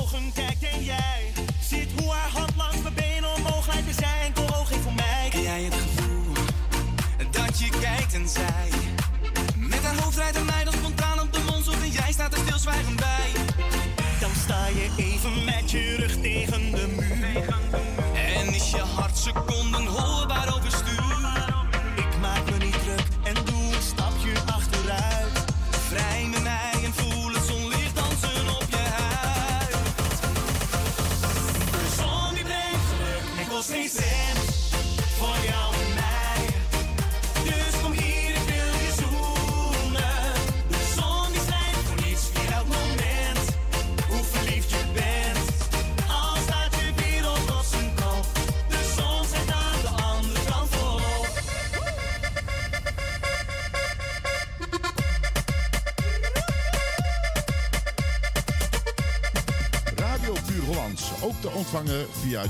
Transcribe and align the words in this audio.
ogen 0.00 0.32
kijkt 0.34 0.62
en 0.62 0.84
jij 0.84 1.32
ziet 1.68 1.88
hoe 2.00 2.12
haar 2.12 2.30
hand 2.30 2.56
langs 2.56 2.82
mijn 2.82 2.94
benen 2.94 3.34
omhoog 3.34 3.66
lijkt 3.66 3.86
te 3.86 3.94
zijn. 3.94 4.32
oog 4.58 4.68
heeft 4.68 4.82
voor 4.82 4.92
mij. 4.92 5.30
En 5.32 5.42
jij 5.42 5.62
het 5.62 5.74
gevoel 5.74 6.32
dat 7.30 7.58
je 7.58 7.68
kijkt 7.80 8.14
en 8.14 8.28
zij 8.28 8.68
met 9.56 9.82
haar 9.82 9.96
hoofd 9.96 10.16
rijdt 10.16 10.36
en 10.36 10.44
mij 10.44 10.64
dan 10.64 10.72
spontaan 10.72 11.20
op 11.20 11.32
de 11.32 11.40
mond 11.50 11.64
zoekt 11.64 11.82
en 11.82 11.90
jij 11.90 12.12
staat 12.12 12.32
er 12.32 12.38
stilzwijgend 12.38 12.96
bij. 12.96 13.30
Dan 14.20 14.30
sta 14.44 14.66
je 14.66 14.90
even 14.96 15.44
met 15.44 15.70
je 15.70 15.96
rug 15.96 16.20
tegen 16.20 16.70
de 16.70 16.86
muur 16.96 17.54
en 18.14 18.54
is 18.54 18.70
je 18.70 18.82
hart 18.94 19.18
seconden 19.18 19.86
hoorbaar 19.86 20.54
op 20.54 20.61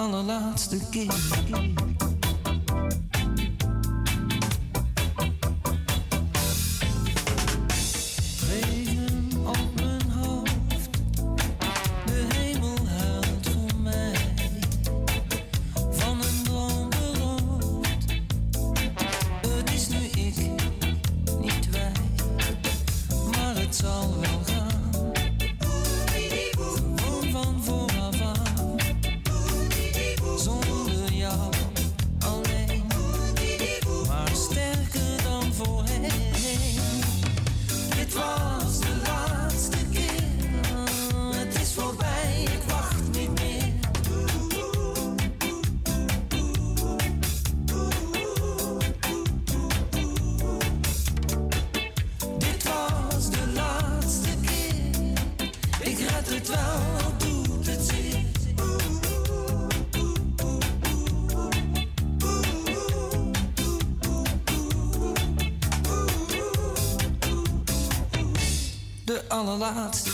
allerlaatste 0.00 0.78
keer. 0.90 1.39
laat. 69.60 70.09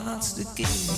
Allerlaatste 0.00 0.46
keer. 0.54 0.89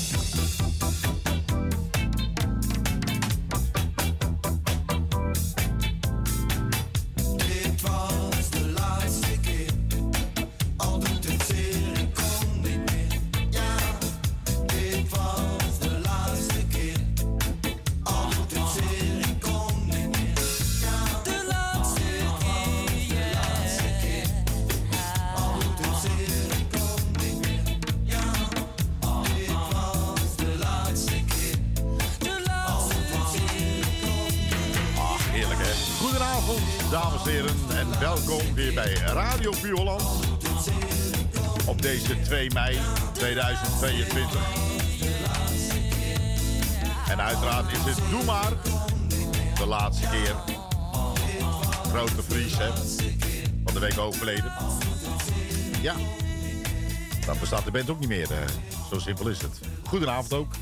2 42.33 42.51
mei 42.55 42.79
2022. 43.13 44.41
En 47.09 47.21
uiteraard 47.21 47.73
is 47.73 47.79
het 47.85 48.11
Doe 48.11 48.25
maar 48.25 48.53
de 49.59 49.67
laatste 49.67 50.09
keer. 50.09 50.35
Grote 51.89 52.23
Vries. 52.23 52.53
Van 53.65 53.75
de 53.75 53.81
week 53.81 53.99
overleden. 53.99 54.53
Ja. 55.83 55.95
Dan 57.27 57.39
bestaat 57.41 57.65
de 57.65 57.71
band 57.71 57.91
ook 57.91 58.01
niet 58.01 58.09
meer. 58.09 58.31
eh. 58.31 58.39
Zo 58.91 58.99
simpel 58.99 59.29
is 59.29 59.43
het. 59.43 59.61
Goedenavond 59.87 60.33
ook. 60.33 60.53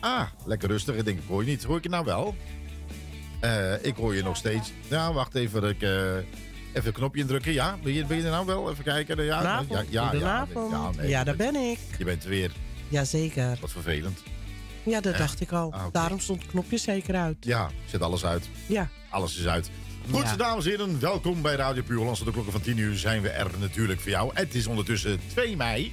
Ah, 0.00 0.26
lekker 0.44 0.68
rustig. 0.68 0.96
Ik 0.96 1.04
denk, 1.04 1.18
ik 1.18 1.28
hoor 1.28 1.44
je 1.44 1.50
niet. 1.50 1.64
Hoor 1.64 1.76
ik 1.76 1.82
je 1.82 1.88
nou 1.88 2.04
wel? 2.04 2.34
Eh, 3.40 3.84
ik 3.84 3.96
hoor 3.96 4.14
je 4.14 4.22
nog 4.22 4.36
steeds. 4.36 4.72
Ja, 4.88 5.12
wacht 5.12 5.34
even. 5.34 5.64
Ik, 5.64 5.82
eh, 5.82 6.16
even 6.72 6.86
een 6.86 6.92
knopje 6.92 7.20
indrukken. 7.20 7.52
Ja, 7.52 7.78
ben 7.82 7.92
je, 7.92 8.04
er 8.04 8.30
nou 8.30 8.46
wel? 8.46 8.70
Even 8.70 8.84
kijken. 8.84 9.24
Ja, 9.24 9.34
Goedenavond. 9.36 9.70
ja, 9.90 10.10
ja. 10.12 10.12
Ja, 10.70 10.90
nee, 10.96 11.08
ja, 11.08 11.24
daar 11.24 11.36
ben 11.36 11.54
ik. 11.56 11.78
Je 11.98 12.04
bent 12.04 12.24
weer 12.24 12.50
Jazeker. 12.88 13.56
wat 13.60 13.72
vervelend. 13.72 14.22
Ja, 14.82 15.00
dat 15.00 15.16
dacht 15.16 15.40
ik 15.40 15.52
al. 15.52 15.72
Ah. 15.72 15.84
Daarom 15.92 16.20
stond 16.20 16.42
het 16.42 16.50
knopje 16.50 16.76
zeker 16.78 17.14
uit. 17.14 17.36
Ja, 17.40 17.70
zet 17.86 18.02
alles 18.02 18.24
uit. 18.24 18.48
Ja. 18.66 18.88
Alles 19.10 19.38
is 19.38 19.46
uit. 19.46 19.70
Goed, 20.10 20.22
Ja. 20.22 20.36
dames 20.36 20.64
en 20.64 20.70
heren. 20.70 21.00
Welkom 21.00 21.42
bij 21.42 21.54
Radio 21.54 21.82
Puur 21.82 21.96
Holland. 21.98 22.16
Tot 22.16 22.26
de 22.26 22.32
klokken 22.32 22.52
van 22.52 22.60
10 22.62 22.76
uur 22.78 22.96
zijn 22.96 23.22
we 23.22 23.28
er 23.28 23.50
natuurlijk 23.60 24.00
voor 24.00 24.10
jou. 24.10 24.30
Het 24.34 24.54
is 24.54 24.66
ondertussen 24.66 25.20
2 25.26 25.56
mei. 25.56 25.92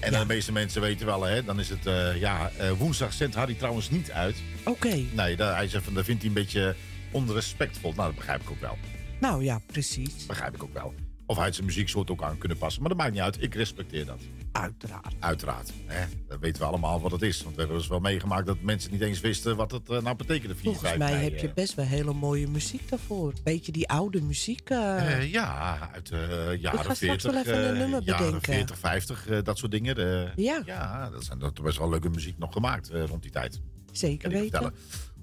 En 0.00 0.12
Ja. 0.12 0.18
de 0.20 0.26
meeste 0.26 0.52
mensen 0.52 0.80
weten 0.80 1.06
wel, 1.06 1.22
hè. 1.22 1.44
Dan 1.44 1.60
is 1.60 1.68
het, 1.68 1.86
eh, 1.86 2.20
ja, 2.20 2.50
eh, 2.58 2.70
woensdag 2.70 3.12
zendt 3.12 3.34
Harry 3.34 3.54
trouwens 3.54 3.90
niet 3.90 4.10
uit. 4.10 4.36
Oké. 4.64 4.96
Nee, 5.12 5.36
daar, 5.36 5.56
hij 5.56 5.68
zegt 5.68 5.84
van, 5.84 5.94
dat 5.94 6.04
vindt 6.04 6.20
hij 6.22 6.30
een 6.30 6.36
beetje 6.36 6.74
onrespectvol. 7.10 7.92
Nou, 7.92 8.06
dat 8.06 8.16
begrijp 8.16 8.42
ik 8.42 8.50
ook 8.50 8.60
wel. 8.60 8.78
Nou 9.20 9.44
ja, 9.44 9.60
precies. 9.66 10.26
Begrijp 10.26 10.54
ik 10.54 10.62
ook 10.62 10.72
wel. 10.74 10.94
Of 11.28 11.36
hij 11.36 11.44
het 11.44 11.54
zijn 11.54 11.66
muzieksoort 11.66 12.10
ook 12.10 12.22
aan 12.22 12.38
kunnen 12.38 12.58
passen. 12.58 12.80
Maar 12.80 12.90
dat 12.90 12.98
maakt 12.98 13.12
niet 13.12 13.20
uit. 13.20 13.42
Ik 13.42 13.54
respecteer 13.54 14.06
dat. 14.06 14.20
Uiteraard. 14.52 15.14
Uiteraard. 15.18 15.72
Hè? 15.86 16.04
Dat 16.28 16.38
weten 16.40 16.60
we 16.62 16.68
allemaal 16.68 17.00
wat 17.00 17.10
het 17.10 17.22
is. 17.22 17.42
Want 17.42 17.54
we 17.54 17.60
hebben 17.60 17.78
dus 17.78 17.88
wel 17.88 18.00
meegemaakt 18.00 18.46
dat 18.46 18.60
mensen 18.60 18.92
niet 18.92 19.00
eens 19.00 19.20
wisten 19.20 19.56
wat 19.56 19.70
het 19.70 19.88
eh, 19.90 20.00
nou 20.02 20.16
betekende. 20.16 20.54
4, 20.54 20.62
Volgens 20.64 20.84
5 20.88 20.98
mij 20.98 21.22
heb 21.22 21.38
je 21.38 21.48
eh. 21.48 21.54
best 21.54 21.74
wel 21.74 21.84
hele 21.84 22.12
mooie 22.12 22.48
muziek 22.48 22.88
daarvoor. 22.88 23.32
Beetje 23.44 23.72
die 23.72 23.88
oude 23.88 24.20
muziek. 24.22 24.70
eh. 24.70 25.30
Ja, 25.32 25.78
uit 25.92 26.08
de 26.08 26.56
jaren 26.60 26.78
ga 26.78 26.94
straks 26.94 26.98
40. 26.98 27.32
wel 27.32 27.40
even 27.40 27.68
een 27.68 27.78
nummer 27.78 28.02
jaren 28.02 28.24
bedenken. 28.24 28.52
40, 28.52 28.78
50, 28.78 29.26
eh, 29.28 29.38
dat 29.42 29.58
soort 29.58 29.70
dingen. 29.72 30.32
Ja. 30.36 30.62
Ja, 30.66 31.10
dat 31.10 31.24
zijn 31.24 31.38
dat 31.38 31.62
best 31.62 31.78
wel 31.78 31.88
leuke 31.88 32.08
muziek 32.10 32.38
nog 32.38 32.52
gemaakt 32.52 32.88
rond 32.88 33.22
die 33.22 33.30
tijd. 33.30 33.60
zeker 33.92 34.30
weten. 34.30 34.74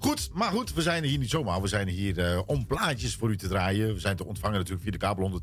Goed, 0.03 0.29
maar 0.33 0.51
goed, 0.51 0.73
we 0.73 0.81
zijn 0.81 1.03
hier 1.03 1.17
niet 1.17 1.29
zomaar. 1.29 1.61
We 1.61 1.67
zijn 1.67 1.87
hier 1.87 2.19
eh, 2.19 2.41
om 2.45 2.65
plaatjes 2.65 3.15
voor 3.15 3.29
u 3.29 3.37
te 3.37 3.47
draaien. 3.47 3.93
We 3.93 3.99
zijn 3.99 4.15
te 4.15 4.25
ontvangen 4.25 4.57
natuurlijk 4.57 4.83
via 4.83 4.91
de 4.91 4.97
kabel 4.97 5.41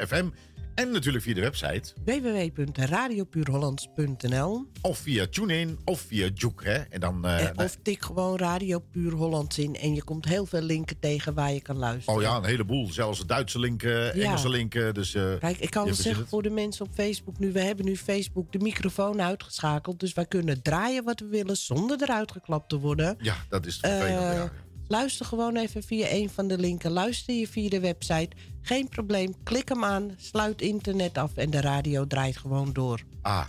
102.4 0.00 0.06
FM. 0.06 0.28
En 0.74 0.90
natuurlijk 0.90 1.24
via 1.24 1.34
de 1.34 1.40
website. 1.40 1.92
www.radiopuurhollands.nl 2.04 4.66
Of 4.80 4.98
via 4.98 5.26
TuneIn 5.30 5.78
of 5.84 6.00
via 6.00 6.28
Juke. 6.34 6.68
Hè? 6.68 6.74
En 6.78 7.00
dan, 7.00 7.24
eh, 7.26 7.44
Eh, 7.44 7.50
Of 7.56 7.76
tik 7.82 8.02
gewoon 8.02 8.36
Radio 8.36 8.78
Puur 8.78 9.12
Hollands 9.12 9.58
in. 9.58 9.76
En 9.76 9.94
je 9.94 10.04
komt 10.04 10.24
heel 10.24 10.46
veel 10.46 10.60
linken 10.60 10.98
tegen 10.98 11.34
waar 11.34 11.52
je 11.52 11.60
kan 11.60 11.76
luisteren. 11.76 12.14
Oh 12.18 12.22
ja, 12.22 12.36
een 12.36 12.44
heleboel. 12.44 12.92
Zelfs 12.92 13.26
Duitse 13.26 13.58
linken, 13.58 13.90
Ja. 13.90 14.10
Engelse 14.12 14.48
linken. 14.48 14.94
Dus, 14.94 15.14
eh, 15.14 15.22
Kijk, 15.38 15.58
ik 15.58 15.70
kan 15.70 15.82
verzint 15.86 16.04
zeggen 16.04 16.20
het. 16.22 16.30
voor 16.30 16.42
de 16.42 16.50
mensen 16.50 16.84
op 16.86 16.90
Facebook 16.94 17.38
nu... 17.38 17.52
we 17.52 17.60
hebben 17.60 17.84
nu 17.84 17.96
Facebook 17.96 18.52
de 18.52 18.58
microfoon 18.58 19.22
uitgeschakeld. 19.22 20.00
Dus 20.00 20.12
wij 20.14 20.26
kunnen 20.26 20.62
draaien 20.62 21.04
wat 21.04 21.20
we 21.20 21.26
willen 21.26 21.56
zonder 21.56 22.02
eruit 22.02 22.32
geklapt 22.32 22.68
te 22.68 22.78
worden. 22.78 23.16
Ja, 23.20 23.36
dat 23.48 23.66
is 23.66 23.76
vervelend. 23.78 24.22
Eh, 24.22 24.34
ja. 24.34 24.52
Luister 24.92 25.26
gewoon 25.26 25.56
even 25.56 25.82
via 25.82 26.06
een 26.10 26.30
van 26.30 26.48
de 26.48 26.58
linken. 26.58 26.90
Luister 26.90 27.34
je 27.34 27.48
via 27.48 27.68
de 27.68 27.80
website. 27.80 28.28
Geen 28.62 28.88
probleem. 28.88 29.34
Klik 29.42 29.68
hem 29.68 29.84
aan. 29.84 30.14
Sluit 30.16 30.60
internet 30.62 31.18
af. 31.18 31.36
En 31.36 31.50
de 31.50 31.60
radio 31.60 32.06
draait 32.06 32.36
gewoon 32.36 32.72
door. 32.72 33.00
Ah, 33.22 33.46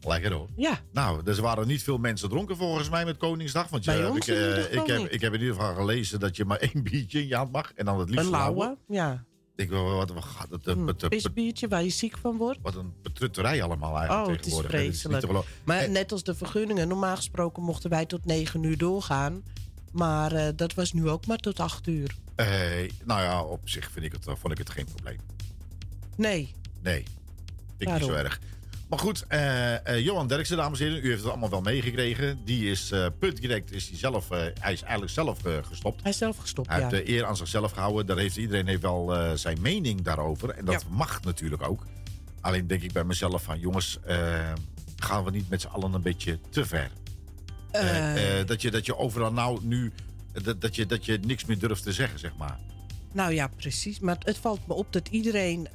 lekker 0.00 0.32
hoor. 0.32 0.48
Ja, 0.56 0.80
Nou, 0.92 1.20
er 1.24 1.42
waren 1.42 1.66
niet 1.66 1.82
veel 1.82 1.98
mensen 1.98 2.28
dronken 2.28 2.56
volgens 2.56 2.90
mij 2.90 3.04
met 3.04 3.16
Koningsdag. 3.16 3.68
Want 3.68 3.84
Bij 3.84 3.98
je, 3.98 4.08
ons 4.10 4.28
ik, 4.28 4.34
eh, 4.36 4.72
ik, 4.80 4.86
heb, 4.86 4.98
niet. 4.98 5.12
ik 5.12 5.20
heb 5.20 5.32
in 5.34 5.40
ieder 5.40 5.54
geval 5.54 5.74
gelezen 5.74 6.20
dat 6.20 6.36
je 6.36 6.44
maar 6.44 6.58
één 6.72 6.82
biertje 6.82 7.20
in 7.20 7.28
je 7.28 7.34
hand 7.36 7.52
mag. 7.52 7.72
En 7.74 7.84
dan 7.84 7.98
het 7.98 8.10
liefst 8.10 8.24
een 8.24 8.30
lauwe. 8.30 8.76
Ja, 8.88 9.24
Ik 9.56 9.70
wat, 9.70 10.10
wat 10.12 10.24
gaat 10.24 10.50
het? 10.50 10.66
eh, 10.66 11.08
pisbiertje 11.08 11.68
waar 11.68 11.82
je 11.82 11.90
ziek 11.90 12.18
van 12.18 12.36
wordt. 12.36 12.58
Wat 12.62 12.74
een 12.74 12.92
betrutterij 13.02 13.62
allemaal 13.62 13.96
eigenlijk 13.96 14.28
Oh, 14.28 14.36
het 14.36 14.46
is 14.46 14.52
niet 14.52 14.62
vreselijk. 14.64 15.26
Maar 15.64 15.78
Eh, 15.78 15.90
net 15.90 16.12
als 16.12 16.22
de 16.22 16.34
vergunningen. 16.34 16.88
Normaal 16.88 17.16
gesproken 17.16 17.62
mochten 17.62 17.90
wij 17.90 18.06
tot 18.06 18.24
9 18.24 18.62
uur 18.62 18.78
doorgaan. 18.78 19.42
Maar 19.92 20.32
eh, 20.32 20.48
dat 20.56 20.74
was 20.74 20.92
nu 20.92 21.08
ook 21.08 21.26
maar 21.26 21.38
tot 21.38 21.60
8 21.60 21.86
uur. 21.86 22.16
eh, 22.34 22.90
nou 23.04 23.22
ja, 23.22 23.42
op 23.42 23.68
zich 23.68 23.90
vind 23.90 24.04
ik 24.04 24.12
het, 24.12 24.26
eh, 24.26 24.34
vond 24.38 24.52
ik 24.52 24.58
het 24.58 24.70
geen 24.70 24.84
probleem. 24.84 25.18
Nee, 26.16 26.54
Nee, 26.82 27.04
ik 27.78 27.92
niet 27.92 28.04
zo 28.04 28.12
erg. 28.12 28.40
Maar 28.88 28.98
goed, 29.00 29.26
Johan 29.98 30.26
Derksen, 30.26 30.56
dames 30.56 30.80
en 30.80 30.86
heren, 30.86 31.04
u 31.04 31.08
heeft 31.08 31.20
het 31.20 31.30
allemaal 31.30 31.50
wel 31.50 31.60
meegekregen. 31.60 32.44
Die 32.44 32.70
is 32.70 32.92
punt 33.18 33.40
direct, 33.40 33.72
is 33.72 33.88
hij, 33.88 33.98
zelf, 33.98 34.28
hij 34.28 34.72
is 34.72 34.82
eigenlijk 34.82 35.12
zelf 35.12 35.38
gestopt. 35.62 36.02
hij 36.02 36.10
is 36.10 36.18
zelf 36.18 36.36
gestopt. 36.36 36.68
Hij 36.68 36.80
ja. 36.80 36.88
heeft 36.88 37.06
de 37.06 37.12
eer 37.12 37.24
aan 37.24 37.36
zichzelf 37.36 37.72
gehouden. 37.72 38.06
Daar 38.06 38.16
heeft, 38.16 38.36
iedereen 38.36 38.66
heeft 38.66 38.82
wel 38.82 39.36
zijn 39.36 39.60
mening 39.60 40.02
daarover. 40.02 40.50
En 40.50 40.64
dat 40.64 40.84
mag 40.88 41.22
natuurlijk 41.22 41.62
ook. 41.62 41.86
Alleen 42.40 42.66
denk 42.66 42.82
ik 42.82 42.92
bij 42.92 43.04
mezelf 43.04 43.42
van... 43.42 43.58
jongens, 43.58 43.98
gaan 44.96 45.24
we 45.24 45.30
niet 45.30 45.48
met 45.48 45.60
z'n 45.60 45.68
allen 45.68 45.92
een 45.92 46.02
beetje 46.02 46.38
te 46.50 46.66
ver? 46.66 46.90
Eh, 47.72 47.98
Eh, 48.14 48.40
eh, 48.40 48.46
dat, 48.46 48.62
je, 48.62 48.70
dat 48.70 48.86
je 48.86 48.96
overal 48.96 49.32
nou 49.32 49.58
nu... 49.62 49.92
Dat, 50.42 50.60
dat, 50.60 50.76
je, 50.76 50.86
dat 50.86 51.04
je 51.04 51.18
niks 51.26 51.44
meer 51.44 51.58
durft 51.58 51.82
te 51.82 51.92
zeggen, 51.92 52.18
zeg 52.18 52.32
maar. 52.36 52.58
Nou 53.12 53.32
ja, 53.32 53.48
precies. 53.56 54.00
Maar 54.00 54.16
het 54.18 54.38
valt 54.38 54.66
me 54.66 54.74
op 54.74 54.92
dat 54.92 55.08
iedereen 55.08 55.68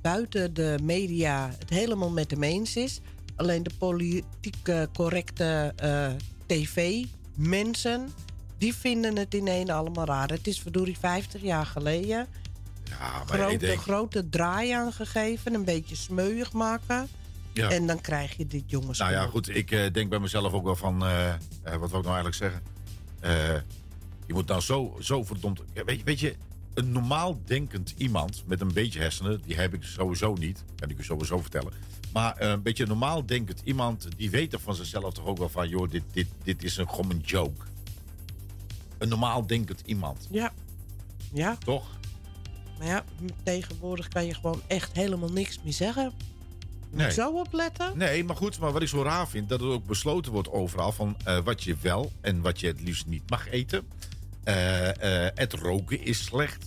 buiten 0.00 0.54
de 0.54 0.78
media 0.82 1.50
het 1.58 1.70
helemaal 1.70 2.10
met 2.10 2.30
hem 2.30 2.42
eens 2.42 2.76
is. 2.76 3.00
Alleen 3.36 3.62
de 3.62 3.70
politiek 3.78 4.88
correcte 4.92 5.74
tv-mensen, 6.46 8.08
die 8.58 8.74
vinden 8.74 9.16
het 9.16 9.34
ineen 9.34 9.70
allemaal 9.70 10.06
raar. 10.06 10.28
Het 10.28 10.46
is 10.46 10.60
verdorie 10.60 10.98
50 10.98 11.42
jaar 11.42 11.66
geleden. 11.66 12.26
Ja, 12.84 13.24
maar 13.28 13.38
Grote, 13.38 13.56
denk... 13.56 13.80
grote 13.80 14.28
draai 14.28 14.70
aangegeven, 14.70 15.54
een 15.54 15.64
beetje 15.64 15.96
smeuig 15.96 16.52
maken. 16.52 17.08
Ja. 17.54 17.70
En 17.70 17.86
dan 17.86 18.00
krijg 18.00 18.36
je 18.36 18.46
dit 18.46 18.62
jongens. 18.66 18.98
Nou 18.98 19.12
ja, 19.12 19.26
goed, 19.26 19.56
ik 19.56 19.70
eh, 19.70 19.92
denk 19.92 20.10
bij 20.10 20.18
mezelf 20.18 20.52
ook 20.52 20.64
wel 20.64 20.76
van... 20.76 21.04
eh, 21.04 21.28
eh, 21.28 21.36
wat 21.62 21.90
wil 21.90 22.00
ik 22.00 22.06
nou 22.06 22.22
eigenlijk 22.22 22.34
zeggen? 22.34 22.62
Je 24.26 24.34
moet 24.34 24.46
nou 24.46 24.60
zo, 24.60 24.96
zo 25.00 25.24
verdomd... 25.24 25.60
Weet, 25.84 25.98
je- 25.98 26.04
weet 26.04 26.20
je, 26.20 26.36
een 26.74 26.92
normaal 26.92 27.40
denkend 27.44 27.94
iemand 27.96 28.42
met 28.46 28.60
een 28.60 28.72
beetje 28.72 29.00
hersenen... 29.00 29.40
die 29.46 29.56
heb 29.56 29.74
ik 29.74 29.82
sowieso 29.82 30.32
niet, 30.34 30.64
kan 30.76 30.90
ik 30.90 30.98
u 30.98 31.04
sowieso 31.04 31.38
vertellen. 31.40 31.72
Maar 32.12 32.40
een 32.40 32.62
beetje 32.62 32.86
normaal 32.86 33.26
denkend 33.26 33.60
iemand... 33.64 34.08
die 34.16 34.30
weet 34.30 34.50
toch 34.50 34.60
van 34.60 34.74
zichzelf 34.74 35.12
toch 35.14 35.24
ook 35.26 35.38
wel 35.38 35.48
van... 35.48 35.68
joh, 35.68 35.90
dit, 35.90 36.02
dit, 36.12 36.26
dit 36.42 36.62
is 36.64 36.76
een, 36.76 36.88
een 37.08 37.20
joke. 37.24 37.64
Een 38.98 39.08
normaal 39.08 39.46
denkend 39.46 39.82
iemand, 39.84 40.28
Ja. 40.30 40.52
Ja, 41.32 41.56
toch? 41.64 41.86
maar 42.78 42.86
ja, 42.86 43.04
tegenwoordig 43.42 44.08
kan 44.08 44.26
je 44.26 44.34
gewoon 44.34 44.62
echt 44.66 44.92
helemaal 44.92 45.28
niks 45.32 45.58
meer 45.64 45.72
zeggen. 45.72 46.12
Nee. 46.92 47.10
zo 47.10 47.30
opletten? 47.30 47.98
Nee, 47.98 48.24
maar 48.24 48.36
goed, 48.36 48.58
maar 48.58 48.72
wat 48.72 48.82
ik 48.82 48.88
zo 48.88 49.02
raar 49.02 49.28
vind, 49.28 49.48
dat 49.48 49.60
er 49.60 49.66
ook 49.66 49.86
besloten 49.86 50.32
wordt 50.32 50.50
overal 50.50 50.92
van 50.92 51.16
eh, 51.24 51.38
wat 51.38 51.62
je 51.62 51.76
wel 51.80 52.12
en 52.20 52.40
wat 52.40 52.60
je 52.60 52.66
het 52.66 52.80
liefst 52.80 53.06
niet 53.06 53.30
mag 53.30 53.48
eten. 53.48 53.86
Eh, 54.44 55.26
eh, 55.26 55.32
het 55.34 55.52
roken 55.52 56.04
is 56.04 56.24
slecht. 56.24 56.64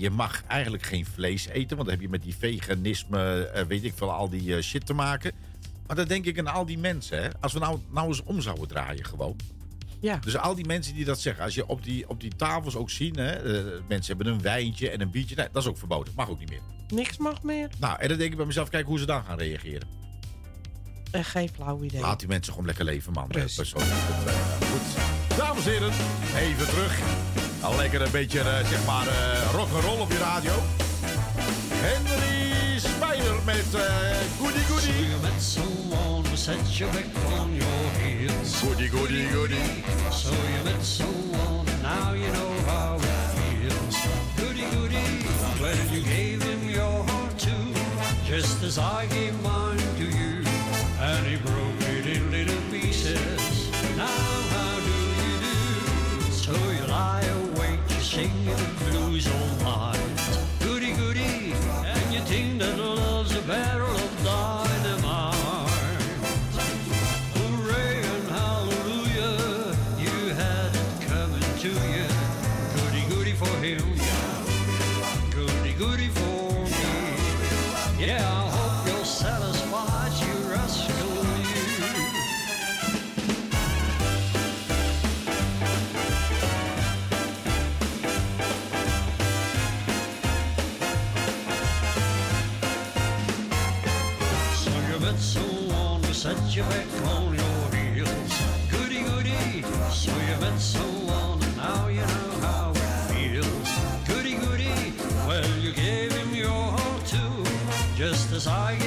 Je 0.00 0.10
mag 0.10 0.42
eigenlijk 0.46 0.82
geen 0.82 1.06
vlees 1.06 1.46
eten, 1.46 1.76
want 1.76 1.88
dan 1.88 1.90
heb 1.90 2.00
je 2.00 2.08
met 2.08 2.22
die 2.22 2.36
veganisme, 2.38 3.50
weet 3.68 3.84
ik 3.84 3.92
veel, 3.96 4.12
al 4.12 4.28
die 4.28 4.62
shit 4.62 4.86
te 4.86 4.92
maken. 4.92 5.32
Maar 5.86 5.96
dan 5.96 6.08
denk 6.08 6.24
ik 6.24 6.38
aan 6.38 6.46
al 6.46 6.66
die 6.66 6.78
mensen, 6.78 7.22
hè, 7.22 7.28
als 7.40 7.52
we 7.52 7.58
nou, 7.58 7.78
nou 7.90 8.08
eens 8.08 8.22
om 8.22 8.40
zouden 8.40 8.68
draaien 8.68 9.04
gewoon. 9.04 9.36
Ja. 10.00 10.16
Dus 10.16 10.36
al 10.36 10.54
die 10.54 10.66
mensen 10.66 10.94
die 10.94 11.04
dat 11.04 11.20
zeggen, 11.20 11.44
als 11.44 11.54
je 11.54 11.66
op 11.66 11.84
die, 11.84 12.08
op 12.08 12.20
die 12.20 12.36
tafels 12.36 12.76
ook 12.76 12.90
ziet, 12.90 13.16
hè, 13.16 13.42
mensen 13.88 14.16
hebben 14.16 14.34
een 14.34 14.42
wijntje 14.42 14.90
en 14.90 15.00
een 15.00 15.10
biertje, 15.10 15.34
nee, 15.34 15.48
dat 15.52 15.62
is 15.62 15.68
ook 15.68 15.78
verboden, 15.78 16.12
mag 16.16 16.28
ook 16.30 16.38
niet 16.38 16.50
meer. 16.50 16.77
Niks 16.88 17.16
mag 17.16 17.42
meer. 17.42 17.68
Nou, 17.78 17.98
en 18.00 18.08
dan 18.08 18.18
denk 18.18 18.30
ik 18.30 18.36
bij 18.36 18.46
mezelf, 18.46 18.68
kijk 18.68 18.86
hoe 18.86 18.98
ze 18.98 19.06
dan 19.06 19.24
gaan 19.24 19.38
reageren. 19.38 19.88
Eh, 21.10 21.24
geen 21.24 21.48
flauw 21.54 21.82
idee. 21.82 22.00
Laat 22.00 22.18
die 22.18 22.28
mensen 22.28 22.52
gewoon 22.52 22.66
lekker 22.66 22.84
leven, 22.84 23.12
man. 23.12 23.30
Eh, 23.30 23.44
persoonlijk. 23.56 23.92
Eh, 24.26 24.32
Goed. 24.70 25.36
Dames 25.36 25.66
en 25.66 25.70
heren, 25.72 25.92
even 26.36 26.66
terug. 26.68 26.98
Al 27.60 27.76
lekker 27.76 28.02
een 28.02 28.10
beetje, 28.10 28.42
zeg 28.42 28.86
maar, 28.86 29.06
eh 29.06 29.50
rock'n'roll 29.52 30.00
op 30.00 30.10
je 30.10 30.18
radio. 30.18 30.52
Henry 31.72 32.78
Spijder 32.78 33.34
met 33.44 33.64
Goody 34.38 34.58
Goody. 34.58 34.92
Goody 38.60 38.88
Goody 38.88 39.26
Goody. 39.26 39.54
So 40.10 40.30
you 40.30 40.64
met 40.64 40.84
someone, 40.86 41.64
now 41.82 42.14
you 42.14 42.30
know 42.32 42.66
how 42.66 42.97
just 48.40 48.62
as 48.62 48.78
I 48.78 49.04
gave 49.06 49.34
mine 49.42 49.78
to 49.96 50.04
you, 50.04 50.44
and 51.00 51.26
he 51.26 51.36
broke 51.38 51.80
it 51.96 52.06
in 52.06 52.30
little 52.30 52.62
pieces. 52.70 53.68
Now 53.96 54.06
how 54.06 54.78
do 54.88 54.96
you 55.18 55.34
do? 55.46 56.30
So 56.30 56.52
you 56.52 56.86
lie 56.86 57.24
awake, 57.40 57.80
you 57.88 58.00
sing 58.00 58.30
the 58.44 58.90
blues 58.90 59.26
all 59.26 59.57
Goody 98.70 99.02
goody. 99.02 99.62
So 99.90 100.10
you 100.10 100.40
met 100.40 100.58
someone 100.58 101.42
and 101.42 101.56
now 101.56 101.88
you 101.88 102.00
know 102.00 102.30
how 102.40 102.72
it 102.74 103.12
feels. 103.12 103.70
Goody 104.08 104.34
goody. 104.34 104.94
Well, 105.26 105.48
you 105.58 105.72
gave 105.72 106.12
him 106.12 106.34
your 106.34 106.76
too, 107.06 107.44
just 107.96 108.32
as 108.32 108.46
I 108.46 108.77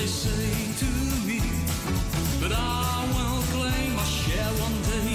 they 0.00 0.06
say 0.06 0.72
to 0.80 0.90
me. 1.28 1.40
But 2.40 2.52
I 2.56 3.04
will 3.14 3.42
claim 3.52 3.90
my 4.00 4.04
share 4.04 4.52
one 4.66 4.78
day. 4.92 5.12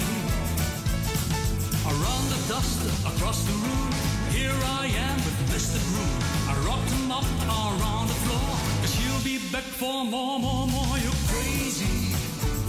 Around 1.90 2.26
the 2.34 2.40
dust 2.52 2.80
across 3.10 3.42
the 3.48 3.56
room, 3.64 3.90
here 4.30 4.58
I 4.80 4.86
am 5.06 5.16
with 5.26 5.38
Mr. 5.50 5.78
Groom. 5.90 6.16
I 6.50 6.54
rocked 6.68 6.90
him 6.94 7.10
up 7.10 7.26
around 7.58 8.06
the 8.12 8.18
floor, 8.24 8.50
cause 8.80 8.94
she'll 8.94 9.24
be 9.24 9.36
back 9.50 9.66
for 9.80 10.04
more, 10.04 10.38
more, 10.38 10.68
more. 10.68 10.94
You're 11.04 11.22
crazy, 11.32 12.14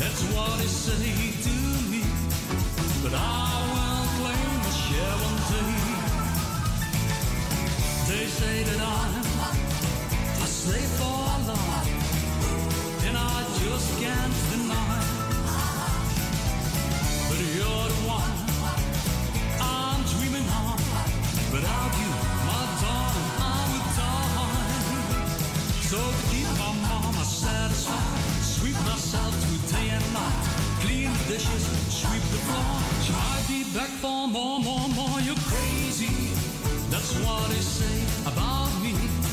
that's 0.01 0.23
what 0.33 0.57
they 0.57 0.71
say 0.85 1.13
to 1.45 1.55
me. 1.91 2.01
But 3.03 3.13
I 3.13 3.45
will 3.73 4.05
claim 4.17 4.49
my 4.65 4.73
share 4.85 5.15
one 5.27 5.39
day. 5.53 5.73
They 8.09 8.25
say 8.39 8.55
that 8.69 8.81
I'm 8.95 9.13
a 10.45 10.47
slave 10.47 10.91
for 10.97 11.17
love, 11.47 11.69
I 11.79 11.96
just 13.63 13.99
can't 13.99 14.35
deny. 14.51 15.01
But 17.29 17.39
you're 17.55 17.87
the 17.93 18.01
one 18.05 18.33
I'm 19.61 20.01
dreaming 20.11 20.47
of. 20.47 20.79
Without 21.51 21.91
you, 22.01 22.11
my 22.49 22.63
darling, 22.81 23.31
I 23.39 23.59
would 23.71 23.87
die. 23.97 24.27
So 25.89 25.97
to 25.97 26.21
keep 26.31 26.49
my 26.59 26.73
mama 26.85 27.23
satisfied, 27.23 28.43
sweep 28.43 28.77
myself 28.85 29.33
through 29.41 29.61
day 29.73 29.89
and 29.89 30.07
night, 30.13 30.43
clean 30.81 31.09
the 31.13 31.23
dishes, 31.33 31.63
sweep 31.89 32.23
the 32.33 32.41
floor. 32.47 32.77
She 33.03 33.11
might 33.13 33.45
be 33.47 33.59
back 33.77 33.91
for 34.03 34.27
more, 34.27 34.59
more, 34.59 34.89
more. 34.89 35.19
You're 35.21 35.43
crazy, 35.49 36.35
that's 36.91 37.13
what 37.23 37.49
they 37.49 37.63
say 37.63 37.97
about 38.27 38.71
me. 38.83 39.26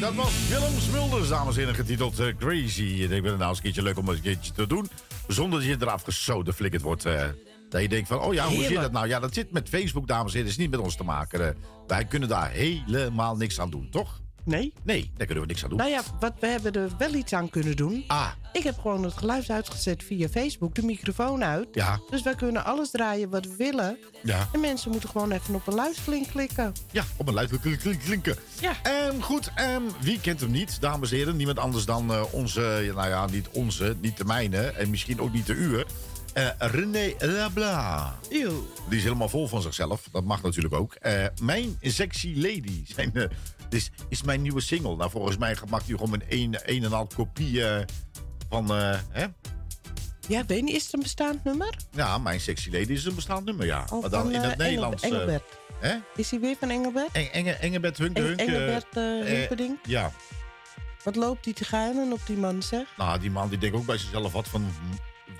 Dat 0.00 0.14
was 0.14 0.48
Willem 0.48 0.78
Smulders, 0.78 1.28
dames 1.28 1.54
en 1.54 1.60
heren, 1.60 1.74
getiteld 1.74 2.18
eh, 2.18 2.26
Crazy. 2.38 2.82
Ik 2.82 3.08
denk, 3.08 3.24
het 3.24 3.36
nou 3.36 3.48
eens 3.48 3.56
een 3.56 3.62
keertje 3.62 3.82
leuk 3.82 3.98
om 3.98 4.08
een 4.08 4.20
keertje 4.20 4.52
te 4.52 4.66
doen. 4.66 4.90
Zonder 5.28 5.58
dat 5.60 5.68
je 5.68 5.76
eraf 5.80 6.02
gesoden 6.02 6.54
flikkerd 6.54 6.82
wordt. 6.82 7.04
eh. 7.04 7.24
Dat 7.68 7.82
je 7.82 7.88
denkt 7.88 8.08
van, 8.08 8.20
oh 8.20 8.34
ja, 8.34 8.46
hoe 8.48 8.62
zit 8.64 8.80
dat 8.80 8.92
nou? 8.92 9.08
Ja, 9.08 9.20
dat 9.20 9.34
zit 9.34 9.52
met 9.52 9.68
Facebook, 9.68 10.06
dames 10.06 10.32
en 10.32 10.38
heren. 10.38 10.42
Dat 10.42 10.52
is 10.52 10.56
niet 10.56 10.70
met 10.70 10.80
ons 10.80 10.96
te 10.96 11.04
maken. 11.04 11.48
Eh, 11.48 11.54
wij 11.86 12.04
kunnen 12.04 12.28
daar 12.28 12.50
helemaal 12.50 13.36
niks 13.36 13.60
aan 13.60 13.70
doen, 13.70 13.88
toch? 13.90 14.20
Nee? 14.50 14.72
Nee, 14.82 15.10
daar 15.16 15.26
kunnen 15.26 15.44
we 15.44 15.48
niks 15.50 15.62
aan 15.62 15.68
doen. 15.68 15.78
Nou 15.78 15.90
ja, 15.90 16.02
wat, 16.20 16.32
we 16.40 16.46
hebben 16.46 16.72
er 16.72 16.90
wel 16.98 17.14
iets 17.14 17.32
aan 17.32 17.50
kunnen 17.50 17.76
doen. 17.76 18.04
Ah, 18.06 18.30
Ik 18.52 18.62
heb 18.62 18.78
gewoon 18.78 19.02
het 19.04 19.12
geluid 19.16 19.50
uitgezet 19.50 20.02
via 20.04 20.28
Facebook, 20.28 20.74
de 20.74 20.82
microfoon 20.82 21.44
uit. 21.44 21.68
ja, 21.72 22.00
Dus 22.10 22.22
wij 22.22 22.34
kunnen 22.34 22.64
alles 22.64 22.90
draaien 22.90 23.30
wat 23.30 23.46
we 23.46 23.54
willen. 23.56 23.98
ja. 24.22 24.48
En 24.52 24.60
mensen 24.60 24.90
moeten 24.90 25.08
gewoon 25.08 25.32
even 25.32 25.54
op 25.54 25.66
een 25.66 25.74
luisterlink 25.74 26.26
klikken. 26.28 26.72
Ja, 26.90 27.04
op 27.16 27.28
een 27.28 27.34
luid 27.34 27.60
klink- 27.60 27.78
klink- 27.80 28.00
klinken. 28.00 28.36
Ja. 28.60 28.72
Ehm, 28.82 29.20
goed, 29.20 29.50
wie 30.00 30.20
kent 30.20 30.40
hem 30.40 30.50
niet, 30.50 30.80
dames 30.80 31.10
en 31.10 31.16
heren? 31.16 31.36
Niemand 31.36 31.58
anders 31.58 31.84
dan 31.84 32.12
eh, 32.12 32.22
onze, 32.30 32.92
nou 32.94 33.08
ja, 33.08 33.26
niet 33.26 33.48
onze, 33.48 33.96
niet 34.00 34.16
de 34.16 34.24
mijne 34.24 34.58
en 34.66 34.90
misschien 34.90 35.20
ook 35.20 35.32
niet 35.32 35.46
de 35.46 35.54
uwe. 35.54 35.86
Eh, 36.32 36.48
René 36.58 37.12
Labla. 37.18 38.18
Eeuw. 38.28 38.66
Die 38.88 38.98
is 38.98 39.04
helemaal 39.04 39.28
vol 39.28 39.48
van 39.48 39.62
zichzelf. 39.62 40.08
Dat 40.12 40.24
mag 40.24 40.42
natuurlijk 40.42 40.74
ook. 40.74 40.94
Eh, 40.94 41.24
mijn 41.42 41.78
Sexy 41.80 42.32
Lady. 42.36 42.82
Zijn, 42.94 43.12
dit 43.70 43.90
is 44.08 44.22
mijn 44.22 44.42
nieuwe 44.42 44.60
single. 44.60 44.96
Nou, 44.96 45.10
volgens 45.10 45.36
mij 45.36 45.56
maakt 45.68 45.86
hij 45.86 45.96
gewoon 45.96 46.12
een 46.14 46.22
een, 46.28 46.58
een 46.64 46.84
en 46.84 46.90
half 46.92 47.14
kopie 47.14 47.64
eh, 47.66 47.84
van... 48.48 48.70
eh, 48.74 48.98
hè? 49.10 49.26
Ja, 50.28 50.46
weet 50.46 50.62
niet, 50.62 50.74
is 50.74 50.84
het 50.84 50.92
een 50.92 51.02
bestaand 51.02 51.44
nummer? 51.44 51.74
Ja, 51.92 52.18
mijn 52.18 52.40
Sexy 52.40 52.70
Lady 52.70 52.92
is 52.92 53.04
een 53.04 53.14
bestaand 53.14 53.44
nummer, 53.44 53.66
ja. 53.66 53.84
Maar 54.00 54.10
dan 54.10 54.22
van, 54.22 54.32
in 54.32 54.40
het 54.40 54.56
Nederlands. 54.56 55.02
Eh, 55.02 55.10
Engelbert. 55.12 55.42
hè? 55.80 55.94
Is 56.16 56.30
hij 56.30 56.40
weer 56.40 56.56
van 56.58 56.70
Engelbert? 56.70 57.12
Eng, 57.12 57.26
Enge, 57.26 57.52
Engelbert 57.52 57.98
Hunke 57.98 58.26
Eng-. 58.26 58.36
Engelbert 58.48 58.94
Humperdinck? 59.28 59.78
Ja, 59.86 60.12
Wat 61.04 61.16
loopt 61.16 61.44
die 61.44 61.54
te 61.54 61.64
geilen 61.64 62.12
op 62.12 62.20
die 62.26 62.36
man, 62.36 62.62
zeg? 62.62 62.86
nou, 62.96 63.18
die 63.18 63.30
man 63.30 63.48
die 63.48 63.58
denkt 63.58 63.76
ook 63.76 63.86
bij 63.86 63.98
zichzelf... 63.98 64.32
Wat 64.32 64.48
van, 64.48 64.64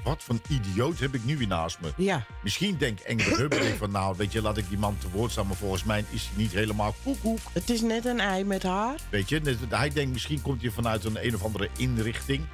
wat 0.04 0.22
van 0.22 0.40
idioot 0.48 0.98
heb 0.98 1.14
ik 1.14 1.24
nu 1.24 1.36
weer 1.38 1.46
naast 1.46 1.80
me? 1.80 1.92
Ja. 1.96 2.24
Misschien 2.42 2.76
denkt 2.76 3.02
Engelbert 3.02 3.36
Humperdinck 3.38 3.76
van... 3.76 3.90
Nou, 3.90 4.14
weet 4.16 4.32
je, 4.32 4.42
laat 4.42 4.56
ik 4.56 4.68
die 4.68 4.78
man 4.78 4.96
te 4.98 5.10
woord 5.10 5.30
staan. 5.30 5.46
Maar 5.46 5.56
volgens 5.56 5.84
mij 5.84 6.04
is 6.10 6.22
hij 6.34 6.42
niet 6.42 6.52
helemaal 6.52 6.94
koekoek. 7.02 7.38
Het 7.52 7.70
is 7.70 7.80
net 7.80 8.04
een 8.04 8.20
ei 8.20 8.44
met 8.44 8.62
haar. 8.62 8.94
Weet 9.10 9.28
je, 9.28 9.40
net- 9.40 9.58
hij 9.68 9.90
denkt 9.90 10.12
misschien 10.12 10.42
komt 10.42 10.62
hij 10.62 10.70
vanuit 10.70 11.04
een 11.04 11.26
een 11.26 11.34
of 11.34 11.44
andere 11.44 11.68
inrichting. 11.76 12.44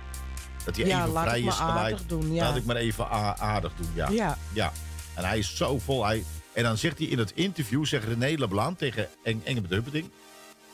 Dat 0.65 0.77
hij 0.77 0.87
Ja, 0.87 0.99
even 1.01 1.13
laat 1.13 1.25
vrij 1.27 1.41
is 1.41 1.55
gelijk. 1.55 1.77
aardig 1.79 2.07
doen, 2.07 2.33
ja. 2.33 2.45
Laat 2.49 2.57
ik 2.57 2.65
maar 2.65 2.77
even 2.77 3.09
aardig 3.39 3.73
doen, 3.77 3.89
ja. 3.95 4.09
Ja. 4.11 4.39
Ja. 4.53 4.73
En 5.15 5.25
hij 5.25 5.39
is 5.39 5.57
zo 5.57 5.79
vol. 5.79 6.05
Hij, 6.07 6.25
en 6.53 6.63
dan 6.63 6.77
zegt 6.77 6.99
hij 6.99 7.07
in 7.07 7.19
het 7.19 7.31
interview, 7.35 7.85
zegt 7.85 8.05
René 8.05 8.35
Leblanc 8.39 8.79
tegen 8.79 9.09
Eng, 9.23 9.41
Engelbert. 9.45 10.05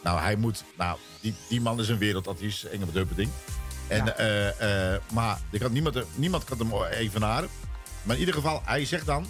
Nou, 0.03 0.21
hij 0.21 0.37
moet... 0.37 0.65
Nou, 0.77 0.99
die, 1.21 1.35
die 1.49 1.61
man 1.61 1.81
is 1.81 1.89
een 1.89 1.99
wereldartiest, 1.99 2.65
Engelbert 2.65 2.97
Humperdinck. 2.97 3.31
En, 3.93 4.05
Ja. 4.05 4.15
eh, 4.17 4.93
eh, 4.95 5.01
maar 5.13 5.39
er 5.51 5.59
kan 5.59 5.73
niemand, 5.73 5.99
niemand 6.15 6.45
kan 6.45 6.59
hem 6.59 6.83
evenaren. 6.85 7.49
Maar 8.03 8.15
in 8.15 8.21
ieder 8.21 8.35
geval, 8.35 8.63
hij 8.65 8.85
zegt 8.85 9.07
dan... 9.07 9.27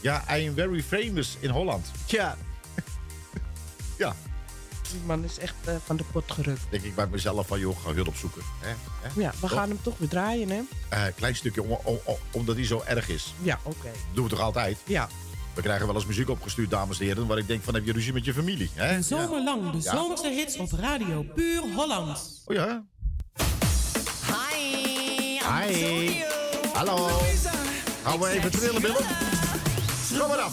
Ja, 0.00 0.36
I 0.36 0.48
am 0.48 0.54
very 0.54 0.82
famous 0.82 1.36
in 1.40 1.50
Holland. 1.50 1.86
Ja. 2.06 2.36
Ja, 3.98 4.14
Die 4.90 5.00
man 5.06 5.24
is 5.24 5.38
echt 5.38 5.54
eh, 5.64 5.74
van 5.84 5.96
de 5.96 6.04
pot 6.12 6.32
gerukt. 6.32 6.60
denk 6.70 6.82
ik 6.82 6.94
bij 6.94 7.06
mezelf 7.06 7.46
van, 7.46 7.58
joh, 7.60 7.76
ga 7.84 7.92
hulp 7.92 8.06
opzoeken. 8.08 8.42
Hè? 8.60 8.74
Hè? 9.08 9.20
Ja, 9.20 9.32
we 9.40 9.48
gaan 9.48 9.68
hem 9.68 9.78
toch 9.82 9.98
weer 9.98 10.08
draaien, 10.08 10.48
hè? 10.50 10.60
Eh, 10.88 11.02
klein 11.16 11.36
stukje, 11.36 11.62
om, 11.62 11.70
om- 11.84 11.98
om- 12.04 12.16
omdat 12.30 12.56
hij 12.56 12.64
zo 12.66 12.82
erg 12.86 13.08
is. 13.08 13.34
Ja, 13.42 13.58
oké. 13.62 13.90
Doen 14.14 14.24
we 14.24 14.30
toch 14.30 14.40
altijd? 14.40 14.78
Ja. 14.86 15.08
We 15.54 15.62
krijgen 15.62 15.86
wel 15.86 15.94
eens 15.94 16.06
muziek 16.06 16.28
opgestuurd, 16.28 16.70
dames 16.70 16.98
en 17.00 17.06
heren... 17.06 17.26
waar 17.26 17.38
ik 17.38 17.46
denk 17.46 17.62
van, 17.62 17.74
heb 17.74 17.84
je 17.84 17.92
ruzie 17.92 18.12
met 18.12 18.24
je 18.24 18.34
familie? 18.34 18.70
Hè? 18.74 19.02
Zomerlang 19.02 19.70
de 19.70 19.78
Ja. 19.82 19.92
zomerse 19.96 20.28
hits 20.28 20.56
op 20.56 20.72
radio 20.72 21.22
Puur 21.34 21.62
Holland. 21.74 22.42
Oh 22.44 22.54
ja? 22.54 22.84
Hi, 25.48 25.72
Hi. 25.72 26.24
Hallo. 26.74 27.08
Gaan 28.04 28.20
we 28.20 28.28
even 28.28 28.50
trillen, 28.50 28.82
Willem? 28.82 29.06
Kom 30.18 30.28
maar 30.28 30.38
af. 30.38 30.52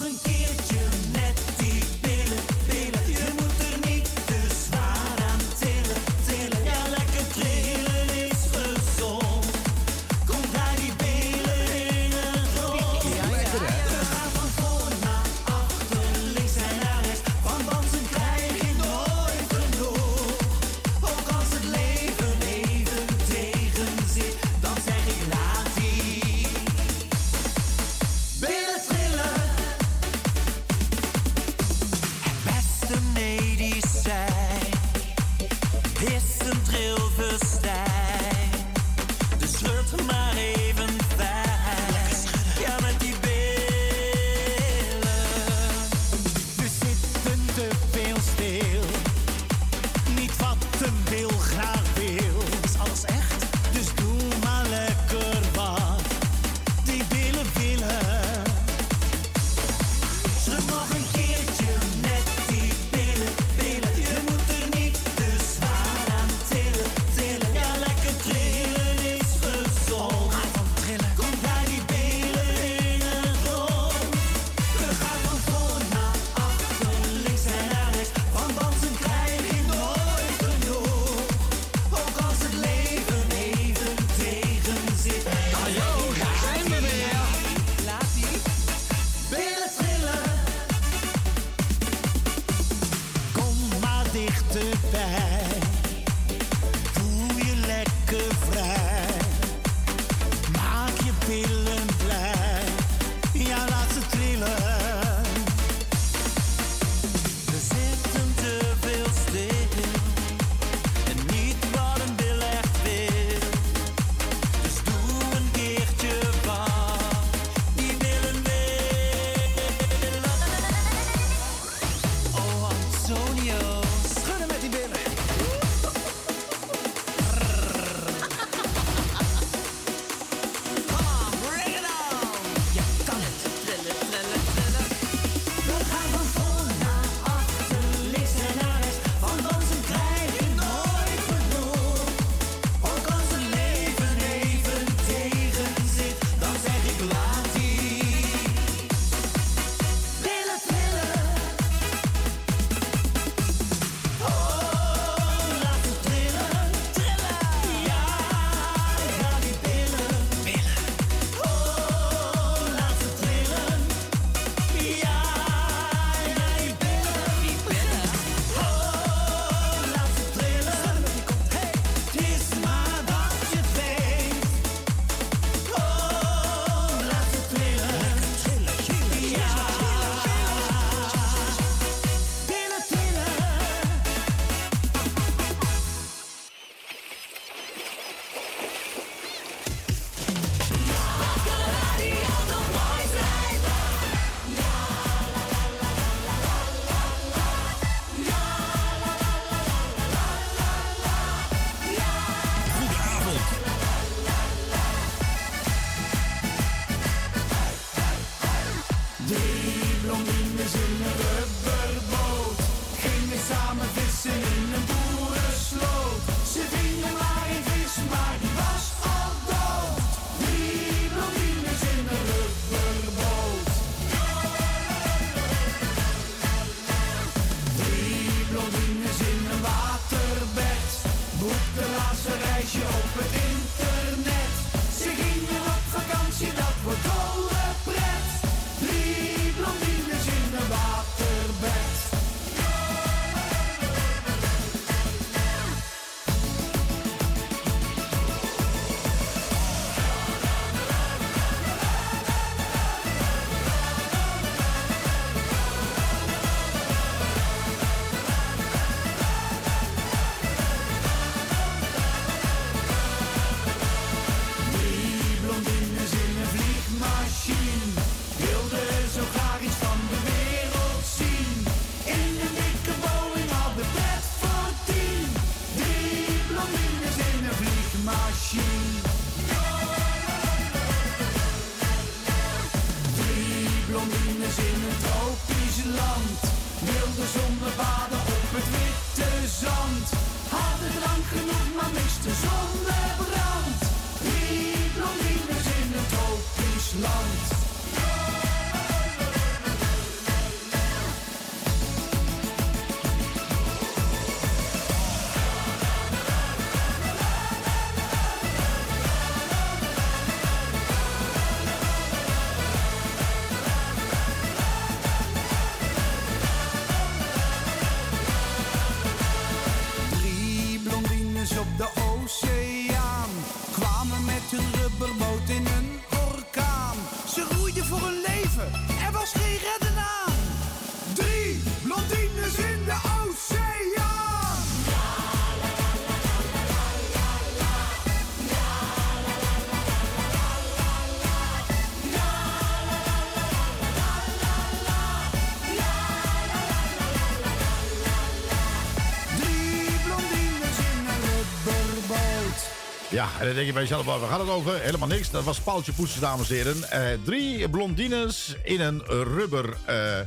En 353.45 353.55
dan 353.55 353.63
denk 353.63 353.65
je 353.67 353.73
bij 353.73 353.81
jezelf, 353.81 354.05
waar 354.19 354.29
gaat 354.29 354.39
het 354.39 354.49
over? 354.49 354.79
Helemaal 354.79 355.07
niks. 355.07 355.31
Dat 355.31 355.43
was 355.43 355.59
Paaltje 355.59 355.93
Poetsen, 355.93 356.21
dames 356.21 356.49
en 356.49 356.55
heren. 356.55 356.89
Eh, 356.91 357.17
drie 357.23 357.69
blondines 357.69 358.55
in 358.63 358.79
een 358.81 359.03
rubber 359.07 359.77
eh, 359.85 360.19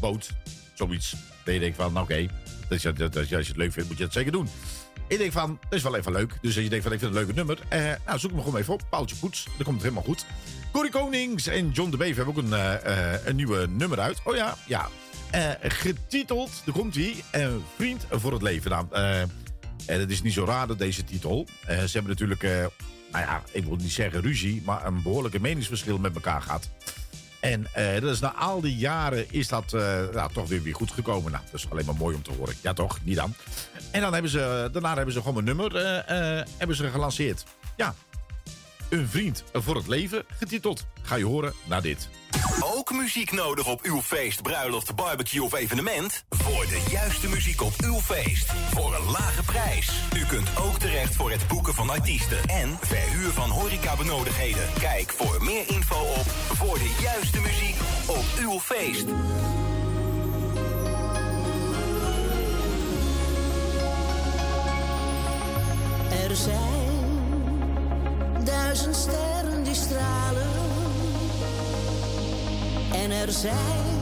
boot. 0.00 0.30
Zoiets. 0.74 1.10
Dan 1.44 1.58
denk 1.58 1.76
je 1.76 1.82
van, 1.82 1.92
nou, 1.92 2.04
oké, 2.04 2.26
dat 2.68 2.82
dat- 2.82 2.96
dat- 2.96 3.16
als 3.16 3.28
je 3.28 3.36
het 3.36 3.56
leuk 3.56 3.72
vindt, 3.72 3.88
moet 3.88 3.98
je 3.98 4.04
het 4.04 4.12
zeker 4.12 4.32
doen. 4.32 4.48
Ik 5.08 5.18
denk 5.18 5.32
van, 5.32 5.58
dat 5.62 5.72
is 5.78 5.82
wel 5.82 5.96
even 5.96 6.12
leuk. 6.12 6.38
Dus 6.40 6.54
als 6.54 6.64
je 6.64 6.70
denkt 6.70 6.84
van, 6.84 6.92
ik 6.92 6.98
vind 6.98 7.14
het 7.14 7.20
een 7.20 7.26
leuke 7.26 7.32
nummer. 7.46 7.58
eh, 7.68 7.98
nou, 8.06 8.18
zoek 8.18 8.30
hem 8.30 8.42
gewoon 8.42 8.60
even 8.60 8.72
op. 8.74 8.82
Paaltje 8.90 9.16
Poets. 9.16 9.44
Dan 9.44 9.54
komt 9.56 9.74
het 9.74 9.82
helemaal 9.82 10.02
goed. 10.04 10.26
Corrie 10.72 10.90
Konings 10.92 11.46
en 11.46 11.70
John 11.70 11.90
de 11.90 11.96
Beef 11.96 12.16
hebben 12.16 12.34
ook 12.36 12.42
een, 12.42 13.28
een 13.28 13.36
nieuwe 13.36 13.66
nummer 13.66 14.00
uit. 14.00 14.20
Oh 14.24 14.36
ja, 14.36 14.56
ja. 14.66 14.88
Getiteld, 15.62 16.50
daar 16.64 16.74
komt 16.74 16.94
hij. 16.94 17.14
een 17.32 17.64
vriend 17.76 18.06
voor 18.10 18.32
het 18.32 18.42
leven. 18.42 18.70
Nou, 18.70 18.86
eh, 18.90 19.22
en 19.86 20.00
het 20.00 20.10
is 20.10 20.22
niet 20.22 20.32
zo 20.32 20.44
raar 20.44 20.66
dat 20.66 20.78
deze 20.78 21.04
titel. 21.04 21.46
Eh, 21.66 21.76
ze 21.76 21.92
hebben 21.92 22.10
natuurlijk, 22.10 22.42
eh, 22.42 22.50
nou 23.12 23.24
ja, 23.24 23.42
ik 23.50 23.64
wil 23.64 23.76
niet 23.76 23.92
zeggen 23.92 24.20
ruzie, 24.20 24.62
maar 24.64 24.86
een 24.86 25.02
behoorlijke 25.02 25.40
meningsverschil 25.40 25.98
met 25.98 26.14
elkaar 26.14 26.42
gehad. 26.42 26.68
En 27.40 27.66
eh, 27.72 28.00
dat 28.00 28.12
is 28.12 28.20
na 28.20 28.34
al 28.34 28.60
die 28.60 28.76
jaren 28.76 29.32
is 29.32 29.48
dat 29.48 29.72
nou, 30.12 30.32
toch 30.32 30.48
weer, 30.48 30.62
weer 30.62 30.74
goed 30.74 30.90
gekomen. 30.90 31.32
Nou, 31.32 31.44
dat 31.50 31.60
is 31.60 31.70
alleen 31.70 31.84
maar 31.84 31.94
mooi 31.94 32.16
om 32.16 32.22
te 32.22 32.32
horen. 32.38 32.54
Ja 32.60 32.72
toch, 32.72 32.98
niet 33.02 33.16
dan. 33.16 33.34
En 33.90 34.00
dan 34.00 34.12
hebben 34.12 34.30
ze, 34.30 34.68
daarna 34.72 34.94
hebben 34.94 35.14
ze 35.14 35.20
gewoon 35.20 35.36
een 35.36 35.44
nummer 35.44 36.04
hebben 36.56 36.76
ze 36.76 36.90
gelanceerd. 36.90 37.44
Ja, 37.76 37.94
een 38.92 39.08
vriend 39.08 39.44
voor 39.52 39.76
het 39.76 39.86
leven, 39.86 40.24
getiteld. 40.38 40.86
Ga 41.02 41.14
je 41.14 41.24
horen 41.24 41.52
na 41.64 41.80
dit. 41.80 42.08
Ook 42.60 42.92
muziek 42.92 43.32
nodig 43.32 43.66
op 43.66 43.82
uw 43.82 44.00
feest, 44.00 44.42
bruiloft, 44.42 44.94
barbecue 44.94 45.42
of 45.42 45.54
evenement? 45.54 46.24
Voor 46.28 46.66
de 46.66 46.82
juiste 46.90 47.28
muziek 47.28 47.60
op 47.60 47.72
uw 47.84 48.00
feest. 48.00 48.52
Voor 48.70 48.94
een 48.94 49.10
lage 49.10 49.42
prijs. 49.42 49.90
U 50.16 50.24
kunt 50.24 50.48
ook 50.56 50.78
terecht 50.78 51.14
voor 51.14 51.30
het 51.30 51.48
boeken 51.48 51.74
van 51.74 51.90
artiesten. 51.90 52.38
En 52.46 52.78
verhuur 52.80 53.30
van 53.30 53.50
horecabenodigdheden. 53.50 54.68
Kijk 54.78 55.10
voor 55.10 55.44
meer 55.44 55.68
info 55.68 56.00
op 56.00 56.26
voor 56.30 56.78
de 56.78 56.96
juiste 57.00 57.40
muziek 57.40 57.76
op 58.06 58.24
uw 58.40 58.60
feest. 58.60 59.06
Er 66.28 66.36
zijn 66.36 66.71
duizend 68.44 68.96
sterren 68.96 69.62
die 69.64 69.74
stralen. 69.74 70.50
En 72.92 73.10
er 73.10 73.32
zijn 73.32 74.00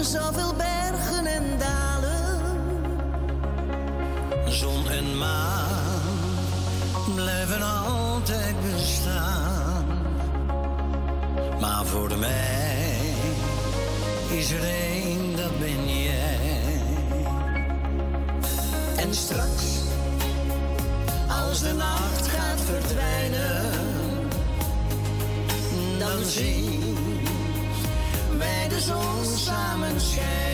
zoveel 0.00 0.54
bergen 0.54 1.26
en 1.26 1.58
dalen. 1.58 2.40
Zon 4.48 4.88
en 4.88 5.18
maan 5.18 5.66
blijven 7.14 7.62
altijd 7.62 8.54
bestaan. 8.60 9.84
Maar 11.60 11.84
voor 11.84 12.18
mij 12.18 13.14
is 14.28 14.50
er 14.50 14.64
één, 14.64 15.36
dat 15.36 15.58
ben 15.58 16.02
jij. 16.02 16.80
En 18.96 19.14
straks, 19.14 19.85
als 21.48 21.60
de 21.60 21.72
nacht 21.72 22.28
gaat 22.28 22.60
verdwijnen, 22.60 23.70
dan 25.98 26.24
zien 26.24 26.96
wij 28.38 28.68
de 28.68 28.80
zon 28.80 29.36
samen 29.36 30.00
schijnen. 30.00 30.46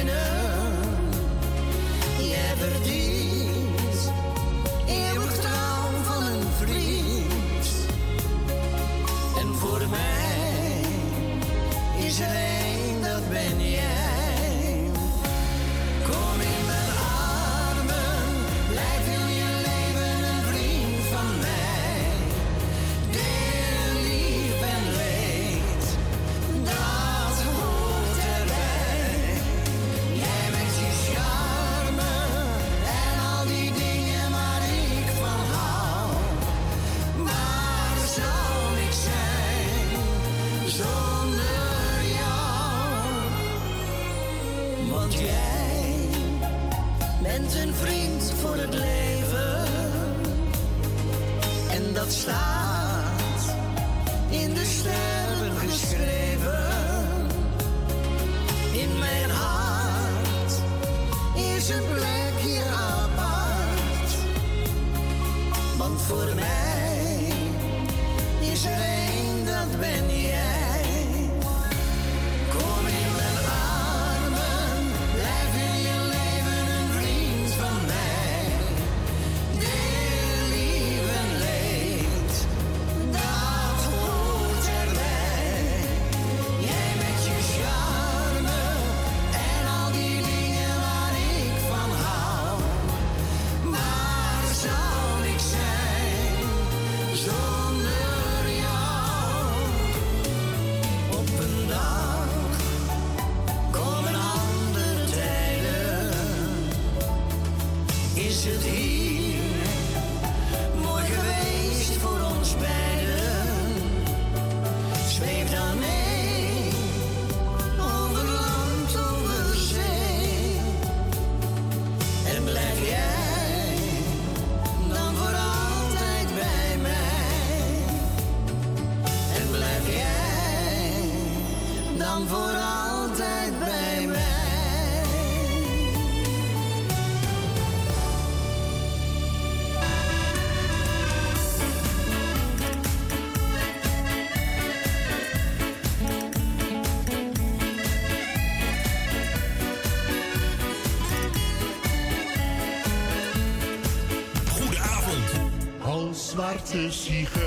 Als 156.74 157.04
zwarte 157.04 157.41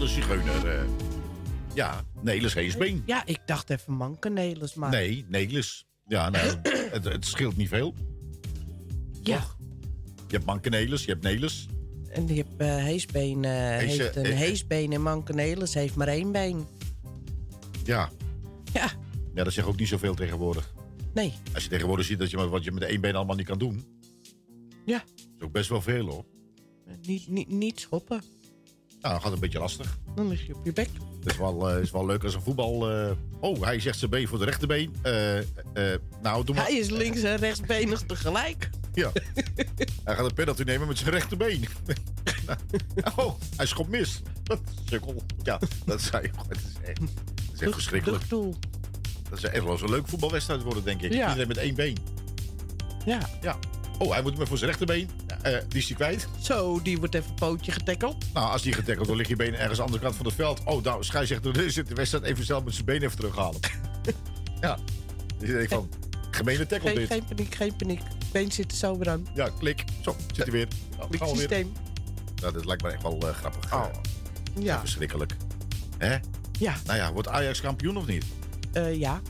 een 0.00 0.08
zigeuner. 0.08 0.66
eh. 0.68 0.84
ja, 1.74 2.04
Nelis 2.22 2.54
Heesbeen. 2.54 3.02
Ja, 3.06 3.26
ik 3.26 3.40
dacht 3.46 3.70
even 3.70 3.92
mankenelis, 3.92 4.74
maar... 4.74 4.90
Nee, 4.90 5.24
Nelis. 5.28 5.86
Ja, 6.06 6.28
nou, 6.30 6.56
het, 6.92 7.04
het 7.04 7.24
scheelt 7.26 7.56
niet 7.56 7.68
veel. 7.68 7.94
Ja. 9.22 9.44
Je 10.28 10.36
hebt 10.36 10.44
mankenelis, 10.44 11.04
je 11.04 11.10
hebt 11.10 11.22
Nelis. 11.22 11.66
En 12.10 12.26
je 12.28 12.34
hebt 12.34 12.56
eh, 12.56 12.76
heesbeen, 12.76 13.44
eh, 13.44 13.50
Hees- 13.52 13.98
heeft 13.98 14.16
een 14.16 14.24
eh, 14.24 14.36
heesbeen 14.36 14.92
en 14.92 15.02
mankenelis 15.02 15.74
heeft 15.74 15.94
maar 15.96 16.08
één 16.08 16.32
been. 16.32 16.66
Ja. 17.84 18.10
Ja. 18.72 18.90
Ja, 19.34 19.44
dat 19.44 19.52
zegt 19.52 19.66
ook 19.66 19.76
niet 19.78 19.88
zoveel 19.88 20.14
tegenwoordig. 20.14 20.74
Nee. 21.14 21.32
Als 21.54 21.62
je 21.62 21.68
tegenwoordig 21.70 22.06
ziet 22.06 22.18
dat 22.18 22.30
je 22.30 22.36
maar 22.36 22.48
wat 22.48 22.64
je 22.64 22.72
met 22.72 22.82
één 22.82 23.00
been 23.00 23.14
allemaal 23.14 23.36
niet 23.36 23.46
kan 23.46 23.58
doen. 23.58 23.84
Ja. 24.86 25.02
is 25.16 25.44
ook 25.44 25.52
best 25.52 25.68
wel 25.68 25.82
veel 25.82 26.06
hoor. 26.06 26.24
Niet, 27.02 27.28
niet, 27.28 27.48
niet 27.48 27.80
schoppen. 27.80 28.22
Nou, 29.00 29.12
dan 29.14 29.22
gaat 29.22 29.32
een 29.32 29.38
beetje 29.40 29.58
lastig. 29.58 29.98
Dan 30.14 30.28
lig 30.28 30.46
je 30.46 30.54
op 30.54 30.64
je 30.64 30.72
bek. 30.72 30.88
Het 31.20 31.30
is 31.32 31.36
wel, 31.38 31.70
eh, 31.70 31.80
is 31.82 31.90
wel 31.90 32.06
leuk 32.06 32.24
als 32.24 32.34
een 32.34 32.42
voetbal... 32.42 32.90
eh, 32.90 33.10
Oh, 33.40 33.62
hij 33.62 33.80
zegt 33.80 33.98
zijn 33.98 34.10
been 34.10 34.28
voor 34.28 34.38
de 34.38 34.44
rechterbeen. 34.44 34.94
Eh, 35.02 35.12
nou, 36.22 36.44
doe 36.44 36.54
maar... 36.54 36.64
Hij 36.64 36.76
is 36.78 36.90
links 36.90 37.22
en 37.22 37.36
rechtsbenig 37.36 38.02
tegelijk. 38.02 38.70
Ja. 38.94 39.10
hij 40.04 40.14
gaat 40.14 40.24
een 40.24 40.34
penalty 40.34 40.62
nemen 40.62 40.86
met 40.86 40.98
zijn 40.98 41.10
rechterbeen. 41.10 41.64
oh, 43.16 43.34
hij 43.56 43.66
schopt 43.66 43.88
mis. 43.88 44.20
Dat 44.42 44.60
is 44.64 44.90
sukkel. 44.90 45.22
Ja, 45.42 45.58
dat 45.86 46.00
zei 46.00 46.22
je. 46.22 46.30
Het 46.48 46.56
is 46.58 46.88
echt, 46.88 46.98
het 46.98 47.52
is 47.52 47.60
echt 47.60 47.72
verschrikkelijk. 47.72 48.28
Doel. 48.28 48.54
Dat 49.28 49.38
is 49.38 49.44
echt 49.44 49.62
wel 49.62 49.72
eens 49.72 49.82
een 49.82 49.90
leuk 49.90 50.08
voetbalwedstrijd 50.08 50.62
worden, 50.62 50.84
denk 50.84 51.02
ik. 51.02 51.12
Ja. 51.12 51.26
Iedereen 51.28 51.48
met 51.48 51.56
één 51.56 51.74
been. 51.74 51.96
Ja. 53.06 53.18
Ja. 53.40 53.58
Oh, 54.02 54.12
hij 54.12 54.22
moet 54.22 54.36
hem 54.36 54.46
voor 54.46 54.58
zijn 54.58 54.70
rechterbeen. 54.70 55.10
Eh, 55.42 55.52
die 55.68 55.78
is 55.78 55.86
hij 55.86 55.96
kwijt. 55.96 56.28
Zo, 56.40 56.82
die 56.82 56.98
wordt 56.98 57.14
even 57.14 57.34
pootje 57.34 57.72
getackeld. 57.72 58.24
Nou, 58.34 58.52
als 58.52 58.62
die 58.62 58.72
getackeld 58.72 59.06
wordt, 59.06 59.16
ligt 59.16 59.28
je 59.28 59.36
been 59.36 59.54
ergens 59.54 59.70
aan 59.70 59.76
de 59.76 59.82
andere 59.82 60.02
kant 60.02 60.16
van 60.16 60.26
het 60.26 60.34
veld. 60.34 60.60
Oh, 60.64 60.84
nou, 60.84 61.04
scheidsrechter 61.04 61.70
zit 61.70 61.88
de 61.88 61.94
wedstrijd 61.94 62.24
even 62.24 62.44
zelf 62.44 62.64
met 62.64 62.74
zijn 62.74 62.84
been 62.84 63.02
even 63.02 63.16
terughalen. 63.16 63.60
ja. 64.60 64.78
Dus 65.38 65.48
je 65.48 65.54
denkt 65.54 65.72
van, 65.72 65.88
gemene 66.30 66.66
tackle 66.66 66.88
Geen, 66.88 66.98
dit. 66.98 67.08
geen 67.08 67.24
paniek, 67.24 67.54
geen 67.54 67.76
paniek. 67.76 68.00
Been 68.32 68.52
zit 68.52 68.70
er 68.70 68.76
zo 68.76 68.98
weer 68.98 69.10
aan. 69.10 69.26
Ja, 69.34 69.48
klik. 69.58 69.84
Zo, 70.02 70.16
zit 70.26 70.44
hij 70.44 70.52
weer. 70.52 70.68
Nou, 70.96 71.08
weer. 71.10 71.20
Kliksysteem. 71.20 71.72
Nou, 72.40 72.52
dat 72.52 72.64
lijkt 72.64 72.82
me 72.82 72.90
echt 72.90 73.02
wel 73.02 73.18
eh, 73.28 73.34
grappig. 73.34 73.74
Oh. 73.74 73.86
Ja. 74.58 74.80
Verschrikkelijk. 74.80 75.36
Hè? 75.98 76.16
Ja. 76.58 76.74
Nou 76.86 76.98
ja, 76.98 77.12
wordt 77.12 77.28
Ajax 77.28 77.60
kampioen 77.60 77.96
of 77.96 78.06
niet? 78.06 78.24
Eh, 78.72 78.94
ja. 78.98 79.20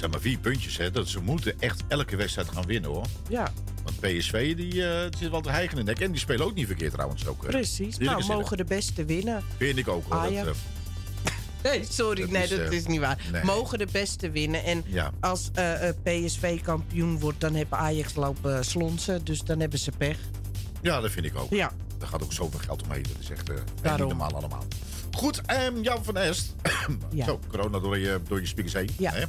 Zeg 0.00 0.10
maar 0.10 0.20
vier 0.20 0.38
puntjes, 0.38 0.76
hè. 0.76 0.90
Dat 0.90 1.08
ze 1.08 1.20
moeten 1.20 1.54
echt 1.58 1.82
elke 1.88 2.16
wedstrijd 2.16 2.48
gaan 2.48 2.66
winnen, 2.66 2.90
hoor. 2.90 3.06
Ja, 3.28 3.52
Want 3.84 4.00
PSV, 4.00 4.56
die 4.56 4.86
eh, 4.88 5.06
zit 5.18 5.30
wel 5.30 5.40
te 5.40 5.50
hijgen 5.50 5.78
in 5.78 5.84
de 5.84 5.90
nek. 5.92 6.00
En 6.00 6.10
die 6.10 6.20
spelen 6.20 6.46
ook 6.46 6.54
niet 6.54 6.66
verkeerd 6.66 6.92
trouwens. 6.92 7.26
Ook, 7.26 7.46
precies. 7.46 7.98
Nou, 7.98 8.24
mogen 8.26 8.56
de 8.56 8.64
beste 8.64 9.04
winnen. 9.04 9.42
Vind 9.56 9.78
ik 9.78 9.88
ook, 9.88 10.04
hoor. 10.04 10.22
Dat, 10.22 10.30
Ajax. 10.30 10.48
eh, 10.48 11.32
Nee, 11.70 11.84
sorry, 11.88 12.20
Dat 12.20 12.30
nee, 12.30 12.42
is, 12.42 12.48
dat 12.48 12.58
eh, 12.58 12.72
is 12.72 12.86
niet 12.86 13.00
waar. 13.00 13.18
nee. 13.32 13.44
Mogen 13.44 13.78
de 13.78 13.88
beste 13.92 14.30
winnen. 14.30 14.64
En 14.64 14.82
Ja. 14.86 15.10
als 15.20 15.50
PSV 16.02 16.60
kampioen 16.62 17.18
wordt, 17.18 17.40
dan 17.40 17.54
hebben 17.54 17.78
Ajax 17.78 18.14
lopen 18.14 18.64
slonsen. 18.64 19.24
Dus 19.24 19.40
dan 19.40 19.60
hebben 19.60 19.78
ze 19.78 19.90
pech. 19.98 20.16
ja, 20.82 21.00
dat 21.00 21.10
vind 21.10 21.26
ik 21.26 21.36
ook. 21.36 21.50
Ja. 21.50 21.72
Er 22.00 22.06
gaat 22.06 22.22
ook 22.22 22.32
zoveel 22.32 22.60
geld 22.60 22.82
omheen. 22.82 23.02
Dat 23.02 23.16
is 23.20 23.30
echt 23.30 23.50
echt 23.50 23.98
niet 23.98 23.98
normaal 24.08 24.34
allemaal. 24.34 24.64
Goed, 25.12 25.40
ehm, 25.46 25.80
Jan 25.82 26.04
van 26.04 26.16
Est. 26.16 26.54
Ja. 27.12 27.24
Zo, 27.24 27.40
corona 27.48 27.78
door 27.78 27.98
je, 27.98 28.20
door 28.28 28.40
je 28.40 28.46
speakers 28.46 28.74
heen. 28.74 28.90
Ja. 28.98 29.12
Hè? 29.12 29.24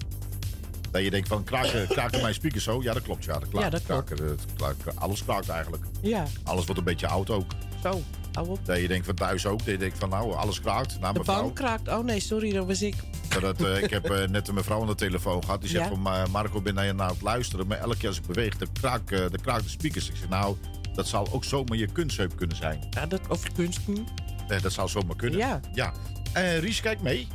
Dat 0.91 1.03
je 1.03 1.09
denkt 1.09 1.27
van, 1.27 1.43
kraken, 1.43 1.87
kraken 1.87 2.21
mijn 2.21 2.33
speakers 2.33 2.63
zo? 2.63 2.81
Ja, 2.81 2.93
dat 2.93 3.01
klopt. 3.03 3.23
Ja, 3.25 3.39
dat, 3.39 3.49
klaakt, 3.49 3.65
Ja, 3.65 3.69
dat 3.71 3.83
klopt. 3.85 4.05
kraken, 4.07 4.25
het 4.27 4.45
kraken- 4.55 4.97
alles 4.97 5.23
kraakt 5.23 5.49
eigenlijk. 5.49 5.83
Ja, 6.01 6.25
Alles 6.43 6.63
wordt 6.65 6.79
een 6.79 6.85
beetje 6.85 7.07
oud 7.07 7.29
ook. 7.29 7.51
zo. 7.83 8.01
Hou 8.31 8.47
op. 8.49 8.65
Dat 8.65 8.77
je 8.79 8.87
denkt 8.87 9.05
van 9.05 9.15
thuis 9.15 9.45
ook. 9.45 9.57
Dat 9.57 9.67
je 9.67 9.77
denkt 9.77 9.97
van, 9.97 10.09
nou, 10.09 10.33
alles 10.35 10.61
kraakt. 10.61 10.99
Nou, 10.99 11.13
De 11.13 11.23
bank 11.23 11.55
kraakt. 11.55 11.87
Oh 11.87 12.03
nee, 12.03 12.19
sorry, 12.19 12.53
dat 12.53 12.65
was 12.67 12.81
ik. 12.81 12.95
Dat, 13.41 13.61
eh, 13.63 13.83
ik 13.83 13.89
heb 13.89 14.09
eh, 14.09 14.27
net 14.27 14.47
een 14.47 14.53
mevrouw 14.53 14.81
aan 14.81 14.87
de 14.87 14.95
telefoon 14.95 15.43
gehad. 15.43 15.61
Die 15.61 15.69
zegt 15.69 15.83
Ja? 15.83 15.89
van, 15.89 16.01
"Maar 16.01 16.29
Marco, 16.29 16.61
ben 16.61 16.73
naar 16.73 16.85
je 16.85 16.93
naar 16.93 17.09
het 17.09 17.21
luisteren. 17.21 17.67
Maar 17.67 17.77
elke 17.77 17.97
keer 17.97 18.07
als 18.07 18.17
ik 18.17 18.25
beweeg, 18.25 18.57
dan 18.57 18.67
kraak, 18.81 19.11
eh, 19.11 19.19
dan 19.19 19.41
kraakt 19.41 19.63
de 19.63 19.69
speakers. 19.69 20.09
Ik 20.09 20.15
zeg, 20.15 20.29
nou, 20.29 20.55
dat 20.93 21.07
zal 21.07 21.27
ook 21.31 21.43
zomaar 21.43 21.77
je 21.77 21.87
kunstheup 21.87 22.35
kunnen 22.37 22.57
zijn. 22.57 22.87
Ja, 22.89 23.05
dat, 23.05 23.21
of 23.29 23.51
kunst 23.53 23.79
niet. 23.87 24.09
Eh, 24.47 24.61
dat 24.61 24.71
zou 24.71 24.89
zomaar 24.89 25.15
kunnen. 25.15 25.39
Ja. 25.39 25.59
ja. 25.73 25.93
Eh, 26.33 26.59
Ries, 26.59 26.81
kijk 26.81 27.01
mee. 27.01 27.27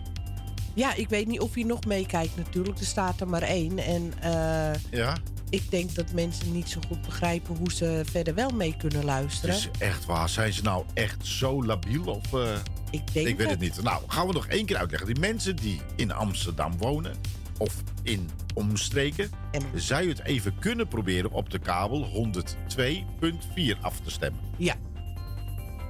Ja, 0.77 0.95
ik 0.95 1.09
weet 1.09 1.27
niet 1.27 1.41
of 1.41 1.55
hij 1.55 1.63
nog 1.63 1.85
meekijkt 1.85 2.37
natuurlijk. 2.37 2.79
Er 2.79 2.85
staat 2.87 3.21
er 3.21 3.29
maar 3.29 3.43
één. 3.43 3.79
En 3.79 4.13
eh, 4.21 4.81
Ja. 4.91 5.17
ik 5.51 5.71
denk 5.71 5.95
dat 5.95 6.13
mensen 6.13 6.53
niet 6.53 6.69
zo 6.69 6.81
goed 6.89 7.03
begrijpen 7.03 7.57
hoe 7.57 7.73
ze 7.73 8.03
verder 8.11 8.35
wel 8.35 8.51
mee 8.51 8.77
kunnen 8.77 9.05
luisteren. 9.05 9.55
Is 9.55 9.69
echt 9.79 10.05
waar. 10.05 10.29
Zijn 10.29 10.53
ze 10.53 10.63
nou 10.63 10.85
echt 10.95 11.27
zo 11.27 11.65
labiel? 11.65 12.05
Of, 12.05 12.33
eh, 12.33 12.57
ik 12.91 13.13
denk 13.13 13.27
ik 13.27 13.37
weet 13.37 13.51
het 13.51 13.61
niet. 13.61 13.83
Nou, 13.83 14.03
gaan 14.07 14.27
we 14.27 14.33
nog 14.33 14.47
één 14.47 14.67
keer 14.67 14.77
uitleggen. 14.77 15.09
Die 15.09 15.21
mensen 15.21 15.57
die 15.57 15.81
in 15.95 16.13
Amsterdam 16.13 16.77
wonen 16.79 17.17
of 17.59 17.75
in 18.03 18.31
omstreken, 18.55 19.31
zou 19.75 20.03
je 20.03 20.09
het 20.09 20.25
even 20.25 20.59
kunnen 20.59 20.89
proberen 20.89 21.31
op 21.33 21.51
de 21.51 21.59
kabel 21.59 22.05
102.4 22.05 23.77
af 23.81 24.01
te 24.01 24.11
stemmen. 24.11 24.41
Ja. 24.57 24.75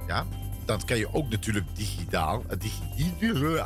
Ja. 0.07 0.25
Dan 0.67 0.85
kan 0.85 0.97
je 0.97 1.13
ook 1.13 1.29
natuurlijk 1.29 1.65
digitaal, 1.73 2.43
eh, 2.49 2.57
digi- 2.59 3.13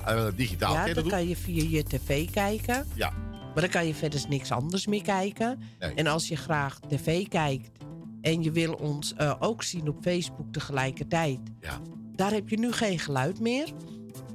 eh, 0.06 0.26
digitaal 0.36 0.74
Ja, 0.74 0.84
kan 0.86 0.94
dat 0.94 1.04
dan 1.04 1.08
kan 1.14 1.28
je 1.28 1.36
via 1.36 1.64
je 1.70 1.84
tv 1.84 2.30
kijken. 2.32 2.86
Ja. 2.94 3.10
Maar 3.54 3.62
dan 3.64 3.70
kan 3.70 3.88
je 3.88 3.94
verder 3.94 4.26
niks 4.30 4.52
anders 4.52 4.88
meer 4.88 5.02
kijken. 5.02 5.60
Nee. 5.80 5.94
En 5.94 6.08
als 6.08 6.28
je 6.28 6.36
graag 6.36 6.80
tv 6.88 7.28
kijkt 7.28 7.70
en 8.22 8.44
je 8.44 8.52
wil 8.52 8.74
ons 8.74 9.14
eh, 9.14 9.34
ook 9.40 9.64
zien 9.64 9.88
op 9.88 9.98
Facebook 10.02 10.52
tegelijkertijd, 10.54 11.40
Ja. 11.60 11.80
daar 12.16 12.32
heb 12.32 12.50
je 12.50 12.60
nu 12.60 12.72
geen 12.72 13.00
geluid 13.00 13.40
meer. 13.40 13.68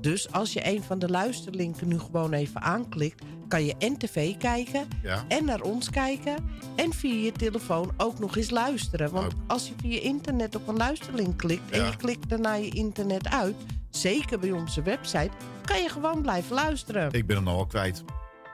Dus 0.01 0.33
als 0.33 0.53
je 0.53 0.67
een 0.75 0.83
van 0.83 0.99
de 0.99 1.09
luisterlinken 1.09 1.89
nu 1.89 1.99
gewoon 1.99 2.33
even 2.33 2.61
aanklikt, 2.63 3.23
kan 3.49 3.65
je 3.65 3.75
en 3.79 3.97
tv 3.99 4.37
kijken 4.37 4.89
Ja. 5.03 5.25
en 5.29 5.45
naar 5.45 5.61
ons 5.61 5.91
kijken 5.91 6.35
en 6.77 6.93
via 6.93 7.25
je 7.25 7.33
telefoon 7.33 7.91
ook 7.97 8.19
nog 8.19 8.37
eens 8.37 8.51
luisteren. 8.51 9.11
Want 9.11 9.33
Oh. 9.35 9.39
als 9.47 9.69
je 9.69 9.75
via 9.81 10.01
internet 10.01 10.55
op 10.55 10.69
een 10.69 10.77
luisterlink 10.77 11.37
klikt 11.39 11.71
en 11.71 11.81
Ja. 11.81 11.87
je 11.87 11.97
klikt 11.97 12.29
daarna 12.29 12.55
je 12.55 12.69
internet 12.71 13.29
uit, 13.29 13.55
zeker 13.91 14.39
bij 14.39 14.51
onze 14.53 14.83
website, 14.83 15.31
kan 15.65 15.83
je 15.83 15.89
gewoon 15.89 16.23
blijven 16.23 16.55
luisteren. 16.55 17.13
Ik 17.13 17.27
ben 17.27 17.37
hem 17.37 17.45
nog 17.45 17.55
wel 17.55 17.67
kwijt. 17.67 18.05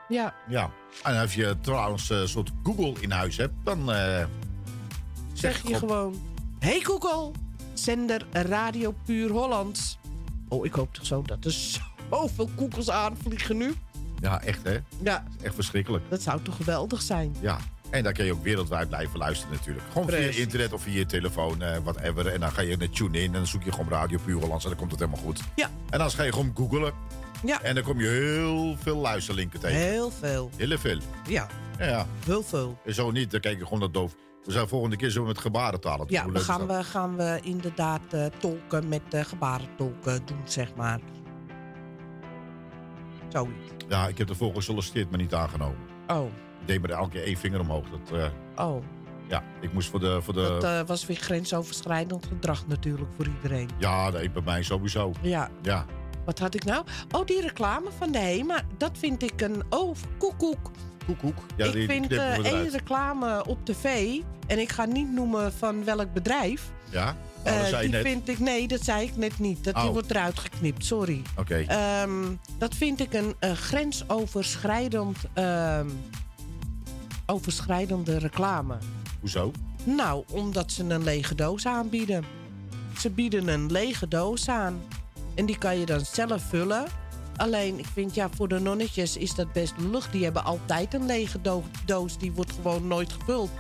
Ja, 0.09 0.34
Ja. 0.49 0.70
En 1.03 1.20
als 1.20 1.34
je 1.34 1.57
trouwens 1.61 2.11
een 2.11 2.28
soort 2.28 2.51
Google 2.62 2.95
in 3.01 3.11
huis 3.11 3.36
hebt, 3.36 3.55
dan 3.64 3.93
eh, 3.93 4.24
zeg 5.32 5.62
je 5.62 5.68
op- 5.68 5.74
gewoon: 5.74 6.14
Hey 6.59 6.80
Google, 6.80 7.30
zender 7.72 8.26
Radio 8.32 8.95
Puur 9.05 9.30
Hollands. 9.30 9.99
Oh, 10.49 10.64
ik 10.66 10.72
hoop 10.72 10.95
toch 10.95 11.07
zo 11.07 11.22
dat 11.22 11.45
er 11.45 11.53
zoveel 12.11 12.49
koekels 12.57 12.90
aanvliegen 12.90 13.57
nu. 13.57 13.74
Ja, 14.23 14.43
echt 14.43 14.62
hè. 14.64 14.79
Ja, 15.03 15.25
Echt 15.43 15.55
verschrikkelijk. 15.55 16.05
dat 16.09 16.23
zou 16.23 16.43
toch 16.43 16.57
geweldig 16.57 17.03
zijn. 17.03 17.37
Ja. 17.41 17.59
En 17.91 18.03
dan 18.03 18.12
kan 18.12 18.25
je 18.25 18.33
ook 18.33 18.43
wereldwijd 18.43 18.89
blijven 18.89 19.18
luisteren 19.18 19.55
natuurlijk. 19.55 19.87
Gewoon 19.93 20.09
via 20.09 20.16
internet 20.43 20.73
of 20.73 20.83
via 20.83 20.93
je 20.99 21.07
telefoon, 21.07 21.62
eh 21.62 21.77
whatever. 21.85 22.27
En 22.27 22.41
dan 22.41 22.51
ga 22.53 22.61
je 22.62 22.77
naar 22.77 22.91
tune 22.91 23.18
in 23.18 23.27
en 23.27 23.33
dan 23.33 23.47
zoek 23.47 23.62
je 23.62 23.73
gewoon 23.73 23.89
Radio 23.89 24.18
Puur 24.25 24.41
Hollands 24.41 24.64
en 24.64 24.70
dan 24.70 24.79
komt 24.79 24.91
het 24.91 25.01
helemaal 25.01 25.23
goed. 25.25 25.41
Ja. 25.57 25.70
En 25.91 25.99
dan 25.99 26.11
ga 26.11 26.23
je 26.23 26.33
gewoon 26.33 26.53
googlen 26.55 26.93
Ja, 27.45 27.62
en 27.62 27.75
dan 27.75 27.85
kom 27.85 28.01
je 28.01 28.09
heel 28.09 28.77
veel 28.81 28.97
luisterlinken 28.97 29.61
tegen. 29.61 29.77
heel 29.79 30.11
veel. 30.11 30.51
Heel 30.57 30.79
veel. 30.79 30.99
Ja, 31.29 31.47
Ja, 31.79 31.87
ja. 31.87 32.07
heel 32.25 32.43
veel. 32.43 32.79
En 32.85 32.95
zo 32.95 33.11
niet, 33.11 33.31
dan 33.31 33.41
kijk 33.41 33.59
je 33.59 33.64
gewoon 33.64 33.79
naar 33.79 33.91
doof. 33.93 34.14
We 34.45 34.53
zijn 34.53 34.68
volgende 34.68 34.97
keer 34.97 35.11
zo 35.11 35.25
met 35.25 35.39
gebarentaal. 35.39 35.97
doen. 35.99 36.07
Ja, 36.09 36.29
we 36.31 36.39
gaan, 36.39 36.66
dat? 36.66 36.77
we, 36.77 36.85
gaan 36.85 37.16
we 37.16 37.41
inderdaad 37.43 38.01
eh, 38.11 38.25
tolken 38.39 38.89
met 38.89 39.03
uh, 39.14 39.25
gebarentolken 39.25 40.20
doen, 40.27 40.41
zeg 40.45 40.75
maar. 40.75 41.01
Zoiets. 43.29 43.82
Ja, 43.93 44.09
ik 44.09 44.18
heb 44.18 44.28
ervoor 44.28 44.55
gesolliciteerd, 44.55 45.11
maar 45.11 45.18
niet 45.18 45.34
aangenomen. 45.34 45.78
Oh, 46.07 46.26
Ik 46.61 46.66
deed 46.66 46.82
me 46.82 46.88
er 46.88 46.95
elke 46.95 47.11
keer 47.11 47.24
één 47.24 47.36
vinger 47.36 47.61
omhoog. 47.61 47.84
Dat, 47.90 48.18
eh, 48.18 48.66
oh. 48.66 48.84
ja, 49.28 49.43
ik 49.61 49.72
moest 49.72 49.88
voor 49.88 50.01
de... 50.01 50.22
Voor 50.22 50.34
de 50.34 50.40
Dat 50.40 50.64
eh, 50.64 50.80
was 50.86 51.07
weer 51.07 51.16
grensoverschrijdend 51.16 52.26
gedrag 52.26 52.66
natuurlijk 52.66 53.11
voor 53.16 53.26
iedereen. 53.26 53.68
Ja, 53.78 54.11
nee, 54.11 54.30
bij 54.30 54.43
mij 54.43 54.62
sowieso. 54.62 55.12
Ja, 55.20 55.49
Ja, 55.62 55.84
wat 56.24 56.38
had 56.38 56.55
ik 56.55 56.64
nou? 56.64 56.84
Oh, 57.11 57.26
die 57.26 57.40
reclame 57.40 57.90
van 57.99 58.12
de 58.12 58.18
HEMA. 58.18 58.61
Dat 58.76 58.99
vind 58.99 59.22
ik 59.22 59.40
een... 59.40 59.62
Oh, 59.68 59.97
koekoek. 60.18 60.70
koek, 61.07 61.18
koek. 61.18 61.38
Ja, 61.57 61.64
ik 61.64 61.72
die, 61.72 61.80
die 61.80 61.88
vind 61.88 62.07
knippen 62.07 62.45
eh 62.45 62.53
één 62.53 62.70
reclame 62.70 63.45
op 63.47 63.64
tv... 63.64 64.18
en 64.47 64.59
ik 64.59 64.72
ga 64.72 64.84
niet 64.84 65.12
noemen 65.12 65.53
van 65.53 65.84
welk 65.84 66.12
bedrijf... 66.12 66.70
Ja? 66.90 67.16
Dat 67.45 67.55
zei 67.55 67.70
je 67.70 67.78
die 67.80 67.90
net. 67.90 68.03
vind 68.03 68.28
ik... 68.28 68.38
Nee, 68.38 68.68
dat 68.68 68.84
zei 68.84 69.07
ik 69.07 69.16
net 69.16 69.38
niet. 69.38 69.64
Dat 69.64 69.74
die 69.74 69.84
Oh. 69.84 69.90
wordt 69.93 70.11
eruit 70.11 70.38
geknipt, 70.38 70.84
sorry. 70.84 71.22
Oké. 71.36 71.55
Ehm, 71.66 72.11
dat 72.59 72.74
vind 72.74 73.01
ik 73.01 73.12
een 73.12 73.34
eh, 73.38 73.53
grensoverschrijdend... 73.53 75.16
ehm, 75.32 75.88
overschrijdende 77.26 78.18
reclame. 78.18 78.76
Hoezo? 79.20 79.53
Nou, 79.84 80.24
omdat 80.30 80.72
ze 80.72 80.84
een 80.84 81.03
lege 81.05 81.34
doos 81.34 81.66
aanbieden. 81.66 82.24
Ze 82.99 83.11
bieden 83.11 83.49
een 83.49 83.72
lege 83.72 84.09
doos 84.09 84.49
aan. 84.49 84.80
En 85.34 85.47
die 85.47 85.59
kan 85.59 85.78
je 85.78 85.86
dan 85.86 86.01
zelf 86.05 86.43
vullen. 86.49 86.84
Alleen, 87.36 87.78
ik 87.78 87.86
vind 87.93 88.14
ja, 88.14 88.28
voor 88.36 88.49
de 88.49 88.59
nonnetjes 88.61 89.16
is 89.16 89.34
dat 89.34 89.53
best 89.53 89.74
lullig. 89.78 90.11
Die 90.11 90.24
hebben 90.24 90.45
altijd 90.45 90.95
een 90.95 91.07
lege 91.07 91.40
do- 91.40 91.64
doos. 91.86 92.18
Die 92.18 92.32
wordt 92.32 92.53
gewoon 92.53 92.86
nooit 92.86 93.12
gevuld. 93.12 93.51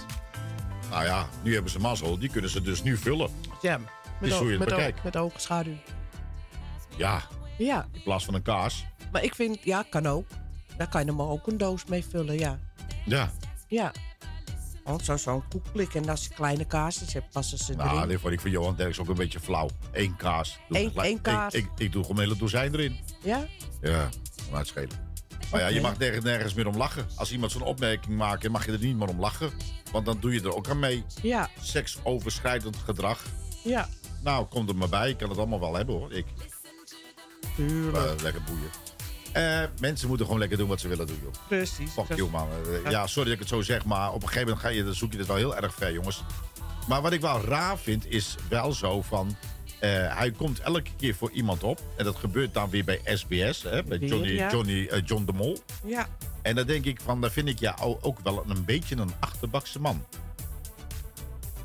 Nou 0.90 1.04
ja, 1.04 1.28
nu 1.42 1.54
hebben 1.54 1.70
ze 1.72 1.78
mazzel. 1.78 2.18
Die 2.18 2.28
kunnen 2.28 2.50
ze 2.50 2.62
dus 2.62 2.82
nu 2.82 2.96
vullen. 2.96 3.30
Ja, 3.62 3.76
is 3.76 3.82
met, 4.20 4.32
hoe 4.32 4.50
je 4.52 4.58
het 4.58 4.76
met, 4.76 5.04
met 5.04 5.16
oogschaduw. 5.16 5.76
Ja, 6.96 7.22
Ja, 7.58 7.86
in 7.92 8.02
plaats 8.02 8.24
van 8.24 8.34
een 8.34 8.42
kaas. 8.42 8.84
maar 9.12 9.22
ik 9.24 9.34
vind, 9.34 9.58
ja, 9.64 9.84
kan 9.90 10.06
ook. 10.06 10.26
Daar 10.76 10.88
kan 10.88 11.04
je 11.04 11.12
maar 11.12 11.26
ook 11.28 11.46
een 11.46 11.58
doos 11.58 11.84
mee 11.84 12.04
vullen, 12.04 12.38
ja. 12.38 12.58
Ja. 13.04 13.30
Ja. 13.68 13.92
Want 14.84 15.04
zo- 15.04 15.16
zo'n 15.16 15.48
koekblik. 15.48 15.94
En 15.94 16.08
als 16.08 16.24
je 16.24 16.34
kleine 16.34 16.64
kaasjes 16.64 17.12
hebt, 17.12 17.30
passen 17.32 17.58
ze 17.58 17.74
Nou, 17.74 17.96
erin. 17.96 18.08
dit 18.08 18.20
vond 18.20 18.32
ik 18.32 18.40
van 18.40 18.50
Johan 18.50 18.76
Derks 18.76 18.98
ook 18.98 19.08
een 19.08 19.14
beetje 19.14 19.40
flauw. 19.40 19.68
Eén 19.92 20.16
kaas. 20.16 20.58
Eén- 20.68 20.94
één 20.96 21.20
kaas. 21.20 21.54
Ik, 21.54 21.64
ik, 21.64 21.70
ik 21.78 21.92
doe 21.92 22.02
gewoon 22.02 22.16
een 22.16 22.22
hele 22.24 22.36
dozijn 22.38 22.72
erin. 22.74 22.98
Ja? 23.22 23.46
Ja, 23.80 24.08
maar 24.50 24.58
het 24.58 24.68
schelen. 24.68 25.10
Maar 25.50 25.60
ja, 25.60 25.66
je 25.66 25.80
mag 25.80 25.98
nergens, 25.98 26.24
nergens 26.24 26.54
meer 26.54 26.66
om 26.66 26.76
lachen. 26.76 27.06
Als 27.16 27.32
iemand 27.32 27.52
zo'n 27.52 27.62
opmerking 27.62 28.16
maakt, 28.16 28.48
mag 28.48 28.66
je 28.66 28.72
er 28.72 28.78
niet 28.78 28.96
meer 28.96 29.08
om 29.08 29.20
lachen. 29.20 29.50
Want 29.92 30.06
dan 30.06 30.20
doe 30.20 30.32
je 30.32 30.40
er 30.40 30.54
ook 30.56 30.68
aan 30.68 30.78
mee. 30.78 31.04
Ja, 31.22 31.48
Seksoverschrijdend 31.60 32.76
gedrag. 32.76 33.24
Ja. 33.62 33.88
Nou, 34.22 34.46
kom 34.46 34.68
er 34.68 34.76
maar 34.76 34.88
bij. 34.88 35.10
Ik 35.10 35.16
kan 35.18 35.28
het 35.28 35.38
allemaal 35.38 35.60
wel 35.60 35.74
hebben 35.74 35.94
hoor. 35.94 36.12
Ik. 36.12 36.26
Tuurlijk. 37.56 37.96
Eh, 38.06 38.22
lekker 38.22 38.42
boeien. 38.42 38.70
Eh, 39.32 39.68
mensen 39.80 40.08
moeten 40.08 40.26
gewoon 40.26 40.40
lekker 40.40 40.58
doen 40.58 40.68
wat 40.68 40.80
ze 40.80 40.88
willen 40.88 41.06
doen, 41.06 41.18
joh. 41.22 41.32
Precies. 41.48 41.90
Fuck 41.92 42.16
you, 42.16 42.30
man. 42.30 42.48
Eh, 42.84 42.90
ja, 42.90 43.06
sorry 43.06 43.24
dat 43.24 43.32
ik 43.34 43.38
het 43.38 43.48
zo 43.48 43.62
zeg, 43.62 43.84
maar 43.84 44.08
op 44.08 44.14
een 44.22 44.28
gegeven 44.28 44.46
moment 44.48 44.60
ga 44.66 44.68
je, 44.68 44.84
dan 44.84 44.94
zoek 44.94 45.12
je 45.12 45.18
dit 45.18 45.26
wel 45.26 45.36
heel 45.36 45.56
erg 45.56 45.74
ver, 45.74 45.92
jongens. 45.92 46.22
Maar 46.88 47.02
wat 47.02 47.12
ik 47.12 47.20
wel 47.20 47.40
raar 47.40 47.78
vind, 47.78 48.06
is 48.10 48.34
wel 48.48 48.72
zo 48.72 49.02
van... 49.02 49.36
hij 50.08 50.30
komt 50.30 50.60
elke 50.60 50.90
keer 50.96 51.14
voor 51.14 51.30
iemand 51.30 51.62
op. 51.62 51.80
En 51.96 52.04
dat 52.04 52.16
gebeurt 52.16 52.54
dan 52.54 52.70
weer 52.70 52.84
bij 52.84 53.00
SBS, 53.04 53.62
hè, 53.62 53.82
bij 53.84 53.98
Johnny, 53.98 54.28
ja. 54.32 54.50
Johnny, 54.50 54.86
eh, 54.86 55.02
John 55.04 55.24
de 55.24 55.32
Mol. 55.32 55.58
Ja. 55.86 56.08
En 56.42 56.54
dan 56.54 56.66
denk 56.66 56.84
ik 56.84 57.00
van, 57.04 57.20
daar 57.20 57.30
vind 57.30 57.48
ik 57.48 57.58
ja 57.58 57.76
o- 57.80 57.98
ook 58.00 58.18
wel 58.22 58.44
een 58.48 58.64
beetje 58.64 58.96
een 58.96 59.12
achterbakse 59.20 59.80
man. 59.80 60.04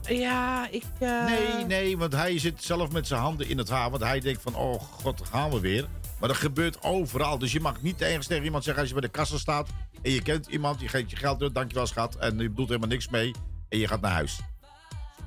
Ja, 0.07 0.67
ik... 0.69 0.83
eh, 0.99 1.25
Nee, 1.25 1.65
nee, 1.65 1.97
want 1.97 2.13
hij 2.13 2.39
zit 2.39 2.63
zelf 2.63 2.91
met 2.91 3.07
zijn 3.07 3.21
handen 3.21 3.49
in 3.49 3.57
het 3.57 3.69
haar. 3.69 3.89
Want 3.89 4.03
hij 4.03 4.19
denkt 4.19 4.41
van, 4.41 4.55
oh 4.55 4.81
god, 4.81 5.21
gaan 5.31 5.49
we 5.49 5.59
weer. 5.59 5.87
Maar 6.19 6.29
dat 6.29 6.37
gebeurt 6.37 6.81
overal. 6.83 7.37
Dus 7.37 7.51
je 7.51 7.59
mag 7.59 7.81
niet 7.81 8.01
ergens 8.01 8.27
tegen 8.27 8.43
iemand 8.43 8.63
zeggen 8.63 8.81
als 8.81 8.91
je 8.91 8.97
bij 8.99 9.07
de 9.07 9.13
kassa 9.17 9.37
staat... 9.37 9.69
en 10.01 10.11
je 10.11 10.21
kent 10.21 10.47
iemand, 10.47 10.79
je 10.81 10.87
geeft 10.87 11.09
je 11.09 11.15
geld 11.15 11.39
door, 11.39 11.53
dankjewel 11.53 11.87
schat... 11.87 12.15
en 12.15 12.37
je 12.39 12.49
bedoelt 12.49 12.67
helemaal 12.67 12.89
niks 12.89 13.09
mee 13.09 13.33
en 13.69 13.77
je 13.79 13.87
gaat 13.87 14.01
naar 14.01 14.11
huis. 14.11 14.39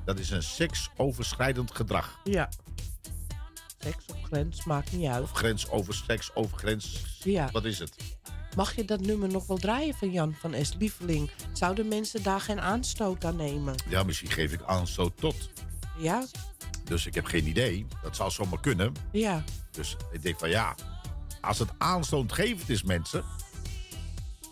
Dat 0.05 0.19
is 0.19 0.29
een 0.29 0.43
seksoverschrijdend 0.43 1.75
gedrag. 1.75 2.19
Ja. 2.23 2.49
Seks 3.77 4.05
op 4.07 4.23
grens, 4.23 4.63
maakt 4.63 4.91
niet 4.91 5.07
uit. 5.07 5.23
Of 5.23 5.31
grens 5.31 5.69
over 5.69 5.93
seks, 5.93 6.35
over 6.35 6.57
grens. 6.57 7.01
Ja. 7.23 7.49
Wat 7.51 7.65
is 7.65 7.79
het? 7.79 7.95
Mag 8.55 8.75
je 8.75 8.85
dat 8.85 9.01
nummer 9.01 9.29
nog 9.29 9.47
wel 9.47 9.57
draaien 9.57 9.93
van 9.93 10.11
Jan 10.11 10.35
van 10.39 10.65
S. 10.65 10.73
Lieveling? 10.79 11.29
Zouden 11.53 11.87
mensen 11.87 12.23
daar 12.23 12.41
geen 12.41 12.61
aanstoot 12.61 13.25
aan 13.25 13.35
nemen? 13.35 13.75
Ja, 13.89 14.03
misschien 14.03 14.31
geef 14.31 14.53
ik 14.53 14.61
aan 14.65 14.87
zo 14.87 15.11
tot. 15.15 15.49
Ja? 15.97 16.25
Dus 16.83 17.05
ik 17.05 17.13
heb 17.13 17.25
geen 17.25 17.47
idee. 17.47 17.85
Dat 18.03 18.15
zou 18.15 18.31
zomaar 18.31 18.59
kunnen. 18.59 18.93
Ja. 19.11 19.43
Dus 19.71 19.95
ik 20.11 20.21
denk 20.21 20.39
van 20.39 20.49
ja, 20.49 20.75
als 21.41 21.59
het 21.59 21.69
aanstootgevend 21.77 22.69
is, 22.69 22.83
mensen... 22.83 23.23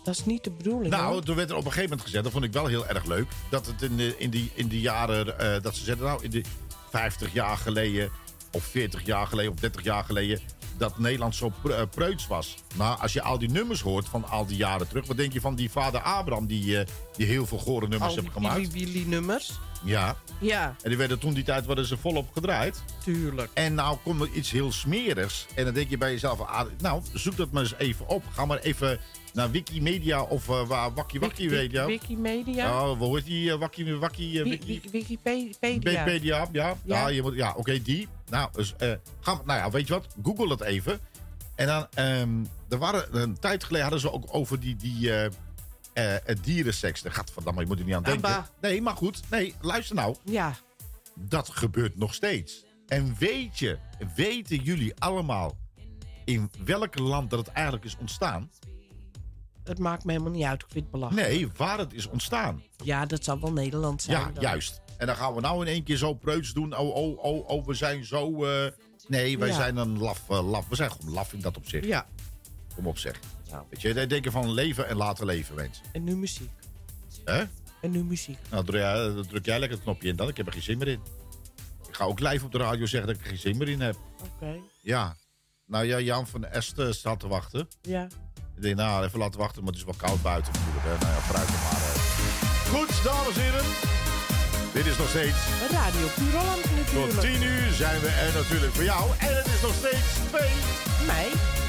Dat 0.04 0.14
is 0.14 0.24
niet 0.24 0.44
de 0.44 0.50
bedoeling. 0.50 0.90
Nou, 0.92 1.12
hoor. 1.12 1.22
toen 1.22 1.36
werd 1.36 1.50
er 1.50 1.56
op 1.56 1.64
een 1.64 1.72
gegeven 1.72 1.90
moment 1.90 2.06
gezet, 2.06 2.22
dat 2.22 2.32
vond 2.32 2.44
ik 2.44 2.52
wel 2.52 2.66
heel 2.66 2.86
erg 2.86 3.04
leuk. 3.04 3.28
Dat 3.50 3.66
het 3.66 3.82
in 3.82 3.96
de, 3.96 4.14
in 4.18 4.30
die, 4.30 4.50
in 4.54 4.68
die 4.68 4.80
jaren, 4.80 5.38
eh, 5.38 5.62
dat 5.62 5.76
ze 5.76 5.84
zeiden, 5.84 6.04
nou, 6.06 6.24
in 6.24 6.30
de 6.30 6.42
50 6.90 7.32
jaar 7.32 7.56
geleden, 7.56 8.10
of 8.52 8.64
40 8.64 9.06
jaar 9.06 9.26
geleden, 9.26 9.52
of 9.52 9.58
30 9.58 9.82
jaar 9.82 10.04
geleden, 10.04 10.40
dat 10.80 10.98
Nederland 10.98 11.34
zo 11.34 11.52
eh, 11.64 11.82
preuts 11.90 12.26
was. 12.26 12.54
Maar 12.76 12.96
als 12.96 13.12
je 13.12 13.22
al 13.22 13.38
die 13.38 13.50
nummers 13.50 13.80
hoort 13.80 14.08
van 14.08 14.28
al 14.28 14.46
die 14.46 14.56
jaren 14.56 14.88
terug, 14.88 15.06
wat 15.06 15.16
denk 15.16 15.32
je 15.32 15.40
van 15.40 15.54
die 15.54 15.70
vader 15.70 16.00
Abraham, 16.00 16.46
die, 16.46 16.78
eh, 16.78 16.86
die 17.16 17.26
heel 17.26 17.46
veel 17.46 17.58
gore 17.58 17.88
nummers 17.88 18.14
heeft 18.14 18.24
die 18.24 18.32
gemaakt? 18.32 18.72
Willy 18.72 19.04
nummers. 19.06 19.58
Ja. 19.84 20.16
Ja, 20.40 20.74
En 20.82 20.88
die 20.88 20.98
werden 20.98 21.18
toen 21.18 21.34
die 21.34 21.44
tijd 21.44 21.66
worden 21.66 21.86
ze 21.86 21.96
volop 21.96 22.32
gedraaid. 22.32 22.82
tuurlijk. 23.04 23.50
En 23.54 23.74
nou 23.74 23.96
komt 24.02 24.20
er 24.20 24.28
iets 24.32 24.50
heel 24.50 24.72
smerigs. 24.72 25.46
En 25.54 25.64
dan 25.64 25.74
denk 25.74 25.90
je 25.90 25.98
bij 25.98 26.10
jezelf, 26.10 26.40
ah, 26.40 26.66
nou, 26.78 27.02
zoek 27.12 27.36
dat 27.36 27.50
maar 27.50 27.62
eens 27.62 27.74
even 27.78 28.08
op. 28.08 28.24
Ga 28.32 28.44
maar 28.44 28.58
even 28.58 29.00
naar 29.32 29.50
Wikimedia 29.50 30.22
of 30.22 30.48
uh, 30.48 30.66
waar 30.66 30.94
Wakkie 30.94 31.20
Wakkie 31.20 31.50
weet 31.50 31.70
je. 31.72 31.84
Wikimedia. 31.84 32.90
Oh, 32.90 32.98
hoe 32.98 33.16
heet 33.16 33.24
die 33.24 33.48
uh, 33.50 33.54
Wakkie 33.54 33.94
Wakkie? 33.94 34.32
uh, 34.38 34.42
Wi- 34.42 34.50
Wiki... 34.50 34.80
Wi- 34.82 34.90
Wikipedia. 34.90 35.54
Wikipedia, 35.60 36.36
ja. 36.38 36.48
Ja, 36.52 36.76
Ja. 36.84 37.08
je 37.08 37.22
moet, 37.22 37.34
ja 37.34 37.54
oké, 37.56 37.82
die. 37.82 38.08
Nou, 38.28 38.48
dus, 38.52 38.74
eh, 38.78 38.92
ga, 39.20 39.40
nou 39.44 39.58
ja, 39.58 39.70
weet 39.70 39.86
je 39.86 39.92
wat? 39.92 40.06
Google 40.22 40.48
het 40.48 40.60
even. 40.60 41.00
En 41.54 41.66
dan, 41.66 41.86
ehm, 41.94 42.44
er 42.68 42.78
waren, 42.78 43.20
een 43.20 43.38
tijd 43.38 43.64
geleden 43.64 43.82
hadden 43.82 44.00
ze 44.02 44.12
ook 44.12 44.24
over 44.34 44.60
die, 44.60 44.76
die 44.76 45.12
eh, 45.12 45.24
eh, 45.92 46.14
eh, 46.14 46.36
dierenseks. 46.42 47.02
Daar 47.02 47.12
gaat 47.12 47.30
verdamme, 47.32 47.60
je 47.60 47.66
moet 47.66 47.78
er 47.78 47.84
niet 47.84 47.94
aan 47.94 48.02
denken. 48.02 48.28
Abba. 48.28 48.48
Nee, 48.60 48.82
maar 48.82 48.96
goed. 48.96 49.20
Nee, 49.30 49.54
luister 49.60 49.96
nou. 49.96 50.16
Ja. 50.24 50.54
Dat 51.14 51.48
gebeurt 51.48 51.96
nog 51.96 52.14
steeds. 52.14 52.64
En 52.86 53.16
weet 53.18 53.58
je, 53.58 53.78
weten 54.14 54.56
jullie 54.56 54.94
allemaal 54.98 55.56
in 56.24 56.50
welk 56.64 56.98
land 56.98 57.30
dat 57.30 57.38
het 57.38 57.48
eigenlijk 57.48 57.84
is 57.84 57.96
ontstaan? 58.00 58.50
Het 59.64 59.78
maakt 59.78 60.04
me 60.04 60.12
helemaal 60.12 60.32
niet 60.32 60.44
uit. 60.44 60.62
Ik 60.62 60.68
vind 60.70 60.82
het 60.84 60.92
belachelijk. 60.92 61.28
Nee, 61.28 61.48
waar 61.56 61.78
het 61.78 61.92
is 61.92 62.06
ontstaan. 62.08 62.62
Ja, 62.84 63.06
dat 63.06 63.24
zal 63.24 63.40
wel 63.40 63.52
Nederland 63.52 64.02
zijn. 64.02 64.18
Ja, 64.20 64.30
dan. 64.32 64.42
juist. 64.42 64.80
En 64.98 65.06
dan 65.06 65.16
gaan 65.16 65.34
we 65.34 65.40
nou 65.40 65.60
in 65.66 65.72
één 65.72 65.82
keer 65.82 65.96
zo 65.96 66.14
preuts 66.14 66.52
doen. 66.52 66.76
Oh, 66.76 66.94
oh, 66.96 67.18
oh, 67.24 67.48
oh 67.48 67.66
we 67.66 67.74
zijn 67.74 68.04
zo... 68.04 68.44
eh, 68.44 68.70
Nee, 69.08 69.38
wij 69.38 69.48
Ja. 69.48 69.54
zijn 69.54 69.76
een 69.76 69.98
laf, 69.98 70.28
eh, 70.30 70.48
laf. 70.50 70.68
We 70.68 70.74
zijn 70.74 70.90
gewoon 70.90 71.12
laf 71.14 71.32
in 71.32 71.40
dat 71.40 71.56
opzicht. 71.56 71.84
Ja. 71.84 72.06
Kom 72.74 72.86
op 72.86 72.98
zeg. 72.98 73.20
Nou. 73.50 73.64
Weet 73.70 73.80
je, 73.80 74.06
denken 74.06 74.32
van 74.32 74.50
leven 74.52 74.88
en 74.88 74.96
laten 74.96 75.26
leven, 75.26 75.54
mensen. 75.54 75.84
En 75.92 76.04
nu 76.04 76.16
muziek. 76.16 76.50
Hè? 77.24 77.44
En 77.82 77.90
nu 77.90 78.04
muziek. 78.04 78.38
Nou, 78.50 78.64
druk 78.64 78.80
jij, 78.80 78.94
dan 79.14 79.26
druk 79.26 79.44
jij 79.44 79.58
lekker 79.58 79.76
het 79.76 79.86
knopje 79.86 80.08
in 80.08 80.16
dan. 80.16 80.28
Ik 80.28 80.36
heb 80.36 80.46
er 80.46 80.52
geen 80.52 80.62
zin 80.62 80.78
meer 80.78 80.88
in. 80.88 81.00
Ik 81.88 81.94
ga 81.96 82.04
ook 82.04 82.20
live 82.20 82.44
op 82.44 82.52
de 82.52 82.58
radio 82.58 82.86
zeggen 82.86 83.08
dat 83.08 83.16
ik 83.18 83.22
er 83.22 83.28
geen 83.30 83.38
zin 83.40 83.56
meer 83.56 83.68
in 83.68 83.80
heb. 83.80 83.96
Oké. 84.34 84.56
Ja. 84.82 85.16
Nou 85.66 85.84
ja, 85.84 86.00
Jan 86.00 86.26
van 86.26 86.44
Est 86.44 86.74
staat 86.90 87.20
te 87.20 87.28
wachten. 87.28 87.68
Ja. 87.82 88.06
Ik 88.60 88.66
denk, 88.66 88.78
nou, 88.78 89.04
even 89.04 89.18
laten 89.18 89.40
wachten, 89.40 89.62
maar 89.62 89.72
het 89.72 89.80
is 89.80 89.88
wel 89.90 90.00
koud 90.06 90.22
buiten 90.22 90.52
natuurlijk. 90.52 90.84
Hè. 90.84 90.94
Nou 91.04 91.12
ja, 91.14 91.20
vooruit 91.26 91.48
dan 91.48 91.60
maar. 91.66 91.80
hè. 91.88 91.94
Goed, 92.74 92.92
dames 93.04 93.36
en 93.36 93.42
heren. 93.42 93.64
Dit 94.72 94.86
is 94.86 94.96
nog 95.02 95.08
steeds. 95.08 95.38
Radio 95.80 96.06
Puur 96.16 96.34
Holland 96.40 96.64
natuurlijk. 96.76 97.12
Tot 97.12 97.20
10 97.20 97.42
uur 97.42 97.72
zijn 97.82 98.00
we 98.00 98.08
er 98.08 98.32
natuurlijk 98.40 98.72
voor 98.72 98.84
jou. 98.84 99.04
En 99.18 99.32
het 99.40 99.46
is 99.46 99.60
nog 99.68 99.74
steeds 99.82 100.10
2 100.30 100.40
mei. 101.10 101.26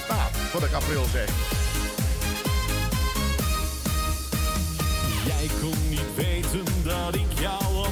Nou, 0.10 0.28
wat 0.54 0.64
ik 0.64 0.74
april 0.74 1.06
zeg. 1.18 1.30
Jij 5.32 5.46
kon 5.62 5.78
niet 5.90 6.12
weten 6.16 6.66
dat 6.84 7.16
ik 7.16 7.32
jou 7.40 7.64
al 7.64 7.92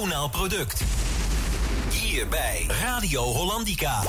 nationaal 0.00 0.28
product. 0.28 0.82
Hier 1.90 2.28
bij 2.28 2.66
Radio 2.80 3.22
Hollandica. 3.22 4.02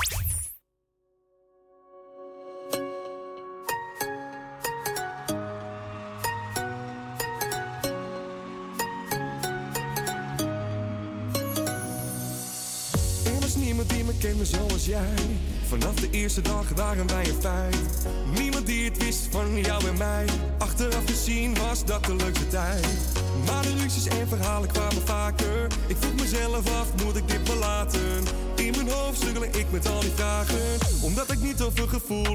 Ik 31.92 32.31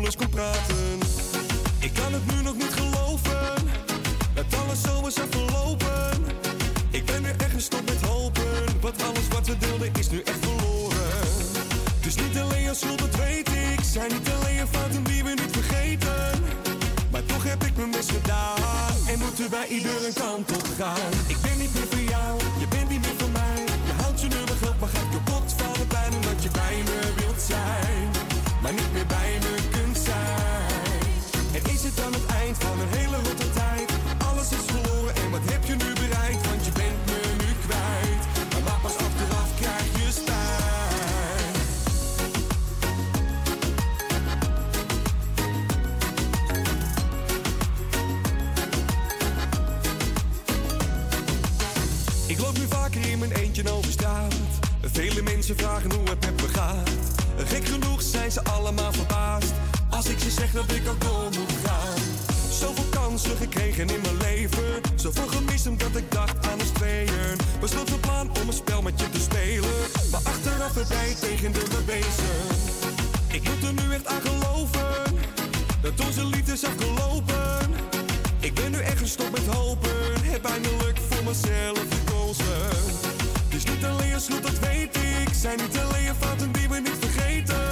Zijn 85.48 85.60
niet 85.60 85.78
alleen 85.78 86.04
je 86.04 86.14
fouten 86.20 86.52
die 86.52 86.70
we 86.70 86.80
niet 86.80 87.00
vergeten. 87.00 87.66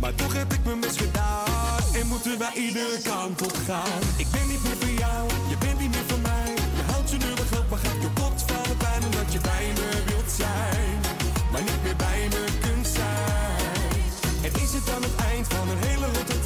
Maar 0.00 0.14
toch 0.14 0.34
heb 0.34 0.52
ik 0.52 0.64
mijn 0.64 0.80
best 0.80 0.98
gedaan. 1.00 1.80
En 1.94 2.06
moeten 2.06 2.38
wij 2.38 2.52
iedere 2.54 2.98
kant 3.02 3.42
op 3.42 3.56
gaan. 3.66 4.00
Ik 4.16 4.26
ben 4.30 4.46
niet 4.48 4.62
meer 4.62 4.76
voor 4.80 4.94
jou, 5.04 5.28
je 5.48 5.56
bent 5.58 5.78
niet 5.80 5.90
meer 5.90 6.06
voor 6.06 6.22
mij. 6.30 6.50
Je 6.78 6.82
houdt 6.90 7.10
je 7.10 7.16
nu 7.16 7.30
wel 7.34 7.48
geld, 7.52 7.70
maar 7.70 7.78
gaat 7.78 7.98
kapot 8.04 8.42
van 8.46 8.62
de 8.70 8.76
pijn. 8.84 9.02
Omdat 9.04 9.32
je 9.32 9.40
bij 9.50 9.66
me 9.78 9.88
wilt 10.10 10.30
zijn. 10.42 10.94
Maar 11.52 11.62
niet 11.62 11.82
meer 11.82 11.96
bij 11.96 12.20
me 12.32 12.44
kunt 12.64 12.86
zijn. 12.98 14.06
En 14.46 14.52
is 14.62 14.72
het 14.76 14.86
dan 14.86 15.02
het 15.02 15.16
eind 15.30 15.46
van 15.54 15.68
een 15.72 15.82
hele 15.88 16.06
rotte 16.16 16.37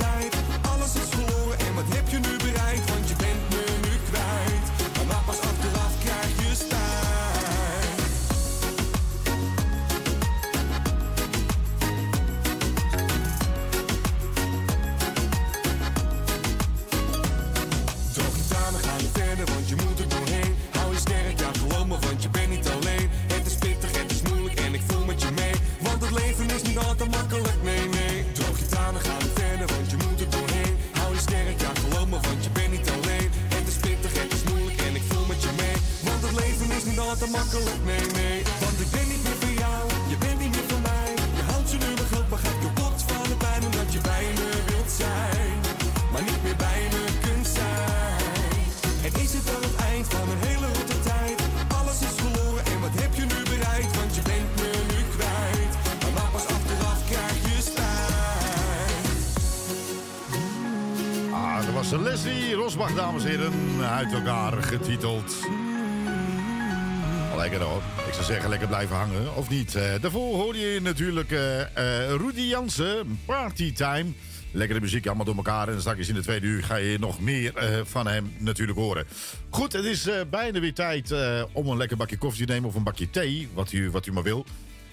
Zeggen, 68.42 68.60
lekker 68.60 68.76
blijven 68.76 68.96
hangen, 68.96 69.36
of 69.36 69.48
niet? 69.48 69.74
Eh, 69.74 70.00
daarvoor 70.00 70.34
hoorde 70.34 70.58
je 70.58 70.80
natuurlijk 70.80 71.30
eh, 71.30 72.08
Rudy 72.08 72.40
Jansen, 72.40 73.18
Partytime. 73.24 74.12
Lekkere 74.50 74.80
muziek 74.80 75.06
allemaal 75.06 75.24
door 75.24 75.36
elkaar. 75.36 75.68
En 75.68 75.80
straks 75.80 76.08
in 76.08 76.14
de 76.14 76.20
tweede 76.20 76.46
uur 76.46 76.64
ga 76.64 76.76
je 76.76 76.98
nog 76.98 77.20
meer 77.20 77.52
van 77.84 78.06
hem 78.06 78.32
natuurlijk 78.38 78.78
horen. 78.78 79.06
Goed, 79.50 79.72
het 79.72 79.84
is 79.84 80.08
bijna 80.30 80.60
weer 80.60 80.74
tijd 80.74 81.14
om 81.52 81.68
een 81.68 81.76
lekker 81.76 81.96
bakje 81.96 82.16
koffie 82.16 82.46
te 82.46 82.52
nemen 82.52 82.68
of 82.68 82.74
een 82.74 82.82
bakje 82.82 83.10
thee. 83.10 83.48
Wat 83.54 83.72
u, 83.72 83.90
wat 83.90 84.06
u 84.06 84.12
maar 84.12 84.22
wil. 84.22 84.46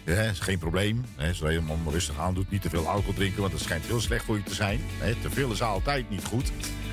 Is 0.06 0.40
geen 0.40 0.60
probleem. 0.60 1.06
Hè, 1.16 1.34
zodra 1.34 1.52
je 1.52 1.60
hem 1.60 1.90
rustig 1.90 2.20
aan 2.20 2.34
doet. 2.34 2.52
Niet 2.52 2.62
te 2.62 2.70
veel 2.70 2.88
alcohol 2.88 3.14
drinken, 3.14 3.42
want 3.42 3.54
dat 3.54 3.62
schijnt 3.62 3.86
heel 3.86 4.02
slecht 4.02 4.26
voor 4.26 4.38
je 4.38 4.44
te 4.44 4.56
zijn. 4.56 4.80
Hè, 4.98 5.14
te 5.22 5.30
veel 5.30 5.52
is 5.52 5.62
altijd 5.62 6.10
niet 6.10 6.26
goed. 6.26 6.52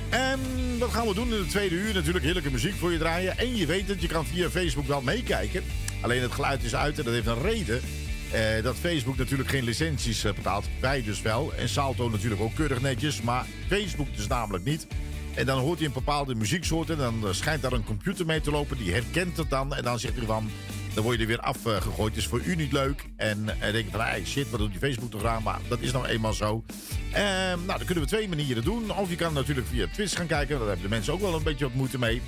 En 0.09 0.39
wat 0.79 0.89
gaan 0.89 1.07
we 1.07 1.13
doen 1.13 1.33
in 1.33 1.41
de 1.41 1.47
tweede 1.47 1.75
uur? 1.75 1.93
Natuurlijk 1.93 2.25
heerlijke 2.25 2.51
muziek 2.51 2.75
voor 2.75 2.91
je 2.91 2.97
draaien. 2.97 3.37
En 3.37 3.55
je 3.55 3.65
weet 3.65 3.87
het, 3.87 4.01
je 4.01 4.07
kan 4.07 4.25
via 4.25 4.49
Facebook 4.49 4.87
wel 4.87 5.01
meekijken. 5.01 5.63
Alleen 6.01 6.21
het 6.21 6.31
geluid 6.31 6.63
is 6.63 6.75
uit 6.75 6.97
en 6.97 7.03
dat 7.03 7.13
heeft 7.13 7.27
een 7.27 7.41
reden. 7.41 7.81
Eh, 8.31 8.63
dat 8.63 8.75
Facebook 8.75 9.17
natuurlijk 9.17 9.49
geen 9.49 9.63
licenties 9.63 10.23
eh, 10.23 10.33
betaalt. 10.33 10.65
Wij 10.81 11.03
dus 11.03 11.21
wel. 11.21 11.53
En 11.53 11.69
Salto 11.69 12.09
natuurlijk 12.09 12.41
ook 12.41 12.55
keurig 12.55 12.81
netjes. 12.81 13.21
Maar 13.21 13.45
Facebook 13.67 14.15
dus 14.15 14.27
namelijk 14.27 14.63
niet. 14.63 14.87
En 15.35 15.45
dan 15.45 15.59
hoort 15.59 15.77
hij 15.77 15.87
een 15.87 15.93
bepaalde 15.93 16.35
muzieksoort. 16.35 16.89
En 16.89 16.97
dan 16.97 17.27
eh, 17.27 17.33
schijnt 17.33 17.61
daar 17.61 17.71
een 17.71 17.83
computer 17.83 18.25
mee 18.25 18.41
te 18.41 18.51
lopen. 18.51 18.77
Die 18.77 18.93
herkent 18.93 19.37
het 19.37 19.49
dan. 19.49 19.75
En 19.75 19.83
dan 19.83 19.99
zegt 19.99 20.15
hij 20.15 20.25
van... 20.25 20.49
Dan 20.93 21.05
word 21.05 21.15
je 21.15 21.21
er 21.21 21.27
weer 21.27 21.39
afgegooid. 21.39 22.15
Het 22.15 22.23
is 22.23 22.29
voor 22.29 22.41
u 22.45 22.55
niet 22.55 22.71
leuk. 22.71 23.05
En 23.15 23.45
dan 23.45 23.71
denk 23.71 23.85
je 23.85 23.91
van, 23.91 23.99
hey, 23.99 24.25
shit, 24.25 24.49
wat 24.49 24.59
doet 24.59 24.71
die 24.71 24.79
Facebook 24.79 25.11
toch 25.11 25.25
aan? 25.25 25.43
Maar 25.43 25.59
dat 25.67 25.79
is 25.79 25.91
nou 25.91 26.05
eenmaal 26.05 26.33
zo. 26.33 26.63
Ehm, 27.11 27.65
nou, 27.65 27.77
dan 27.77 27.85
kunnen 27.85 28.03
we 28.03 28.09
twee 28.09 28.27
manieren 28.27 28.63
doen. 28.63 28.91
Of 28.91 29.09
je 29.09 29.15
kan 29.15 29.33
natuurlijk 29.33 29.67
via 29.67 29.87
Twitch 29.93 30.15
gaan 30.15 30.27
kijken. 30.27 30.57
Daar 30.57 30.67
hebben 30.67 30.83
de 30.85 30.89
mensen 30.89 31.13
ook 31.13 31.21
wel 31.21 31.35
een 31.35 31.43
beetje 31.43 31.65
wat 31.65 31.73
moeite 31.73 31.99
mee. 31.99 32.21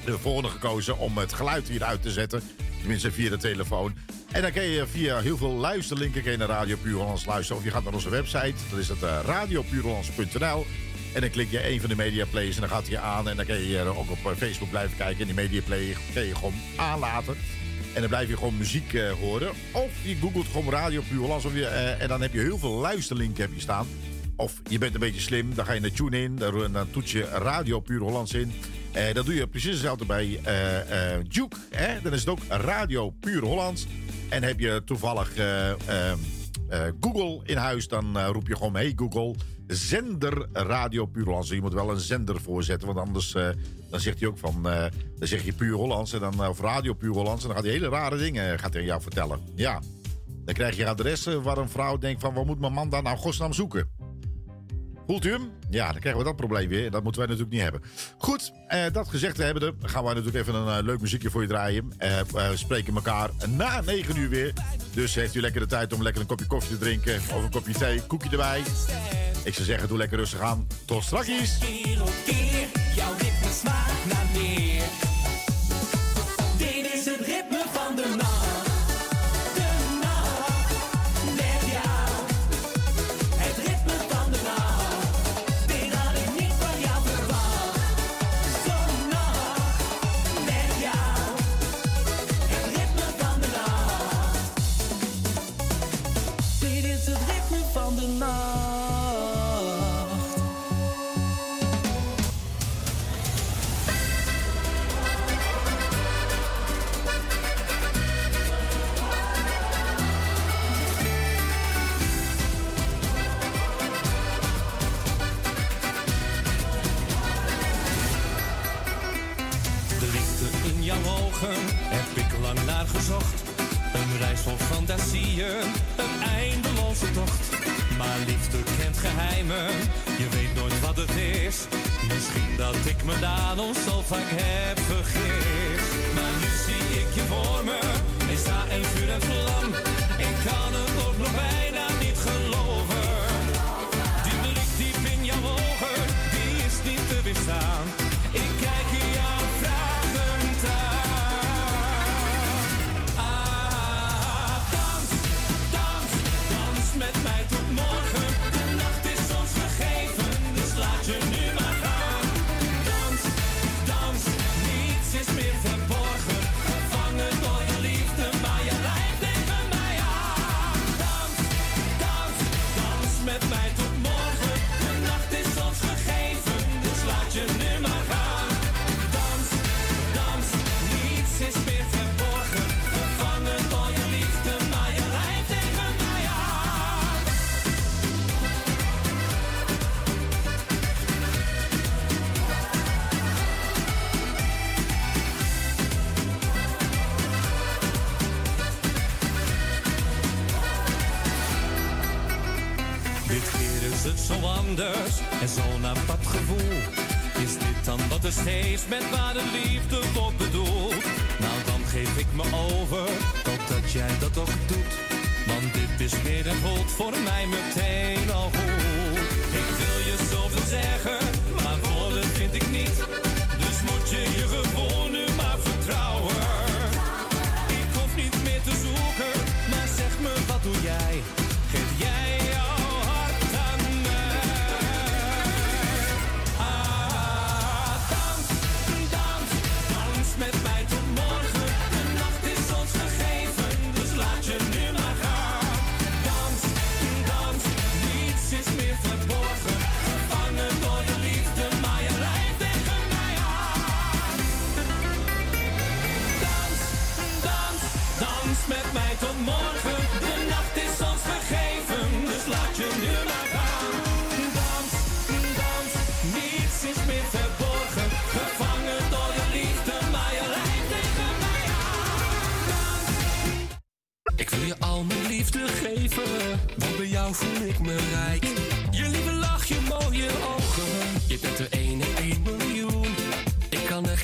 Hebben 0.00 0.20
volgende 0.20 0.48
gekozen 0.48 0.98
om 0.98 1.18
het 1.18 1.32
geluid 1.32 1.68
hier 1.68 1.84
uit 1.84 2.02
te 2.02 2.10
zetten. 2.10 2.42
Tenminste, 2.88 3.20
via 3.20 3.30
de 3.30 3.36
telefoon. 3.36 3.94
En 4.32 4.42
dan 4.42 4.52
kun 4.52 4.62
je 4.62 4.86
via 4.86 5.20
heel 5.20 5.36
veel 5.36 5.52
luisterlinken 5.52 6.30
je 6.30 6.36
naar 6.36 6.48
Radio 6.48 6.76
Puur 6.82 6.98
luisteren. 7.26 7.56
Of 7.56 7.64
je 7.64 7.70
gaat 7.70 7.84
naar 7.84 7.92
onze 7.92 8.10
website. 8.10 8.54
Dat 8.70 8.78
is 8.78 8.88
het 8.88 9.02
uh. 9.02 10.54
En 11.12 11.20
dan 11.20 11.30
klik 11.30 11.50
je 11.50 11.70
een 11.70 11.80
van 11.80 11.88
de 11.88 11.96
mediaplays 11.96 12.54
en 12.54 12.60
dan 12.60 12.70
gaat 12.70 12.88
hij 12.88 12.98
aan. 12.98 13.28
En 13.28 13.36
dan 13.36 13.46
kun 13.46 13.68
je 13.68 13.82
ook 13.82 14.10
op 14.10 14.26
eh, 14.26 14.32
Facebook 14.36 14.70
blijven 14.70 14.96
kijken. 14.96 15.20
En 15.20 15.26
die 15.26 15.34
mediaplay 15.34 15.96
kun 16.12 16.22
je 16.22 16.34
gewoon 16.34 16.54
aanlaten. 16.76 17.36
En 17.94 18.00
dan 18.00 18.08
blijf 18.08 18.28
je 18.28 18.36
gewoon 18.36 18.56
muziek 18.56 18.92
uh, 18.92 19.12
horen. 19.12 19.50
Of 19.72 19.90
je 20.02 20.16
googelt 20.20 20.46
gewoon 20.52 20.72
Radio 20.72 21.02
Puur. 21.08 21.22
Of 21.22 21.54
je, 21.54 21.66
en 21.66 22.08
dan 22.08 22.20
heb 22.20 22.32
je 22.32 22.40
heel 22.40 22.58
veel 22.58 22.74
luisterlinken 22.74 23.42
heb 23.42 23.54
je 23.54 23.60
staan. 23.60 23.86
Of 24.40 24.60
je 24.68 24.78
bent 24.78 24.94
een 24.94 25.00
beetje 25.00 25.20
slim, 25.20 25.54
dan 25.54 25.64
ga 25.64 25.72
je 25.72 25.80
naar 25.80 25.90
Tune 25.90 26.22
in, 26.22 26.36
dan, 26.36 26.72
dan 26.72 26.90
toets 26.90 27.12
je 27.12 27.22
Radio 27.22 27.80
Puur 27.80 28.00
Hollands 28.00 28.32
in. 28.32 28.52
Eh, 28.92 29.14
dat 29.14 29.24
doe 29.24 29.34
je 29.34 29.46
precies 29.46 29.70
hetzelfde 29.70 30.04
bij 30.04 30.40
eh, 30.42 31.14
eh 31.14 31.24
Duke. 31.28 31.56
Hè? 31.70 32.00
Dan 32.02 32.12
is 32.12 32.20
het 32.20 32.28
ook 32.28 32.38
Radio 32.48 33.10
Puur 33.10 33.42
Hollands. 33.42 33.86
En 34.28 34.42
heb 34.42 34.60
je 34.60 34.82
toevallig 34.84 35.34
eh, 35.36 35.70
eh, 35.70 35.76
Google 37.00 37.40
in 37.44 37.56
huis, 37.56 37.88
dan 37.88 38.18
roep 38.18 38.46
je 38.48 38.56
gewoon: 38.56 38.74
Hey 38.74 38.92
Google, 38.96 39.34
zender 39.66 40.46
Radio 40.52 41.06
Puur 41.06 41.24
Hollands. 41.24 41.48
Je 41.48 41.60
moet 41.60 41.72
wel 41.72 41.90
een 41.90 42.00
zender 42.00 42.40
voorzetten, 42.40 42.86
want 42.86 43.06
anders 43.06 43.32
dan 43.90 44.00
zegt 44.00 44.18
hij 44.18 44.28
ook 44.28 44.38
van: 44.38 44.62
Dan 45.18 45.28
zeg 45.28 45.44
je 45.44 45.52
Puur 45.52 45.74
Hollands 45.74 46.12
en 46.12 46.20
dan, 46.20 46.48
of 46.48 46.60
Radio 46.60 46.94
Puur 46.94 47.12
Hollands. 47.12 47.42
En 47.42 47.48
dan 47.48 47.56
gaat 47.56 47.66
hij 47.66 47.74
hele 47.74 47.88
rare 47.88 48.16
dingen 48.16 48.58
gaat 48.58 48.72
hij 48.72 48.82
aan 48.82 48.88
jou 48.88 49.02
vertellen. 49.02 49.40
Ja. 49.54 49.80
Dan 50.44 50.54
krijg 50.54 50.76
je 50.76 50.86
adressen 50.86 51.42
waar 51.42 51.58
een 51.58 51.68
vrouw 51.68 51.98
denkt: 51.98 52.20
van, 52.20 52.34
Wat 52.34 52.46
moet 52.46 52.60
mijn 52.60 52.72
man 52.72 52.88
daar 52.88 53.02
nou 53.02 53.16
godsnaam 53.16 53.52
zoeken? 53.52 53.88
Voelt 55.08 55.24
u 55.24 55.30
hem? 55.30 55.50
Ja, 55.70 55.90
dan 55.92 56.00
krijgen 56.00 56.20
we 56.20 56.26
dat 56.26 56.36
probleem 56.36 56.68
weer. 56.68 56.90
Dat 56.90 57.02
moeten 57.02 57.20
wij 57.20 57.30
natuurlijk 57.30 57.56
niet 57.56 57.62
hebben. 57.62 57.82
Goed, 58.18 58.52
eh, 58.66 58.84
dat 58.92 59.08
gezegd 59.08 59.36
hebbende, 59.36 59.74
gaan 59.82 60.04
wij 60.04 60.14
natuurlijk 60.14 60.46
even 60.46 60.60
een 60.60 60.78
eh, 60.78 60.84
leuk 60.84 61.00
muziekje 61.00 61.30
voor 61.30 61.42
je 61.42 61.48
draaien. 61.48 61.92
Eh, 61.98 62.18
eh 62.18 62.26
we 62.30 62.56
spreken 62.56 62.94
elkaar 62.94 63.30
na 63.46 63.80
9 63.80 64.16
uur 64.16 64.28
weer. 64.28 64.52
Dus 64.94 65.14
heeft 65.14 65.34
u 65.34 65.40
lekker 65.40 65.60
de 65.60 65.66
tijd 65.66 65.92
om 65.92 66.02
lekker 66.02 66.20
een 66.20 66.26
kopje 66.26 66.46
koffie 66.46 66.70
te 66.70 66.84
drinken 66.84 67.16
of 67.16 67.42
een 67.42 67.50
kopje 67.50 67.72
thee, 67.72 68.02
koekje 68.02 68.30
erbij. 68.30 68.62
Ik 69.44 69.54
zou 69.54 69.66
zeggen, 69.66 69.88
doe 69.88 69.98
lekker 69.98 70.18
rustig 70.18 70.40
aan. 70.40 70.66
Tot 70.84 71.04
straks. 71.04 71.26
Jouw 72.94 73.12
ritme 73.18 73.52
smaakt 73.60 74.06
naar 74.06 74.26
meer. 74.32 74.77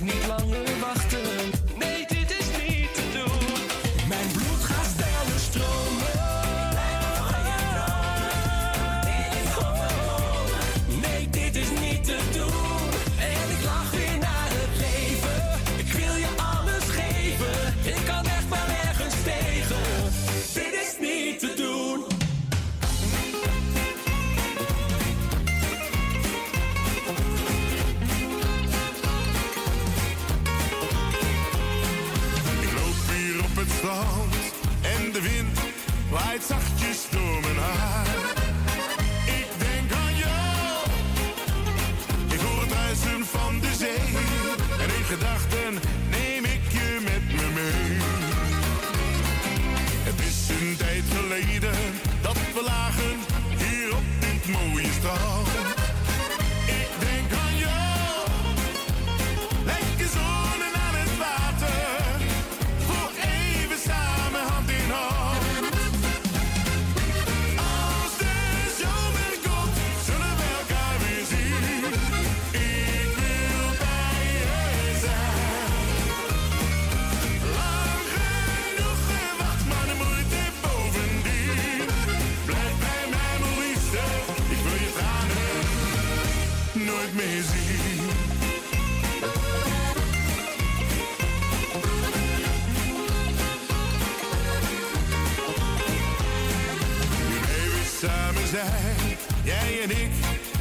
niet 0.00 0.26
langer 0.26 0.78
wachten. 0.80 1.13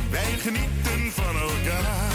Wij 0.09 0.38
genieten 0.39 1.11
van 1.11 1.36
elkaar. 1.36 2.12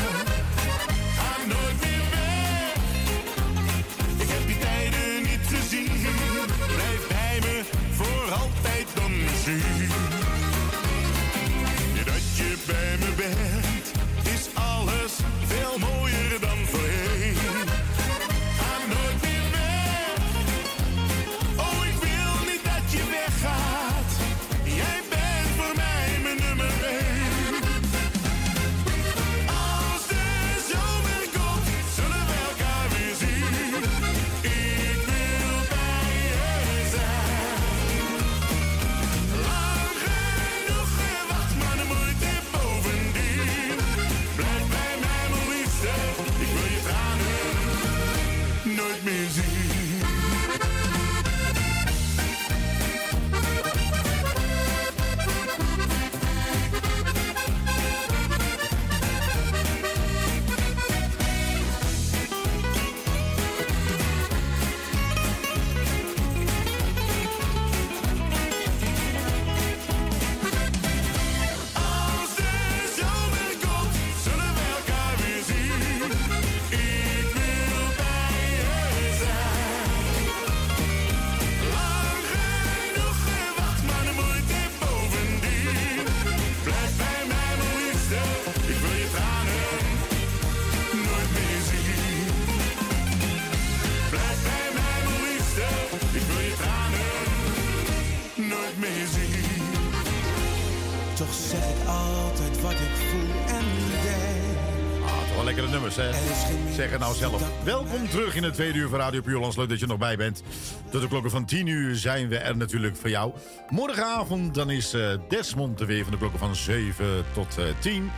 Welkom 107.89 108.09
terug 108.09 108.34
in 108.34 108.43
het 108.43 108.55
tweede 108.55 108.78
uur 108.78 108.89
van 108.89 108.99
Radio 108.99 109.20
Puurlands. 109.20 109.57
Leuk 109.57 109.68
dat 109.68 109.78
je 109.80 109.86
nog 109.86 109.99
bij 109.99 110.16
bent. 110.16 110.43
Tot 110.91 111.01
de 111.01 111.09
klokken 111.09 111.30
van 111.30 111.45
10 111.45 111.66
uur 111.66 111.97
zijn 111.97 112.28
we 112.28 112.39
er 112.39 112.57
natuurlijk 112.57 112.97
voor 112.97 113.11
jou. 113.11 113.32
Morgenavond 113.68 114.55
dan 114.55 114.70
is 114.70 114.93
eh, 114.93 115.11
Desmond 115.28 115.80
er 115.80 115.86
weer 115.86 116.03
van 116.03 116.12
de 116.12 116.18
klokken 116.18 116.39
van 116.39 116.57
7 116.57 117.24
tot 117.32 117.59
eh 117.59 117.64
10. 117.78 118.11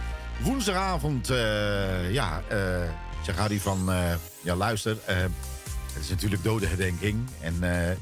Woensdagavond, 0.42 1.30
eh, 1.30 2.12
ja, 2.12 2.42
eh 2.48 2.82
zeg 3.24 3.36
Harry 3.36 3.58
van... 3.60 3.90
eh, 3.92 4.14
ja, 4.42 4.54
luister, 4.54 4.96
eh, 5.06 5.16
het 5.92 6.02
is 6.02 6.08
natuurlijk 6.08 6.42
dodenherdenking. 6.42 7.28
En 7.40 7.54
eh, 7.60 7.96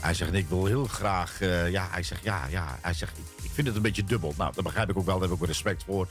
hij 0.00 0.14
zegt, 0.14 0.32
ik 0.32 0.48
wil 0.48 0.64
heel 0.66 0.84
graag... 0.84 1.40
eh, 1.40 1.70
ja, 1.70 1.88
hij 1.90 2.02
zegt, 2.02 2.24
ja, 2.24 2.46
ja. 2.50 2.78
Hij 2.80 2.94
zegt, 2.94 3.18
ik, 3.18 3.44
ik 3.44 3.50
vind 3.54 3.66
het 3.66 3.76
een 3.76 3.82
beetje 3.82 4.04
dubbel. 4.04 4.34
Nou, 4.36 4.52
dat 4.54 4.64
begrijp 4.64 4.90
ik 4.90 4.98
ook 4.98 5.06
wel. 5.06 5.14
Daar 5.18 5.28
heb 5.28 5.36
ik 5.36 5.42
ook 5.42 5.48
respect 5.48 5.84
voor. 5.84 6.06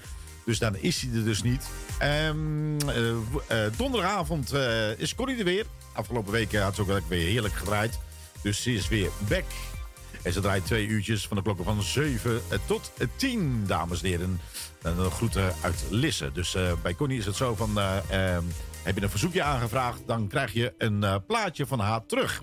Dus 0.46 0.60
dan 0.60 0.76
is 0.76 1.02
hij 1.02 1.18
er 1.18 1.24
dus 1.24 1.42
niet. 1.44 1.70
Ehm, 1.98 2.80
eh, 2.90 3.10
eh, 3.48 3.72
donderdagavond 3.78 4.52
eh, 4.52 5.00
is 5.00 5.16
Connie 5.16 5.38
er 5.38 5.44
weer. 5.44 5.66
Afgelopen 5.94 6.32
week 6.32 6.56
had 6.56 6.76
ze 6.76 6.82
ook 6.82 7.08
weer 7.08 7.28
heerlijk 7.28 7.54
gedraaid. 7.54 8.00
Dus 8.42 8.62
ze 8.64 8.74
is 8.74 8.88
weer 8.88 9.10
back. 9.28 9.44
En 10.22 10.34
ze 10.34 10.40
draait 10.42 10.66
twee 10.66 10.88
uurtjes 10.88 11.28
van 11.28 11.38
de 11.38 11.44
klokken 11.44 11.66
van 11.66 11.84
7 11.84 12.42
tot 12.66 12.92
10, 13.16 13.64
dames 13.68 14.02
en 14.02 14.08
heren. 14.10 14.40
En 14.82 14.98
een 15.00 15.12
groeten 15.12 15.54
uit 15.62 15.86
Lisse. 15.90 16.32
Dus 16.34 16.58
bij 16.82 16.96
Connie 16.96 17.18
is 17.18 17.26
het 17.26 17.36
zo 17.36 17.56
van... 17.56 17.80
eh, 17.80 17.98
ehm, 18.36 18.44
heb 18.84 18.96
je 18.96 19.04
een 19.04 19.10
verzoekje 19.10 19.44
aangevraagd, 19.44 20.02
dan 20.08 20.28
krijg 20.28 20.54
je 20.54 20.74
een 20.78 21.24
plaatje 21.28 21.66
van 21.66 21.80
haar 21.80 22.06
terug. 22.06 22.42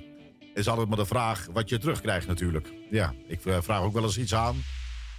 Is 0.55 0.69
altijd 0.69 0.89
maar 0.89 0.99
de 0.99 1.07
vraag 1.07 1.47
wat 1.53 1.69
je 1.69 1.79
terugkrijgt 1.79 2.27
natuurlijk. 2.27 2.73
Ja, 2.91 3.15
ik 3.29 3.41
vraag 3.43 3.81
ook 3.81 3.93
wel 3.93 4.03
eens 4.03 4.19
iets 4.19 4.35
aan. 4.35 4.63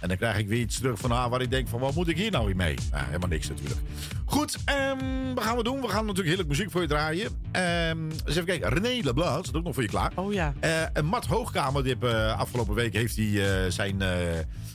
En 0.00 0.08
dan 0.08 0.16
krijg 0.16 0.38
ik 0.38 0.48
weer 0.48 0.60
iets 0.60 0.76
terug 0.78 0.98
van 0.98 1.10
haar 1.10 1.28
waar 1.30 1.40
ik 1.40 1.50
denk 1.50 1.68
van... 1.68 1.80
wat 1.80 1.94
moet 1.94 2.08
ik 2.08 2.16
hier 2.16 2.30
nou 2.30 2.46
weer 2.46 2.56
mee? 2.56 2.76
Nou, 2.90 3.04
helemaal 3.04 3.28
niks 3.28 3.48
natuurlijk. 3.48 3.80
Goed, 4.24 4.56
ehm, 4.64 5.34
wat 5.34 5.44
gaan 5.44 5.56
we 5.56 5.62
doen? 5.62 5.80
We 5.80 5.88
gaan 5.88 6.00
natuurlijk 6.00 6.26
heerlijk 6.26 6.48
muziek 6.48 6.70
voor 6.70 6.80
je 6.80 6.86
draaien. 6.88 7.30
Ehm, 7.52 8.10
eens 8.10 8.26
even 8.26 8.44
kijken. 8.44 8.68
René 8.68 9.02
Leblanc 9.02 9.44
staat 9.44 9.56
ook 9.56 9.64
nog 9.64 9.74
voor 9.74 9.82
je 9.82 9.88
klaar. 9.88 10.12
Oh 10.14 10.32
ja. 10.32 10.54
Eh, 10.60 10.82
en 10.96 11.04
Matt 11.04 11.26
Hoogkamer, 11.26 11.82
die 11.82 11.92
heb, 11.92 12.04
eh, 12.04 12.38
afgelopen 12.38 12.74
week 12.74 12.92
heeft 12.92 13.16
hij 13.16 13.64
eh, 13.64 13.70
zijn, 13.70 13.96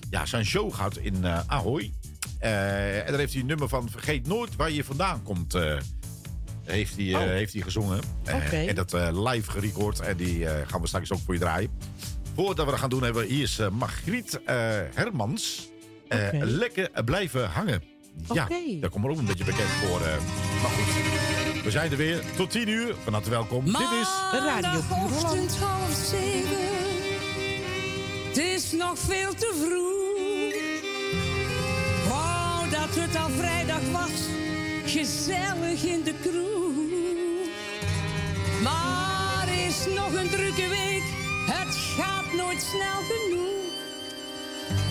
ja, 0.09 0.25
zijn 0.25 0.45
show 0.45 0.73
gehad 0.73 0.97
in 0.97 1.25
Ahoy. 1.47 1.91
En 2.39 3.05
daar 3.07 3.17
heeft 3.17 3.31
hij 3.31 3.41
een 3.41 3.47
nummer 3.47 3.67
van 3.69 3.89
Vergeet 3.89 4.27
Nooit 4.27 4.55
Waar 4.55 4.71
Je 4.71 4.83
Vandaan 4.83 5.23
Komt... 5.23 5.57
heeft 6.63 6.95
hij, 6.95 7.15
Oh. 7.15 7.21
heeft 7.21 7.53
hij 7.53 7.61
gezongen. 7.61 7.99
En 8.67 8.75
dat 8.75 8.93
live 9.13 9.51
gerecord. 9.51 9.99
En 9.99 10.17
die 10.17 10.45
gaan 10.67 10.81
we 10.81 10.87
straks 10.87 11.11
ook 11.11 11.19
voor 11.25 11.33
je 11.33 11.39
draaien. 11.39 11.69
Voordat 12.45 12.65
we 12.65 12.71
dat 12.71 12.79
gaan 12.79 12.89
doen, 12.89 13.03
hebben 13.03 13.21
we 13.21 13.27
hier 13.33 13.57
uh, 13.59 13.69
Margriet 13.69 14.39
eh, 14.43 14.55
Hermans. 14.93 15.69
Eh, 16.07 16.25
Oké. 16.25 16.45
Lekker 16.45 16.89
blijven 17.05 17.49
hangen. 17.49 17.83
Ja, 18.33 18.43
Oké. 18.43 18.79
daar 18.79 18.89
komt 18.89 19.05
er 19.05 19.11
ook 19.11 19.17
een 19.17 19.25
beetje 19.25 19.43
bekend 19.43 19.69
voor. 19.69 20.01
eh. 20.01 20.17
maar 20.61 20.71
goed, 20.71 21.63
we 21.63 21.71
zijn 21.71 21.91
er 21.91 21.97
weer. 21.97 22.23
Tot 22.35 22.51
10 22.51 22.67
uur. 22.67 22.95
Van 23.03 23.13
harte 23.13 23.29
welkom. 23.29 23.65
Dit 23.65 23.75
is... 23.75 24.07
Radio 24.31 24.79
Holland. 24.79 25.57
Half 25.57 25.93
zeven. 26.09 26.57
Het 28.27 28.37
is 28.37 28.71
nog 28.71 28.99
veel 28.99 29.33
te 29.33 29.51
vroeg. 29.61 30.07
Wou 32.09 32.69
dat 32.69 33.03
het 33.03 33.15
al 33.15 33.29
vrijdag 33.29 33.81
was. 33.91 34.11
Gezellig 34.85 35.83
in 35.83 36.03
de 36.03 36.13
kroeg. 36.21 36.73
Maar 38.63 39.47
is 39.67 39.85
nog 39.95 40.13
een 40.13 40.29
drukke 40.29 40.67
week. 40.67 41.18
Het 41.51 41.75
gaat 41.75 42.33
nooit 42.33 42.61
snel 42.61 43.01
genoeg. 43.09 43.47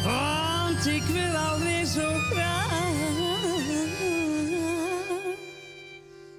Want 0.05 0.87
ik 0.87 1.03
wil 1.03 1.37
alweer 1.37 1.85
zo 1.85 2.19
graag. 2.31 2.67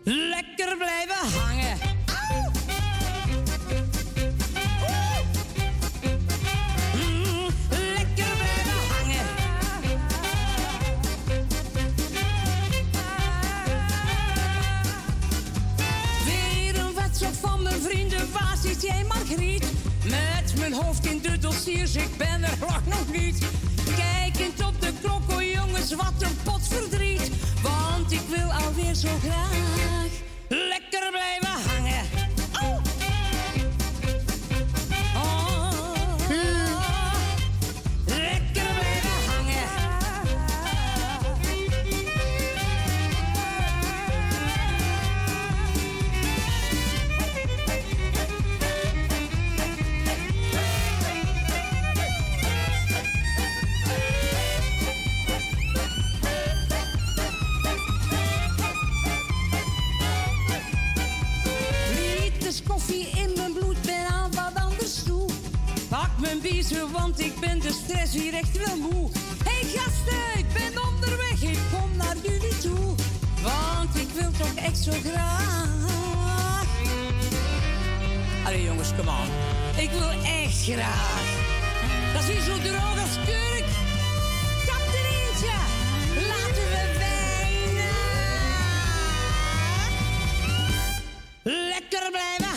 Lekker 0.03 0.78
blijven 0.78 1.39
hangen. 1.39 1.78
Lekker 7.70 8.36
blijven 8.36 8.80
hangen. 8.91 9.26
Weer 16.26 16.80
een 16.80 16.93
wedstrijd 16.95 17.38
van 17.41 17.61
mijn 17.63 17.82
vrienden, 17.82 18.32
waar 18.32 18.57
zit 18.61 18.82
jij 18.82 19.05
Margriet? 19.07 19.68
Hoofd 20.74 21.05
in 21.05 21.20
de 21.22 21.38
dossiers, 21.38 21.95
ik 21.95 22.17
ben 22.17 22.43
er 22.43 22.57
nog 22.86 23.11
niet. 23.11 23.43
Kijkend 23.95 24.65
op 24.65 24.82
de 24.82 24.91
klok, 25.01 25.32
oh 25.32 25.41
jongens, 25.41 25.93
wat 25.93 26.13
een 26.20 26.38
pot 26.43 26.67
verdriet. 26.67 27.32
Want 27.61 28.11
ik 28.11 28.22
wil 28.30 28.51
alweer 28.51 28.93
zo 28.93 29.09
graag 29.24 30.09
lekker 30.47 31.09
blijven 31.11 31.49
want 66.92 67.20
ik 67.20 67.40
ben 67.40 67.60
de 67.60 67.72
stress 67.72 68.14
hier 68.14 68.34
echt 68.34 68.58
wel 68.66 68.78
moe. 68.78 69.10
Hey 69.44 69.64
gasten, 69.64 70.38
ik 70.38 70.46
ben 70.54 70.84
onderweg, 70.84 71.42
ik 71.42 71.60
kom 71.72 71.96
naar 71.96 72.16
jullie 72.22 72.58
toe. 72.58 72.96
Want 73.42 73.96
ik 73.96 74.10
wil 74.14 74.32
toch 74.32 74.56
echt 74.56 74.78
zo 74.78 74.92
graag. 74.92 75.68
Allee 78.46 78.64
jongens, 78.64 78.90
kom 78.98 79.10
aan. 79.10 79.28
Ik 79.78 79.90
wil 79.90 80.10
echt 80.10 80.64
graag. 80.64 81.24
Dat 82.14 82.22
is 82.22 82.28
hier 82.28 82.42
zo 82.42 82.62
droog 82.62 83.00
als 83.02 83.16
kurk. 83.26 83.66
eentje, 85.12 85.56
laten 86.28 86.68
we 86.72 86.98
wijnen. 86.98 87.94
Lekker 91.44 92.12
blijven. 92.12 92.49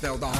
snel 0.00 0.18
de 0.18 0.39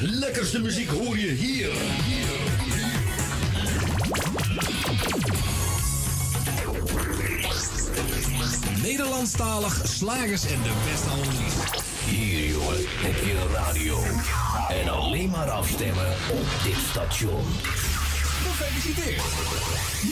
lekkerste 0.00 0.60
muziek 0.60 0.88
hoor 0.88 1.18
je 1.18 1.30
hier. 1.30 1.70
hier. 2.04 2.26
Nederlandstalig 8.82 9.82
slagers 9.84 10.46
en 10.46 10.62
de 10.62 10.72
beste 10.90 11.08
harmonies. 11.08 11.54
Hier 12.04 12.50
jongen, 12.50 12.76
heb 12.78 13.24
je 13.24 13.46
radio. 13.52 14.02
En 14.68 14.88
alleen 14.88 15.30
maar 15.30 15.50
afstemmen 15.50 16.10
op 16.30 16.46
dit 16.64 16.78
station. 16.90 17.44
Gefeliciteerd. 18.22 19.22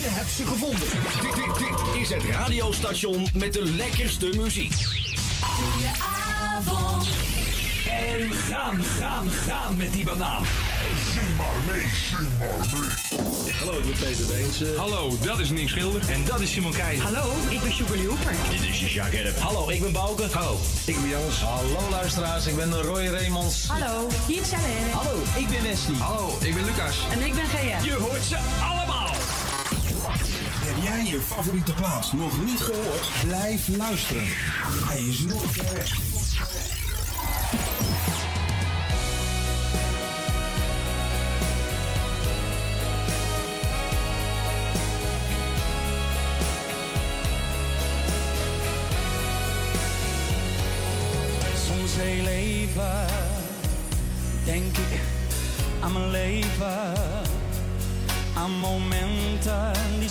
Je 0.03 0.09
hebt 0.09 0.31
ze 0.31 0.47
gevonden. 0.47 0.89
Dit, 1.21 1.35
dit, 1.35 1.59
dit 1.59 2.03
is 2.03 2.09
het 2.09 2.25
radiostation 2.25 3.29
met 3.35 3.53
de 3.53 3.65
lekkerste 3.65 4.33
muziek. 4.37 4.75
Goedenavond. 5.41 7.36
En 8.17 8.33
gaan, 8.33 8.83
gaan, 8.99 9.31
gaan 9.31 9.77
met 9.77 9.93
die 9.93 10.05
banaan. 10.05 10.45
Zing 11.15 11.37
maar 11.37 11.47
mee, 11.67 11.87
maar 12.13 12.81
mee. 12.81 13.53
Hallo, 13.53 13.79
ik 13.79 13.85
ben 13.85 13.95
Peter 13.99 14.27
Beense. 14.27 14.75
Hallo, 14.77 15.19
dat 15.23 15.39
is 15.39 15.51
Nick 15.51 15.69
Schilder. 15.69 16.11
En 16.11 16.25
dat 16.25 16.41
is 16.41 16.53
Simon 16.53 16.73
Keij. 16.73 16.97
Hallo, 16.97 17.33
ik 17.49 17.61
ben 17.61 17.73
Sugar 17.73 17.97
Hoeper. 17.97 18.35
Dit 18.51 18.61
is 18.61 18.95
Jacques 18.95 19.25
Erp. 19.25 19.39
Hallo, 19.39 19.71
ik 19.71 19.81
ben 19.81 19.93
Bouke. 19.93 20.29
Hallo, 20.33 20.59
ik 20.85 21.01
ben 21.01 21.09
Jans. 21.09 21.41
Hallo 21.41 21.91
luisteraars, 21.91 22.47
ik 22.47 22.57
ben 22.57 22.83
Roy 22.83 23.07
Remons. 23.07 23.67
Hallo, 23.67 24.09
hier 24.27 24.41
is 24.41 24.53
Hallo, 24.93 25.23
ik 25.39 25.49
ben 25.49 25.63
Wesley. 25.63 25.97
Hallo, 25.99 26.39
ik 26.41 26.55
ben 26.55 26.65
Lucas. 26.65 26.97
En 27.11 27.27
ik 27.27 27.35
ben 27.35 27.47
Gea. 27.47 27.79
Je 27.83 27.93
hoort 27.93 28.25
ze 28.25 28.37
allemaal. 28.63 29.15
Heb 30.65 30.83
jij 30.83 31.05
je 31.05 31.21
favoriete 31.21 31.73
plaats 31.73 32.13
nog 32.13 32.45
niet 32.45 32.61
gehoord? 32.61 33.09
Blijf 33.27 33.69
luisteren. 33.69 34.27
Hij 34.89 35.01
is 35.01 35.19
nog 35.19 35.43
ver 35.51 36.15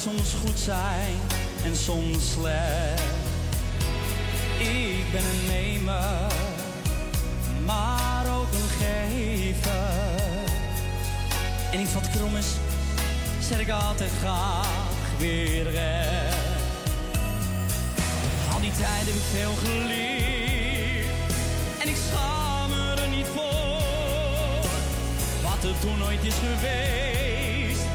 soms 0.06 0.34
goed 0.46 0.60
zijn 0.60 1.16
en 1.64 1.76
soms 1.76 2.32
slecht. 2.32 3.02
Ik 4.60 5.12
ben 5.12 5.22
een 5.22 5.48
nemer, 5.48 6.32
maar 7.66 8.26
ook 8.38 8.52
een 8.54 8.70
gever. 8.86 9.74
En 11.72 11.80
iets 11.80 11.94
wat 11.94 12.10
krom 12.10 12.36
is, 12.36 12.48
zet 13.40 13.60
ik 13.60 13.70
altijd 13.70 14.12
graag 14.20 14.68
weer 15.18 15.72
recht. 15.72 16.36
Al 18.54 18.62
die 18.62 18.72
tijd 18.72 19.06
heb 19.06 19.16
ik 19.16 19.28
veel 19.34 19.54
geleerd. 19.64 21.06
En 21.82 21.88
ik 21.88 21.98
schaam 22.10 22.70
me 22.70 23.02
er 23.02 23.10
niet 23.10 23.28
voor. 23.36 24.70
Wat 25.42 25.64
er 25.64 25.80
toen 25.80 25.98
nooit 25.98 26.24
is 26.24 26.36
geweest. 26.36 27.86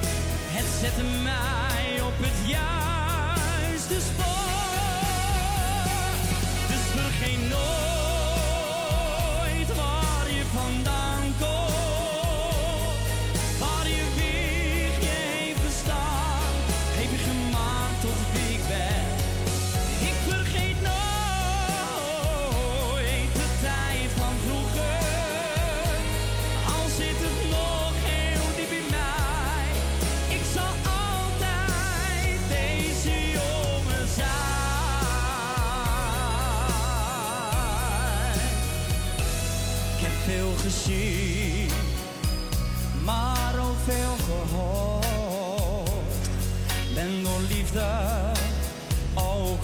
Het 0.53 0.67
zette 0.81 1.03
mij 1.03 1.70
het 2.23 2.49
juiste 2.49 4.01
spoor. 4.01 4.30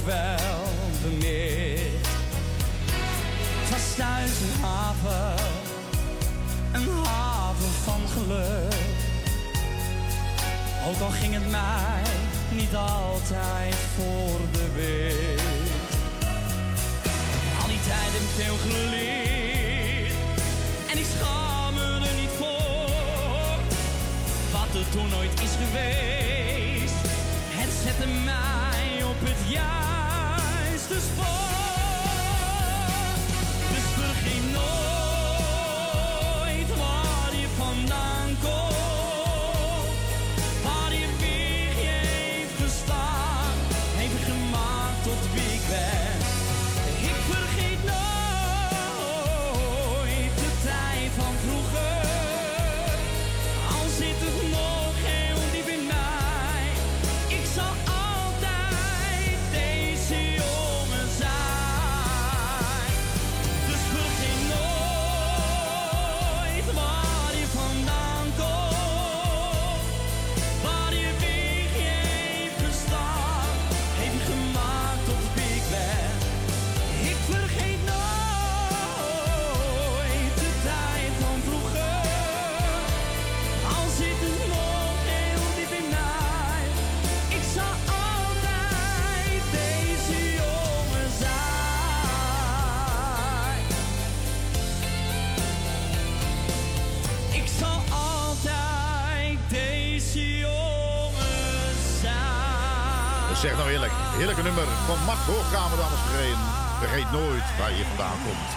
Wel. 0.07 0.67
Het 3.61 3.71
was 3.71 3.95
thuis 3.97 4.41
een 4.41 4.63
haven, 4.63 5.45
een 6.73 7.05
haven 7.05 7.73
van 7.85 8.01
geluk. 8.15 8.75
Ook 10.89 11.01
al 11.01 11.11
ging 11.11 11.35
het 11.35 11.51
mij 11.51 12.03
niet 12.51 12.75
altijd 12.75 13.75
voor 13.97 14.41
de 14.53 14.67
wind. 14.75 15.91
Al 17.61 17.67
die 17.67 17.81
tijd 17.87 18.13
veel 18.37 18.57
geleerd. 18.57 20.15
En 20.91 20.99
ik 20.99 21.07
schaam 21.19 21.75
me 21.75 22.09
er 22.09 22.21
niet 22.21 22.35
voor. 22.39 23.59
Wat 24.53 24.75
er 24.75 24.89
toen 24.91 25.09
nooit 25.09 25.41
is 25.41 25.55
geweest. 25.65 26.95
Het 27.59 27.71
zette 27.85 28.07
mij 28.25 28.56
juiste 30.97 31.13
spoor. 31.13 31.36
Hoogkamer, 105.27 105.79
dames 105.79 105.99
en 106.13 106.19
heren. 106.19 106.39
Vergeet 106.79 107.11
nooit 107.13 107.59
waar 107.59 107.71
je 107.71 107.85
vandaan 107.85 108.19
komt. 108.25 108.51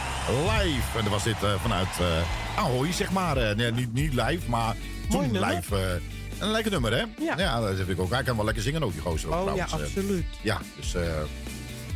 Live. 0.51 0.97
En 0.97 1.03
dat 1.03 1.13
was 1.13 1.23
dit 1.23 1.43
eh, 1.43 1.61
vanuit 1.61 1.87
eh 1.99 2.57
Ahoy, 2.57 2.91
zeg 2.91 3.11
maar. 3.11 3.37
Eh, 3.37 3.55
nee, 3.55 3.71
niet, 3.71 3.93
niet 3.93 4.13
live, 4.13 4.49
maar 4.49 4.75
toen 5.09 5.31
nummer. 5.31 5.55
live. 5.55 6.01
een 6.39 6.51
lekker 6.51 6.71
nummer, 6.71 6.91
hè? 6.91 7.03
Ja. 7.37 7.59
dat 7.59 7.75
vind 7.75 7.89
ik 7.89 7.99
ook. 7.99 8.11
Hij 8.11 8.23
kan 8.23 8.35
wel 8.35 8.45
lekker 8.45 8.63
zingen 8.63 8.83
ook, 8.83 8.91
die 8.91 9.01
gozer. 9.01 9.29
Oh 9.29 9.55
ja, 9.55 9.65
trouwens. 9.65 9.73
Eh, 9.73 9.79
absoluut. 9.79 10.25
ja, 10.41 10.61
dus... 10.75 10.93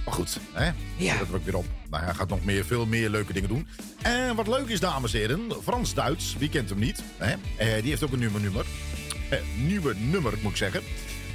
maar 0.05 0.13
goed, 0.13 0.39
hè? 0.53 0.71
Ja. 0.95 1.17
Dat 1.17 1.27
ook 1.33 1.45
weer 1.45 1.57
op. 1.57 1.65
Nou, 1.89 2.03
hij 2.03 2.13
gaat 2.13 2.29
nog 2.29 2.43
meer, 2.43 2.65
veel 2.65 2.85
meer 2.85 3.09
leuke 3.09 3.33
dingen 3.33 3.49
doen. 3.49 3.67
En 4.01 4.35
wat 4.35 4.47
leuk 4.47 4.67
is, 4.67 4.79
dames 4.79 5.13
en 5.13 5.19
heren, 5.19 5.51
Frans 5.63 5.93
Duits, 5.93 6.35
wie 6.37 6.49
kent 6.49 6.69
hem 6.69 6.79
niet? 6.79 7.03
Hè? 7.17 7.35
Die 7.81 7.89
heeft 7.89 8.03
ook 8.03 8.11
een 8.11 8.19
nieuwe 8.19 8.39
nummer. 8.39 8.65
Eh, 9.29 9.39
nieuwe 9.55 9.95
nummer, 9.95 10.33
moet 10.41 10.51
ik 10.51 10.57
zeggen. 10.57 10.81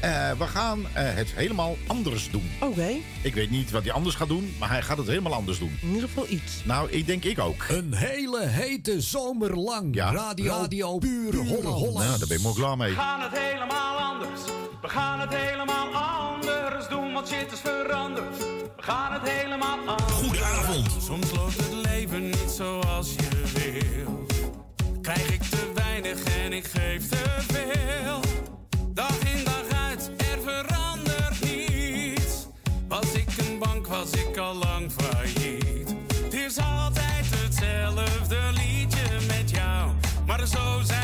Eh, 0.01 0.31
we 0.39 0.47
gaan 0.47 0.87
eh, 0.93 1.15
het 1.15 1.33
helemaal 1.35 1.77
anders 1.87 2.31
doen. 2.31 2.51
Oké. 2.61 2.89
Ik 3.23 3.35
weet 3.35 3.51
niet 3.51 3.71
wat 3.71 3.83
hij 3.83 3.93
anders 3.93 4.15
gaat 4.15 4.29
doen, 4.29 4.55
maar 4.59 4.69
hij 4.69 4.83
gaat 4.83 4.99
het 4.99 5.07
helemaal 5.07 5.35
anders 5.35 5.59
doen. 5.59 5.79
In 5.83 5.89
ieder 5.89 6.09
geval 6.09 6.27
iets. 6.29 6.65
Nou, 6.65 6.91
ik 6.91 7.07
denk 7.07 7.25
ik 7.25 7.39
ook. 7.39 7.65
Een 7.69 7.95
hele 7.95 8.47
hete 8.47 9.01
zomer 9.01 9.57
lang. 9.57 9.95
Ja. 9.95 10.13
Radio, 10.13 10.53
radio 10.53 10.99
puur 10.99 11.35
Holland. 11.37 11.95
Nou, 11.95 12.19
daar 12.19 12.29
ben 12.29 12.37
ik 12.37 12.43
mooi 12.43 12.55
klaar 12.55 12.77
mee. 12.77 12.91
We 12.91 12.97
gaan 12.97 13.21
het 13.21 13.39
helemaal 13.39 13.99
anders. 13.99 14.41
We 14.83 14.89
gaan 14.89 15.21
het 15.21 15.35
helemaal 15.35 15.95
anders 15.95 16.89
doen, 16.89 17.13
want 17.13 17.29
shit 17.29 17.53
is 17.53 17.61
veranderd. 17.61 18.39
We 18.77 18.83
gaan 18.83 19.13
het 19.13 19.29
helemaal 19.31 19.79
anders. 19.79 20.13
Goedenavond. 20.13 20.87
Soms 21.03 21.31
loopt 21.33 21.57
het 21.57 21.73
leven 21.73 22.25
niet 22.25 22.51
zoals 22.57 23.15
je 23.15 23.43
wil. 23.55 24.27
Krijg 25.03 25.33
ik 25.33 25.43
te 25.43 25.73
weinig 25.75 26.25
en 26.25 26.53
ik 26.53 26.65
geef 26.65 27.09
te 27.09 27.25
veel. 27.39 28.21
Dag 28.93 29.19
in 29.19 29.45
dag 29.45 29.69
uit, 29.69 29.78
als 33.99 34.11
ik 34.11 34.37
al 34.37 34.55
lang 34.55 34.93
failliet. 34.93 35.95
Het 36.25 36.35
is 36.35 36.59
altijd 36.59 37.27
hetzelfde 37.37 38.39
liedje 38.53 39.27
met 39.27 39.51
jou, 39.51 39.91
maar 40.27 40.47
zo 40.47 40.81
zijn 40.85 40.98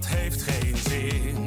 dat 0.00 0.08
heeft 0.08 0.42
geen 0.42 0.76
zin. 0.76 1.39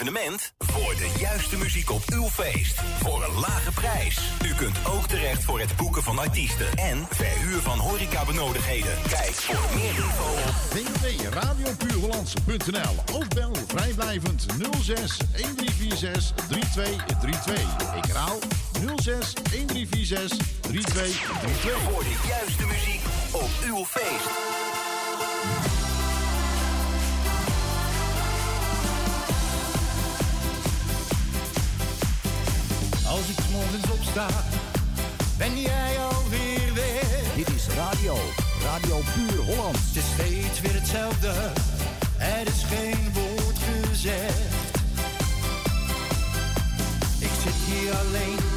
evenement? 0.00 0.52
Voor 0.58 0.94
de 0.96 1.12
juiste 1.18 1.56
muziek 1.56 1.90
op 1.90 2.02
uw 2.12 2.28
feest. 2.28 2.80
Voor 3.02 3.24
een 3.24 3.38
lage 3.40 3.72
prijs. 3.72 4.18
U 4.44 4.54
kunt 4.54 4.76
ook 4.86 5.06
terecht 5.06 5.44
voor 5.44 5.60
het 5.60 5.76
boeken 5.76 6.02
van 6.02 6.18
artiesten. 6.18 6.66
En 6.74 7.06
verhuur 7.10 7.60
van 7.60 7.78
horecabenodigheden. 7.78 8.92
Kijk 9.08 9.34
voor 9.34 9.74
meer 9.74 9.94
info 9.94 10.32
op 10.48 10.54
www.radiopuurhollands.nl 10.70 13.16
Of 13.18 13.28
bel 13.28 13.52
vrijblijvend 13.66 14.46
06 14.80 15.16
1346 15.16 16.32
3232. 16.48 17.96
Ik 17.96 18.04
herhaal 18.04 18.38
06 18.96 19.32
1346 19.32 20.46
3232. 20.60 21.80
Voor 21.92 22.02
de 22.02 22.16
juiste 22.28 22.66
muziek 22.66 23.02
op 23.32 23.50
uw 23.66 23.84
feest. 23.84 24.49
staat, 34.10 34.44
ben 35.38 35.60
jij 35.60 35.96
alweer 35.98 36.74
weer. 36.74 37.34
Dit 37.34 37.48
is 37.48 37.66
Radio, 37.76 38.16
Radio 38.62 39.00
Puur 39.14 39.44
Holland. 39.44 39.76
Het 39.76 39.96
is 39.96 40.04
steeds 40.14 40.60
weer 40.60 40.74
hetzelfde, 40.74 41.32
er 42.18 42.46
is 42.46 42.64
geen 42.64 43.12
woord 43.12 43.58
gezegd. 43.58 44.76
Ik 47.18 47.30
zit 47.42 47.54
hier 47.66 47.94
alleen 47.94 48.49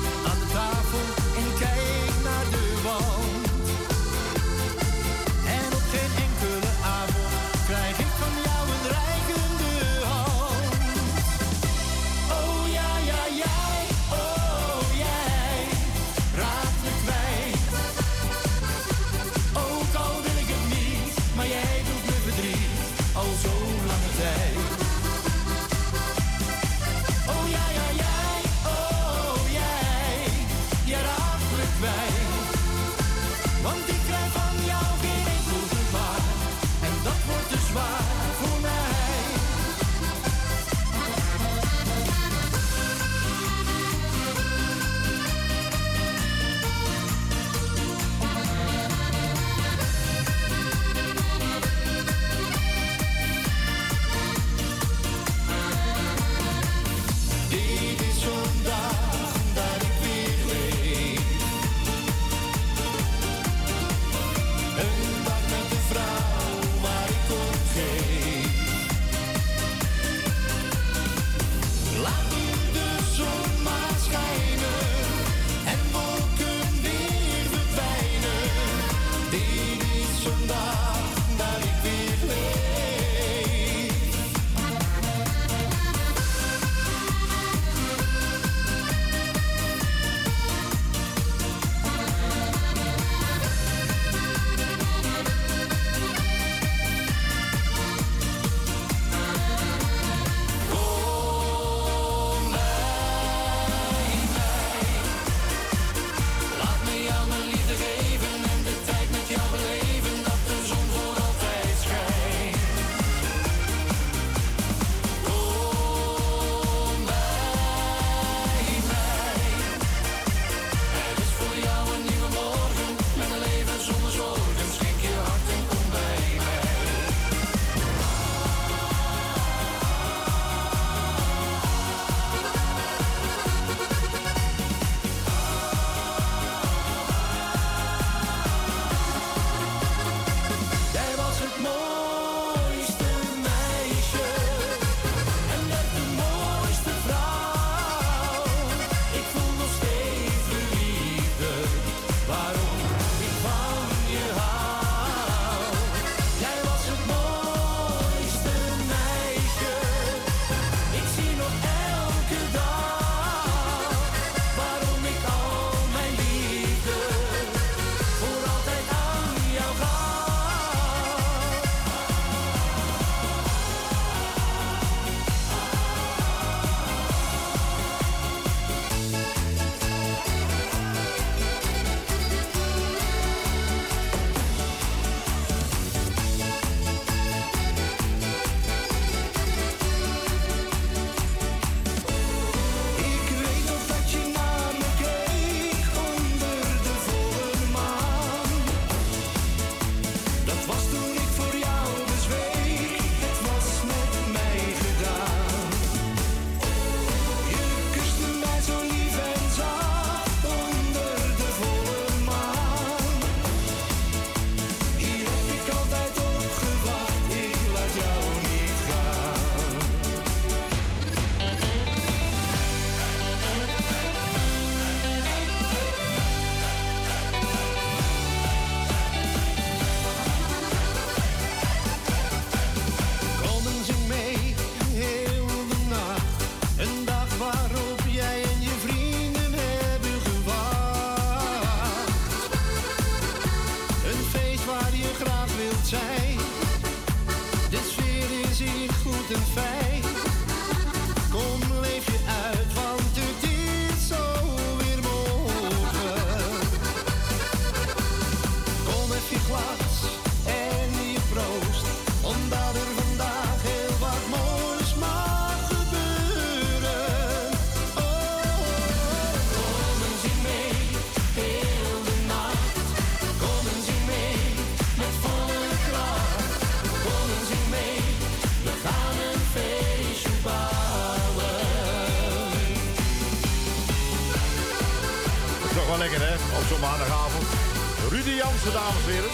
Dames 288.71 289.05
en 289.05 289.13
heren. 289.13 289.29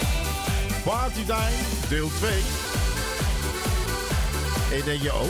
Party 0.84 1.24
Time, 1.24 1.88
deel 1.88 2.08
2. 2.18 2.30
En 4.70 4.76
je 4.76 4.84
denkt 4.84 5.02
je, 5.02 5.14
oh, 5.14 5.28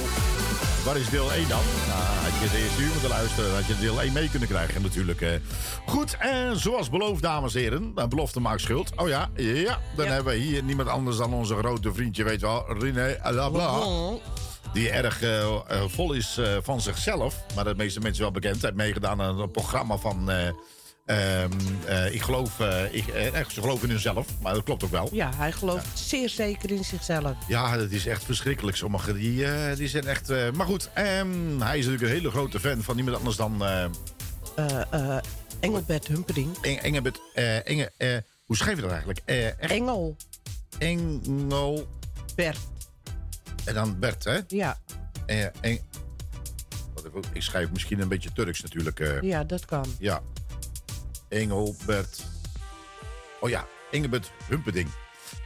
waar 0.85 0.97
is 0.97 1.09
deel 1.09 1.33
1 1.33 1.49
dan? 1.49 1.61
Nou, 1.87 2.03
had 2.03 2.43
je 2.43 2.57
de 2.57 2.63
eerste 2.63 2.83
uur 2.83 2.91
moeten 2.91 3.09
luisteren, 3.09 3.55
had 3.55 3.67
je 3.67 3.79
deel 3.79 4.01
1 4.03 4.13
mee 4.13 4.31
kunnen 4.31 4.49
krijgen 4.49 4.83
natuurlijk. 4.83 5.41
Goed, 5.87 6.17
en 6.19 6.61
zoals 6.61 6.91
beloofd, 6.91 7.23
dames 7.23 7.55
en 7.55 7.61
heren, 7.61 7.95
belofte 8.09 8.41
maakt 8.41 8.61
schuld. 8.61 8.91
Oh 8.97 9.09
ja, 9.09 9.31
ja, 9.37 9.79
dan 9.97 10.07
hebben 10.07 10.33
we 10.33 10.39
hier 10.39 10.63
niemand 10.63 10.89
anders 10.89 11.17
dan 11.17 11.35
onze 11.35 11.57
grote 11.57 11.95
vriendje, 11.95 12.25
weet 12.25 12.41
je 12.41 12.47
wel, 12.47 12.65
René 12.79 13.19
Labla. 13.23 13.83
Die 14.73 14.91
erg 14.91 15.23
eh, 15.23 15.43
eh, 15.43 15.83
vol 15.87 16.13
is 16.13 16.39
eh, 16.39 16.57
van 16.63 16.81
zichzelf. 16.81 17.37
Maar 17.55 17.65
de 17.65 17.75
meeste 17.77 18.01
mensen 18.01 18.23
wel 18.23 18.33
bekend. 18.33 18.55
Hij 18.55 18.65
heeft 18.65 18.83
meegedaan 18.83 19.23
aan 19.23 19.41
een 19.41 19.51
programma 19.51 19.97
van. 19.97 20.31
Eh, 21.11 22.15
ik 22.15 22.23
geloof. 22.23 22.61
eh, 22.61 22.95
ik, 22.95 23.07
eh, 23.09 23.45
ze 23.49 23.61
geloven 23.61 23.85
in 23.85 23.91
hunzelf. 23.91 24.27
Maar 24.43 24.55
dat 24.55 24.63
klopt 24.63 24.85
ook 24.85 24.91
wel. 24.91 25.09
Ja, 25.13 25.31
hij 25.37 25.53
gelooft 25.53 25.99
zeer 25.99 26.29
zeker 26.29 26.71
in 26.71 26.85
zichzelf. 26.85 27.33
Ja, 27.49 27.77
dat 27.77 27.91
is 27.91 28.07
echt 28.07 28.25
verschrikkelijk. 28.25 28.77
Sommigen 28.77 29.15
die, 29.15 29.47
die 29.75 29.89
zijn 29.89 30.07
echt. 30.07 30.29
maar 30.55 30.67
goed, 30.67 30.91
ehm, 30.95 31.61
hij 31.61 31.79
is 31.79 31.85
natuurlijk 31.85 32.03
een 32.13 32.19
hele 32.19 32.31
grote 32.31 32.61
fan 32.61 32.83
van 32.83 32.95
niemand 32.97 33.17
anders 33.17 33.37
dan. 33.37 33.63
Engelbert 35.61 36.07
Humperdinck. 36.07 36.57
Eng, 36.61 36.77
Engelbert. 36.77 37.21
eh, 37.35 37.69
Enge, 37.69 37.93
eh, 37.97 38.17
hoe 38.45 38.57
schrijf 38.57 38.77
je 38.77 38.83
dat 38.83 38.91
eigenlijk? 38.91 39.21
Engel. 39.59 40.17
Engel. 40.79 41.87
Bert. 42.35 42.59
En 43.65 43.75
dan 43.75 43.99
Bert, 43.99 44.25
hè? 44.25 44.39
Ja, 44.49 44.79
Eng- 45.61 45.81
ik, 47.33 47.43
schrijf 47.43 47.71
misschien 47.71 48.01
een 48.01 48.09
beetje 48.09 48.33
Turks 48.33 48.61
natuurlijk. 48.63 49.19
ja, 49.23 49.45
dat 49.45 49.65
kan. 49.65 49.85
Ja. 49.99 50.21
Engelbert. 51.31 52.23
Oh 53.41 53.49
ja, 53.49 53.67
Engelbert 53.91 54.31
Humperding. 54.49 54.89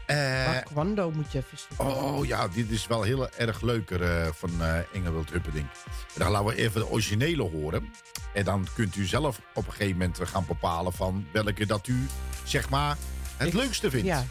Taekwondo 0.06 1.10
moet 1.10 1.32
je 1.32 1.38
even 1.38 1.58
zoeken. 1.58 2.02
oh 2.02 2.26
ja, 2.26 2.48
dit 2.48 2.70
is 2.70 2.86
wel 2.86 3.02
heel 3.02 3.30
erg 3.30 3.60
leuker 3.60 4.02
eh, 4.02 4.32
van 4.32 4.50
eh 4.62 4.78
Engelbert 4.92 5.30
Humperding. 5.30 5.66
Dan 6.14 6.30
laten 6.30 6.46
we 6.46 6.56
even 6.56 6.80
de 6.80 6.88
originele 6.88 7.42
horen. 7.42 7.88
En 8.32 8.44
dan 8.44 8.66
kunt 8.74 8.96
u 8.96 9.04
zelf 9.04 9.40
op 9.54 9.66
een 9.66 9.72
gegeven 9.72 9.96
moment 9.96 10.18
gaan 10.22 10.44
bepalen 10.46 10.92
van 10.92 11.26
welke 11.32 11.66
dat 11.66 11.86
u, 11.86 12.06
zeg 12.44 12.70
maar, 12.70 12.96
het 13.36 13.52
leukste 13.52 13.90
vindt. 13.90 14.06
Ja. 14.06 14.24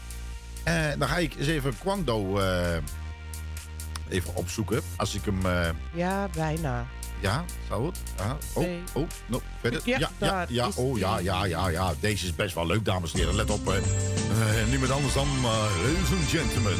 Dan 0.98 1.08
ga 1.08 1.16
ik 1.16 1.34
eens 1.34 1.46
even 1.46 1.78
Kwando 1.78 2.40
even 4.08 4.34
opzoeken. 4.34 4.80
Als 4.96 5.14
ik 5.14 5.24
hem... 5.24 5.40
Ja, 5.92 6.28
bijna. 6.34 6.86
Ja, 7.24 7.44
zou 7.68 7.86
het? 7.86 7.98
Ja. 8.16 8.36
Oh, 8.54 8.66
oh, 8.92 9.08
no, 9.26 9.42
verder. 9.60 9.80
Ja, 9.84 9.98
Ja, 10.18 10.46
ja, 10.48 10.68
oh, 10.76 10.98
ja, 10.98 11.18
ja, 11.18 11.44
ja, 11.44 11.68
ja. 11.68 11.92
Deze 12.00 12.26
is 12.26 12.34
best 12.34 12.54
wel 12.54 12.66
leuk, 12.66 12.84
dames 12.84 13.12
en 13.12 13.18
heren. 13.18 13.34
Let 13.34 13.50
op. 13.50 13.68
eh. 13.68 13.76
Eh, 13.76 13.82
niemand 14.68 14.90
anders 14.90 15.14
dan, 15.14 15.28
eh, 15.42 15.64
ladies 15.82 16.10
and 16.18 16.28
gentlemen. 16.28 16.78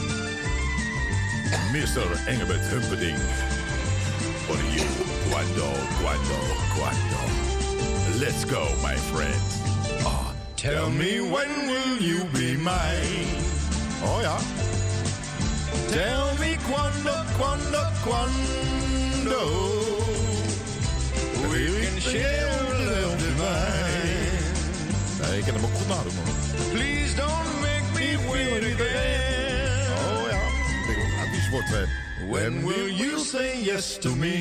Mr. 1.73 2.27
Engelbert 2.27 2.67
Humperding. 2.71 3.17
For 4.47 4.57
you, 4.57 4.87
Quando, 5.31 5.71
Quando, 6.03 6.39
Quando. 6.77 7.23
Let's 8.19 8.45
go, 8.45 8.69
my 8.83 8.97
friend. 8.97 9.41
Ah, 10.05 10.33
tell 10.55 10.91
me 10.91 11.21
when 11.21 11.67
will 11.67 11.99
you 12.01 12.25
be 12.33 12.57
mine? 12.57 13.27
Oh 14.03 14.21
ja. 14.23 14.37
Tell 15.91 16.35
me 16.39 16.57
quando, 16.71 17.25
quando, 17.39 17.89
quando. 18.05 20.04
We 21.55 21.61
can 21.87 22.01
share 22.01 22.51
love 22.91 23.17
divine. 23.19 24.39
Nee, 25.21 25.39
ik 25.39 25.45
kan 25.45 25.55
hem 25.55 25.65
ook 25.65 25.75
goed 25.75 25.89
nadoen 25.89 26.13
hoor. 26.15 26.35
Please 26.73 27.15
don't 27.15 27.61
make 27.61 27.85
me 27.95 28.19
wait 28.31 28.63
again. 28.73 29.87
Oh 30.07 30.29
ja. 30.31 30.43
Ja, 31.17 31.31
Die 31.31 31.51
wordt 31.51 31.73
eh, 31.73 32.29
When 32.31 32.65
will 32.67 32.91
you 32.95 33.19
say 33.19 33.63
yes 33.63 33.99
to 33.99 34.15
me? 34.15 34.39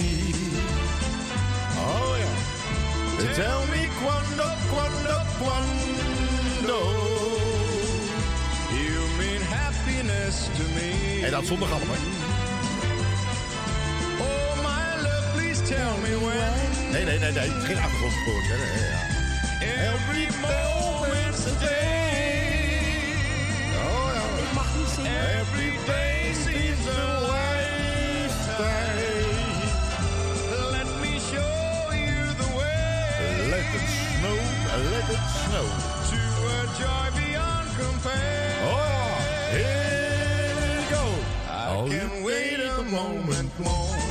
Oh 1.77 2.15
ja. 2.17 2.31
Tell 3.33 3.61
me 3.69 3.87
quando, 4.03 4.47
quando, 4.71 5.21
quando. 5.41 6.79
You 8.71 8.99
mean 9.17 9.41
happiness 9.41 10.35
to 10.57 10.63
me. 10.73 11.21
En 11.25 11.31
dat 11.31 11.45
zonder 11.45 11.67
galmen. 11.67 11.97
Oh 14.19 14.52
tell 15.65 15.97
me 15.97 16.15
when. 16.25 16.91
Nee, 16.91 17.03
nee, 17.05 17.19
nee, 17.19 17.31
nee. 17.31 17.49
Geen 17.49 17.77
achtergrondkoortje. 17.77 18.53
hè. 18.53 18.57
Nee, 18.57 18.89
ja. 18.89 19.01
Every 19.93 20.27
moment's 20.41 21.45
a 21.45 21.59
day. 21.59 23.15
Oh 23.75 24.09
ja. 24.13 24.23
Ik 24.43 24.51
mag 24.53 24.67
niet 24.77 24.87
zingen. 24.95 25.39
Every 25.39 25.71
day 25.85 26.33
seems 26.45 26.87
a 26.87 27.19
lifetime. 27.33 29.01
Let 30.71 30.87
me 31.01 31.11
show 31.31 31.93
you 31.93 32.17
the 32.41 32.49
way. 32.55 33.49
Let 33.49 33.67
it 33.79 33.87
snow, 33.89 34.37
let 34.91 35.07
it 35.09 35.25
snow. 35.43 35.67
To 36.09 36.19
a 36.57 36.59
joy 36.79 37.07
beyond 37.21 37.67
compare. 37.77 38.55
Oh, 38.63 39.15
here 39.51 40.55
we 40.61 40.83
go. 40.95 41.05
I 41.49 41.51
Oh, 41.75 41.87
can 41.89 42.11
wait 42.23 42.59
a 42.59 42.81
moment 42.83 43.51
more. 43.59 44.02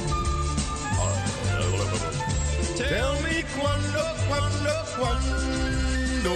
Tell 2.88 3.14
me 3.22 3.44
quando, 3.56 4.02
quando, 4.28 4.74
quando. 4.98 6.34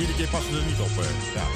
vierde 0.00 0.14
keer 0.14 0.28
passen 0.28 0.56
er 0.56 0.64
niet 0.64 0.80
op. 0.80 0.96
hè. 0.96 1.38
Ja. 1.38 1.46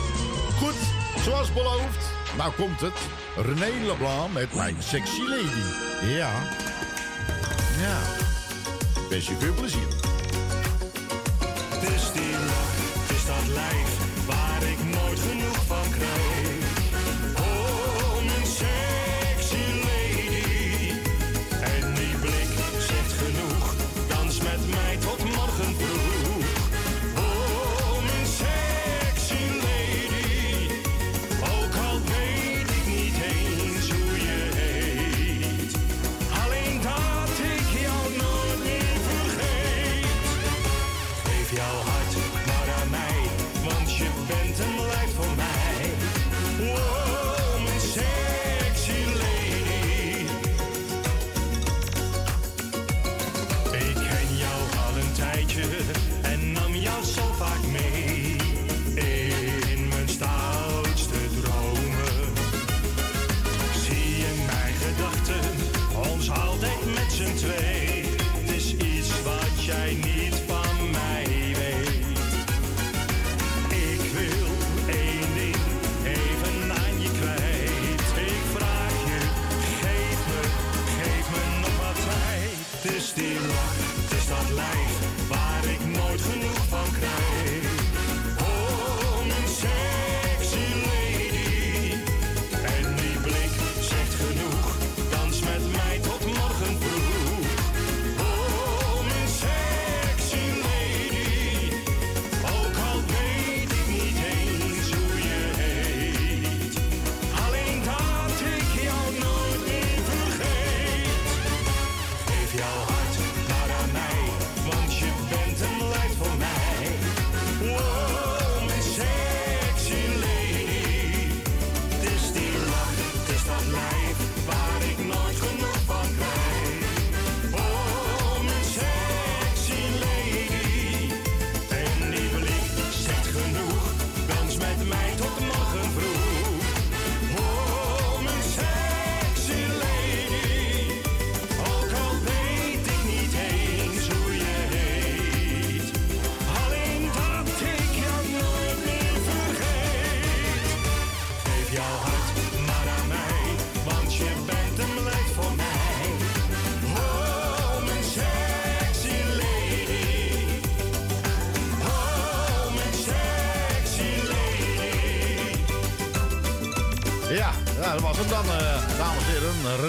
Goed, 0.59 0.75
zoals 1.23 1.53
beloofd. 1.53 2.13
Nou 2.37 2.53
komt 2.53 2.81
het. 2.81 2.93
René 3.37 3.87
Leblanc 3.87 4.33
met 4.33 4.55
mijn 4.55 4.77
sexy 4.79 5.21
lady. 5.21 5.63
Ja. 6.07 6.33
Ja. 7.81 7.99
Wens 9.09 9.27
je 9.29 9.37
veel 9.39 9.55
plezier. 9.55 9.89
Het 11.69 11.83
is 11.91 12.13
die 12.13 12.33
lach, 12.33 12.75
het 13.09 14.04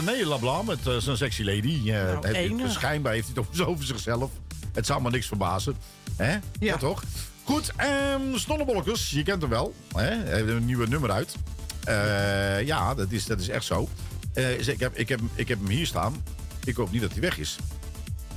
René 0.06 0.28
Leblanc 0.28 0.66
met 0.68 0.88
eh, 0.88 0.98
zijn 0.98 1.18
sexy 1.18 1.44
lady. 1.44 1.92
Eh, 1.92 2.04
Nou, 2.04 2.28
heeft 2.28 2.74
schijnbaar 2.74 3.14
heeft 3.14 3.28
hij 3.28 3.36
het 3.38 3.48
over, 3.50 3.68
over 3.68 3.86
zichzelf. 3.86 4.32
Het 4.74 4.86
zou 4.86 5.02
me 5.02 5.10
niks 5.10 5.28
verbazen. 5.28 5.76
Hè? 6.16 6.38
Ja. 6.60 6.78
toch? 6.78 7.04
Goed, 7.44 7.72
um, 8.14 8.38
Snollebolkers, 8.38 9.10
je 9.12 9.24
kent 9.24 9.42
hem 9.42 9.50
wel. 9.50 9.74
Hè? 9.96 10.02
Hij 10.16 10.34
heeft 10.36 10.48
een 10.48 10.66
nieuwe 10.66 10.88
nummer 10.88 11.12
uit. 11.12 11.36
Eh, 11.84 12.66
ja, 12.66 12.94
dat 12.94 13.12
is, 13.12 13.26
dat 13.26 13.40
is 13.40 13.50
echt 13.50 13.66
zo. 13.66 13.90
Ik, 14.34 14.80
heb, 14.80 14.98
ik, 14.98 15.10
heb, 15.10 15.20
ik 15.36 15.48
heb 15.48 15.60
hem 15.60 15.68
hier 15.70 15.86
staan. 15.86 16.24
Ik 16.64 16.76
hoop 16.76 16.92
niet 16.92 17.02
dat 17.02 17.12
hij 17.12 17.22
weg 17.22 17.38
is. 17.38 17.56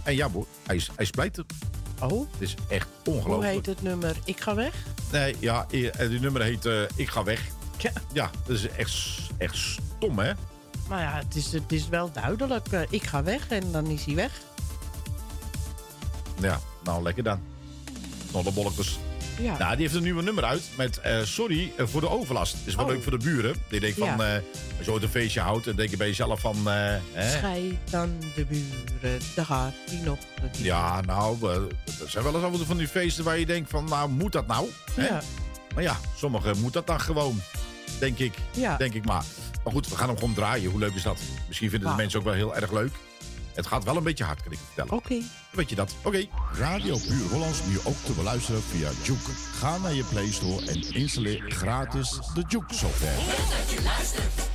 En 0.03 0.17
ja, 0.17 0.31
hij 0.67 0.77
is, 0.77 0.87
hij 0.87 1.05
is 1.05 1.11
pleiten. 1.11 1.47
Oh? 2.01 2.33
Het 2.33 2.41
is 2.41 2.55
echt 2.69 2.89
Hoe 3.05 3.15
ongelooflijk. 3.15 3.53
heet 3.53 3.67
het 3.67 3.83
nummer? 3.83 4.17
Ik 4.25 4.41
ga 4.41 4.55
weg? 4.55 4.75
Nee, 5.13 5.37
ja, 5.39 5.67
die 5.71 6.21
nummer 6.21 6.43
heet 6.43 6.69
Ik 6.95 7.09
ga 7.09 7.23
weg. 7.23 7.41
Ja. 7.79 7.93
Ja, 8.13 8.31
dat 8.47 8.57
is 8.57 8.69
echt, 8.69 8.93
echt 9.39 9.57
stom, 9.57 10.19
hè? 10.19 10.33
Maar 10.89 11.01
ja, 11.03 11.13
het 11.25 11.35
is, 11.35 11.53
het 11.53 11.73
is 11.73 11.89
wel 11.89 12.11
duidelijk. 12.13 12.67
eh, 12.69 12.81
ik 12.91 13.03
ga 13.03 13.23
weg 13.23 13.49
en 13.49 13.73
dan 13.73 13.87
is 13.87 14.05
hij 14.05 14.15
weg. 14.15 14.31
Ja, 16.41 16.61
nou 16.85 17.03
lekker 17.03 17.23
dan. 17.23 17.41
Snollebolkers. 18.31 18.99
Ja. 19.41 19.59
Nou, 19.59 19.71
die 19.73 19.81
heeft 19.83 19.95
een 19.95 20.03
nieuwe 20.03 20.23
nummer 20.23 20.45
uit 20.45 20.63
met 20.77 21.01
eh, 21.01 21.23
Sorry 21.23 21.73
eh, 21.77 21.87
voor 21.87 22.01
de 22.01 22.09
overlast. 22.09 22.57
Is 22.65 22.75
wel 22.75 22.85
Oh. 22.85 22.91
leuk 22.91 23.03
voor 23.03 23.19
de 23.19 23.25
buren. 23.25 23.55
Die 23.69 23.81
denkt 23.81 23.99
van, 23.99 24.07
Ja. 24.07 24.35
als 24.77 24.87
je 24.87 24.93
ooit 24.93 25.03
een 25.03 25.09
feestje 25.09 25.41
houdt, 25.41 25.65
dan 25.65 25.77
denk 25.77 25.91
je 25.91 25.97
bij 25.97 26.07
jezelf 26.07 26.41
van... 26.41 26.57
hè? 26.67 26.99
Scheid 27.31 27.75
dan 27.91 28.17
de 28.35 28.45
buren, 28.45 29.21
daar 29.35 29.45
gaat 29.45 29.73
hij 29.91 30.01
nog. 30.05 30.19
Ja, 30.57 31.01
nou, 31.01 31.51
er 31.53 32.11
zijn 32.11 32.25
wel 32.25 32.35
eens 32.35 32.43
af 32.45 32.51
en 32.51 32.57
toe 32.57 32.67
van 32.67 32.77
die 32.77 32.89
feesten 32.89 33.25
waar 33.25 33.39
je 33.39 33.47
denkt 33.47 33.71
van, 33.71 33.85
nou, 33.85 34.11
moet 34.11 34.33
dat 34.33 34.47
nou? 34.47 34.69
Hè? 34.95 35.07
Ja. 35.07 35.21
Maar 35.75 35.83
ja, 35.83 35.97
sommigen 36.17 36.61
moet 36.61 36.73
dat 36.73 36.87
dan 36.87 37.01
gewoon, 37.01 37.41
denk 37.99 38.19
ik. 38.19 38.35
Ja. 38.51 38.77
Denk 38.77 38.95
ik 38.95 39.05
maar. 39.05 39.25
Maar 39.65 39.73
goed, 39.73 39.89
we 39.89 39.97
gaan 39.97 40.09
hem 40.09 40.19
gewoon 40.19 40.35
draaien. 40.35 40.71
Hoe 40.71 40.81
leuk 40.81 40.95
is 40.95 41.03
dat? 41.03 41.19
Misschien 41.47 41.71
vinden 41.71 41.91
de 41.91 41.97
mensen 41.97 42.19
ook 42.19 42.25
wel 42.25 42.35
heel 42.35 42.57
erg 42.57 42.73
leuk. 42.73 42.93
Het 43.55 43.67
gaat 43.67 43.85
wel 43.85 43.97
een 43.97 44.03
beetje 44.03 44.25
hard, 44.25 44.43
kan 44.43 44.53
ik 44.53 44.59
je 44.59 44.65
vertellen. 44.65 44.93
Oké. 44.93 45.23
Weet 45.51 45.69
je 45.69 45.75
dat? 45.75 45.95
Oké. 46.03 46.27
Radio 46.53 46.99
Puur 47.09 47.29
Hollands 47.31 47.59
nu 47.67 47.79
ook 47.85 47.97
te 48.05 48.13
beluisteren 48.13 48.63
via 48.63 48.91
Juke. 49.03 49.31
Ga 49.59 49.79
naar 49.79 49.95
je 49.95 50.05
Play 50.05 50.31
Store 50.33 50.67
en 50.67 50.95
installeer 50.95 51.45
gratis 51.49 52.19
de 52.35 52.45
Juke 52.49 52.75
software. 52.75 53.17
dat 53.17 53.71
je 53.71 53.83
luistert. 53.83 54.48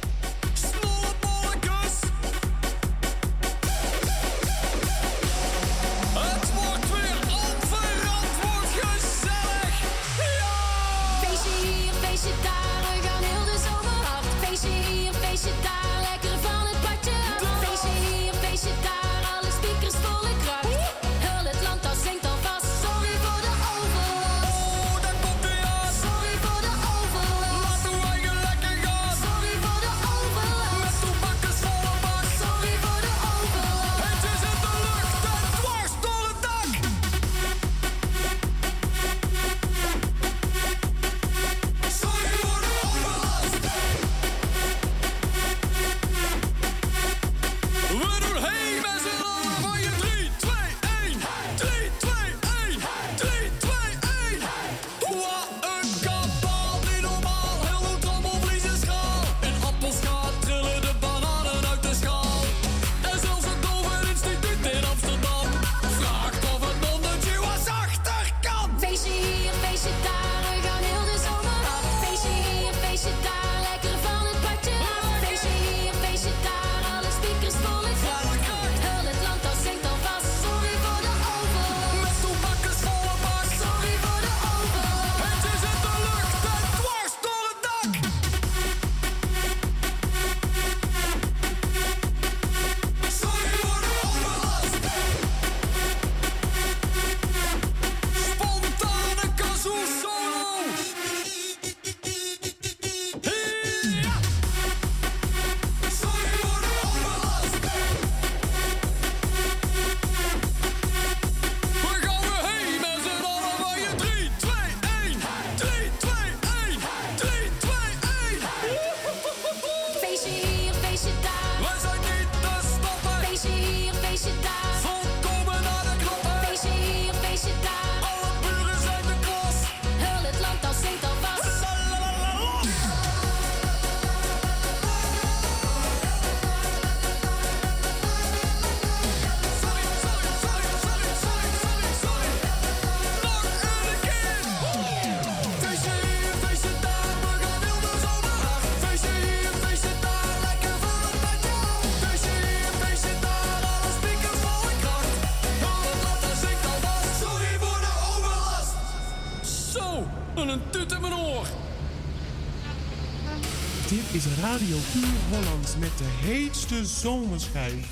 Radio 164.54 164.78
Puur 164.92 165.38
Hollands 165.38 165.78
met 165.80 165.98
de 165.98 166.28
heetste 166.28 166.86
zomerschijn. 166.86 167.84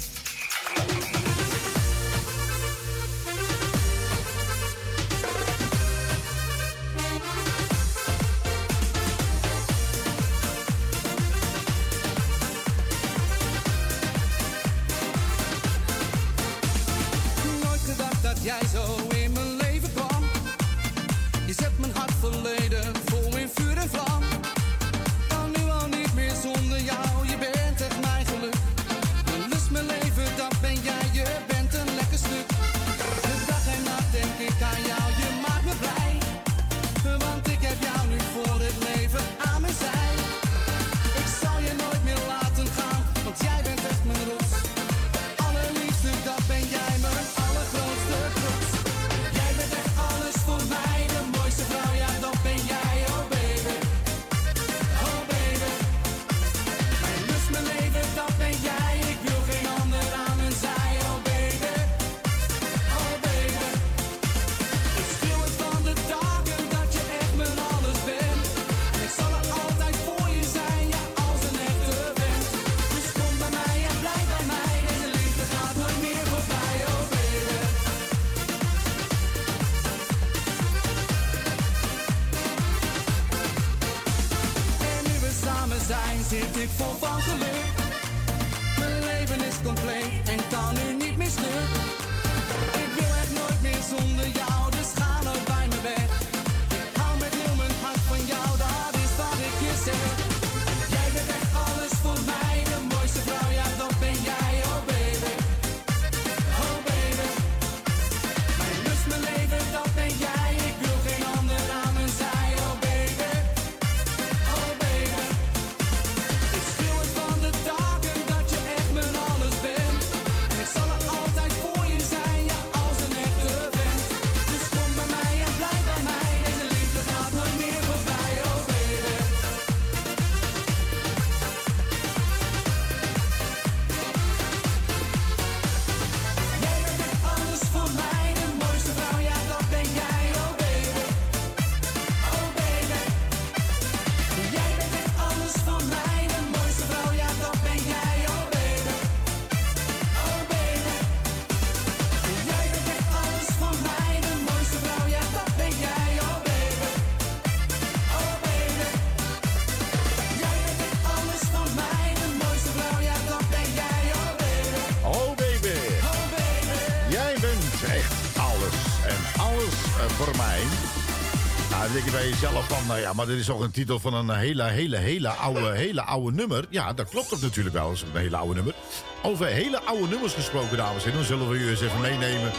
Jezelf 172.41 172.67
van, 172.67 172.87
nou 172.87 172.99
ja, 172.99 173.13
maar 173.13 173.25
dit 173.25 173.39
is 173.39 173.45
toch 173.45 173.59
een 173.59 173.71
titel 173.71 173.99
van 173.99 174.13
een 174.13 174.29
hele, 174.29 174.63
hele, 174.63 174.97
hele 174.97 175.29
oude, 175.29 175.71
hele 175.71 176.01
oude 176.01 176.35
nummer. 176.35 176.65
Ja, 176.69 176.93
dat 176.93 177.09
klopt 177.09 177.33
ook 177.33 177.41
natuurlijk 177.41 177.75
wel, 177.75 177.91
is 177.91 178.01
een 178.01 178.19
hele 178.19 178.37
oude 178.37 178.53
nummer. 178.53 178.73
Over 179.21 179.45
hele 179.45 179.81
oude 179.81 180.07
nummers 180.07 180.33
gesproken, 180.33 180.77
dames 180.77 181.03
en 181.03 181.09
heren, 181.11 181.25
zullen 181.25 181.49
we 181.49 181.57
u 181.57 181.69
eens 181.69 181.81
even 181.81 182.01
meenemen 182.01 182.51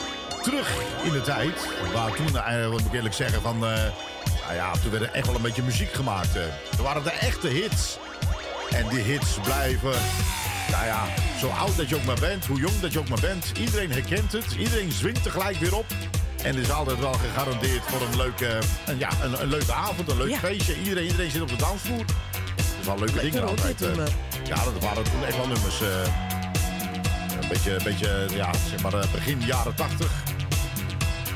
terug 0.42 0.70
in 1.02 1.12
de 1.12 1.20
tijd. 1.20 1.68
Waar 1.92 2.12
toen, 2.14 2.36
eh, 2.38 2.70
moet 2.70 2.84
ik 2.84 2.92
eerlijk 2.92 3.14
zeggen, 3.14 3.42
van, 3.42 3.54
eh, 3.54 3.82
nou 4.42 4.54
ja, 4.54 4.72
toen 4.72 4.90
werd 4.90 5.02
er 5.02 5.10
echt 5.12 5.26
wel 5.26 5.34
een 5.36 5.42
beetje 5.42 5.62
muziek 5.62 5.92
gemaakt. 5.92 6.36
eh. 6.36 6.42
Toen 6.76 6.84
waren 6.84 7.02
de 7.04 7.10
echte 7.10 7.48
hits. 7.48 7.98
En 8.70 8.88
die 8.88 9.00
hits 9.00 9.38
blijven, 9.42 9.94
nou 10.70 10.84
ja, 10.86 11.04
zo 11.38 11.48
oud 11.48 11.76
dat 11.76 11.88
je 11.88 11.96
ook 11.96 12.04
maar 12.04 12.20
bent, 12.20 12.46
hoe 12.46 12.58
jong 12.58 12.80
dat 12.80 12.92
je 12.92 12.98
ook 12.98 13.08
maar 13.08 13.20
bent. 13.20 13.52
Iedereen 13.58 13.92
herkent 13.92 14.32
het, 14.32 14.52
iedereen 14.58 14.92
zwingt 14.92 15.22
tegelijk 15.22 15.56
weer 15.56 15.76
op. 15.76 15.86
En 16.42 16.56
is 16.56 16.70
altijd 16.70 16.98
wel 16.98 17.12
gegarandeerd 17.12 17.82
voor 17.86 18.00
een 18.00 18.16
leuke, 18.16 18.58
een, 18.86 18.98
ja, 18.98 19.08
een, 19.22 19.40
een 19.42 19.48
leuke 19.48 19.72
avond, 19.72 20.10
een 20.10 20.16
leuk 20.16 20.30
Ja. 20.30 20.38
feestje. 20.38 20.78
Iedereen, 20.78 21.04
iedereen 21.04 21.30
zit 21.30 21.40
op 21.42 21.48
de 21.48 21.56
dansvloer. 21.56 22.04
Dat 22.56 22.64
is 22.80 22.86
wel 22.86 22.98
leuke 22.98 23.12
Lekker 23.14 23.30
dingen 23.32 23.48
altijd. 23.48 23.82
eh. 23.82 23.96
ja, 24.44 24.64
dat 24.64 24.82
waren 24.82 25.02
toen 25.02 25.24
echt 25.26 25.36
wel 25.36 25.46
nummers. 25.46 25.80
eh, 25.80 25.88
een 27.40 27.48
beetje, 27.48 27.72
een 27.74 27.84
beetje, 27.84 28.26
ja, 28.34 28.50
zeg 28.70 28.82
maar 28.82 28.94
eh, 28.94 29.12
begin 29.12 29.40
jaren 29.46 29.74
80. 29.74 30.06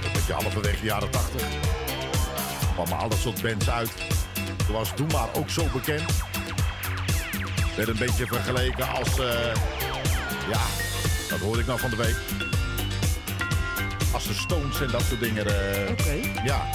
Een 0.05 0.13
beetje 0.13 0.33
halverwege 0.33 0.85
jaren 0.85 1.11
80. 1.11 1.43
kwamen 2.75 2.99
al 2.99 3.09
dat 3.09 3.19
soort 3.19 3.43
bands 3.43 3.71
uit. 3.71 3.91
Toen 4.67 4.75
was 4.75 4.95
Doe 4.97 5.07
Maar 5.07 5.29
ook 5.35 5.51
zo 5.51 5.65
bekend. 5.73 6.11
Werd 7.77 7.89
een 7.89 7.97
beetje 7.99 8.27
vergeleken 8.27 8.89
als, 8.89 9.15
ja, 10.51 10.61
dat 11.29 11.39
hoorde 11.39 11.61
ik 11.61 11.67
nou 11.67 11.79
van 11.81 11.91
de 11.91 11.97
week. 11.97 12.17
De 14.27 14.35
Stones 14.35 14.81
en 14.81 14.91
dat 14.91 15.03
soort 15.03 15.21
dingen. 15.21 15.47
eh, 15.47 15.91
Oké. 15.91 16.43
Ja. 16.45 16.67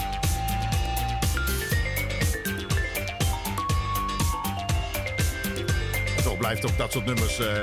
En 6.18 6.24
toch 6.24 6.38
blijft 6.38 6.66
ook 6.66 6.78
dat 6.78 6.92
soort 6.92 7.06
nummers, 7.06 7.40
eh, 7.40 7.62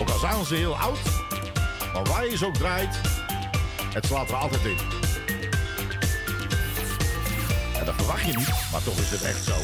ook 0.00 0.10
al 0.10 0.18
zijn 0.18 0.44
ze 0.44 0.54
heel 0.54 0.76
oud, 0.76 0.98
maar 1.92 2.04
waar 2.04 2.26
je 2.30 2.36
ze 2.36 2.46
ook 2.46 2.54
draait, 2.56 3.00
het 3.94 4.06
slaat 4.06 4.28
er 4.28 4.34
altijd 4.36 4.64
in. 4.64 4.78
En 7.78 7.84
dat 7.84 7.94
verwacht 7.94 8.26
je 8.26 8.36
niet, 8.36 8.48
maar 8.72 8.82
toch 8.82 8.98
is 8.98 9.10
het 9.10 9.22
echt 9.22 9.44
zo. 9.44 9.54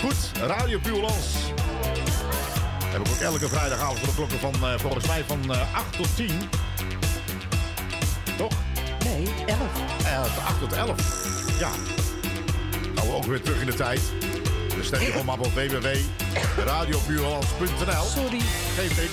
Goed, 0.00 0.30
Radio 0.46 0.78
Puurlands. 0.78 1.49
Heb 2.90 3.00
ik 3.00 3.08
ook 3.12 3.20
elke 3.20 3.48
vrijdagavond 3.48 3.98
voor 3.98 4.08
de 4.08 4.14
klokken 4.14 4.38
van, 4.38 4.54
eh, 4.54 4.78
volgens 4.78 5.06
mij 5.06 5.24
van 5.26 5.52
eh 5.52 5.74
8 5.74 5.96
tot 5.96 6.16
10. 6.16 6.48
Toch? 8.36 8.52
Nee, 9.04 9.28
11. 9.46 9.60
Eh, 10.04 10.24
van 10.24 10.44
8 10.44 10.60
tot 10.60 10.72
11. 10.72 10.96
Ja. 11.58 11.70
Gaan 12.94 13.06
we 13.06 13.12
ook 13.12 13.24
weer 13.24 13.42
terug 13.42 13.60
in 13.60 13.66
de 13.66 13.74
tijd. 13.74 14.00
Dus 14.76 14.86
stem 14.86 15.00
je 15.00 15.12
gewoon 15.12 15.38
op 15.38 15.52
www.radiopuurlands.nl. 15.54 18.04
Sorry. 18.04 18.40
Geeft 18.76 18.96
niks. 18.96 19.12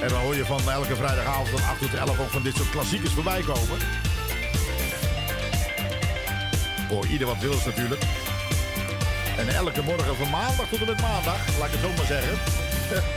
En 0.00 0.08
dan 0.08 0.20
hoor 0.20 0.34
je 0.34 0.44
van 0.44 0.70
elke 0.70 0.96
vrijdagavond 0.96 1.48
van 1.48 1.62
8 1.62 1.80
tot 1.80 1.94
11 1.94 2.20
ook 2.20 2.30
van 2.30 2.42
dit 2.42 2.56
soort 2.56 2.70
klassiekers 2.70 3.12
voorbij 3.12 3.42
komen. 3.42 3.78
Voor 6.88 7.06
ieder 7.06 7.26
wat 7.26 7.38
wil 7.38 7.52
is 7.52 7.64
natuurlijk. 7.64 8.02
En 9.40 9.48
elke 9.48 9.82
morgen 9.82 10.16
van 10.16 10.30
maandag 10.30 10.66
tot 10.70 10.80
en 10.80 10.86
met 10.86 11.00
maandag, 11.00 11.36
laat 11.58 11.68
ik 11.68 11.72
het 11.72 11.80
zo 11.80 11.90
maar 11.96 12.06
zeggen. 12.06 12.38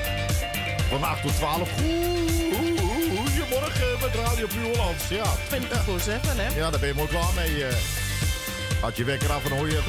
Van 0.89 1.03
8 1.03 1.21
tot 1.21 1.35
12. 1.35 1.69
Goedemorgen. 3.15 3.99
met 4.01 4.15
Radio 4.15 4.47
Puur 4.47 4.63
Hollands. 4.63 5.07
Ja. 5.07 5.25
20 5.47 5.83
voor 5.83 5.99
7, 5.99 6.37
hè? 6.37 6.47
Ja, 6.55 6.69
daar 6.69 6.79
ben 6.79 6.89
je 6.89 6.95
mooi 6.95 7.07
klaar 7.07 7.33
mee. 7.35 7.65
eh. 7.65 7.75
Had 8.81 8.97
je 8.97 9.03
wekker 9.03 9.31
af 9.31 9.45
en 9.45 9.57
hoor 9.57 9.69
je... 9.69 9.81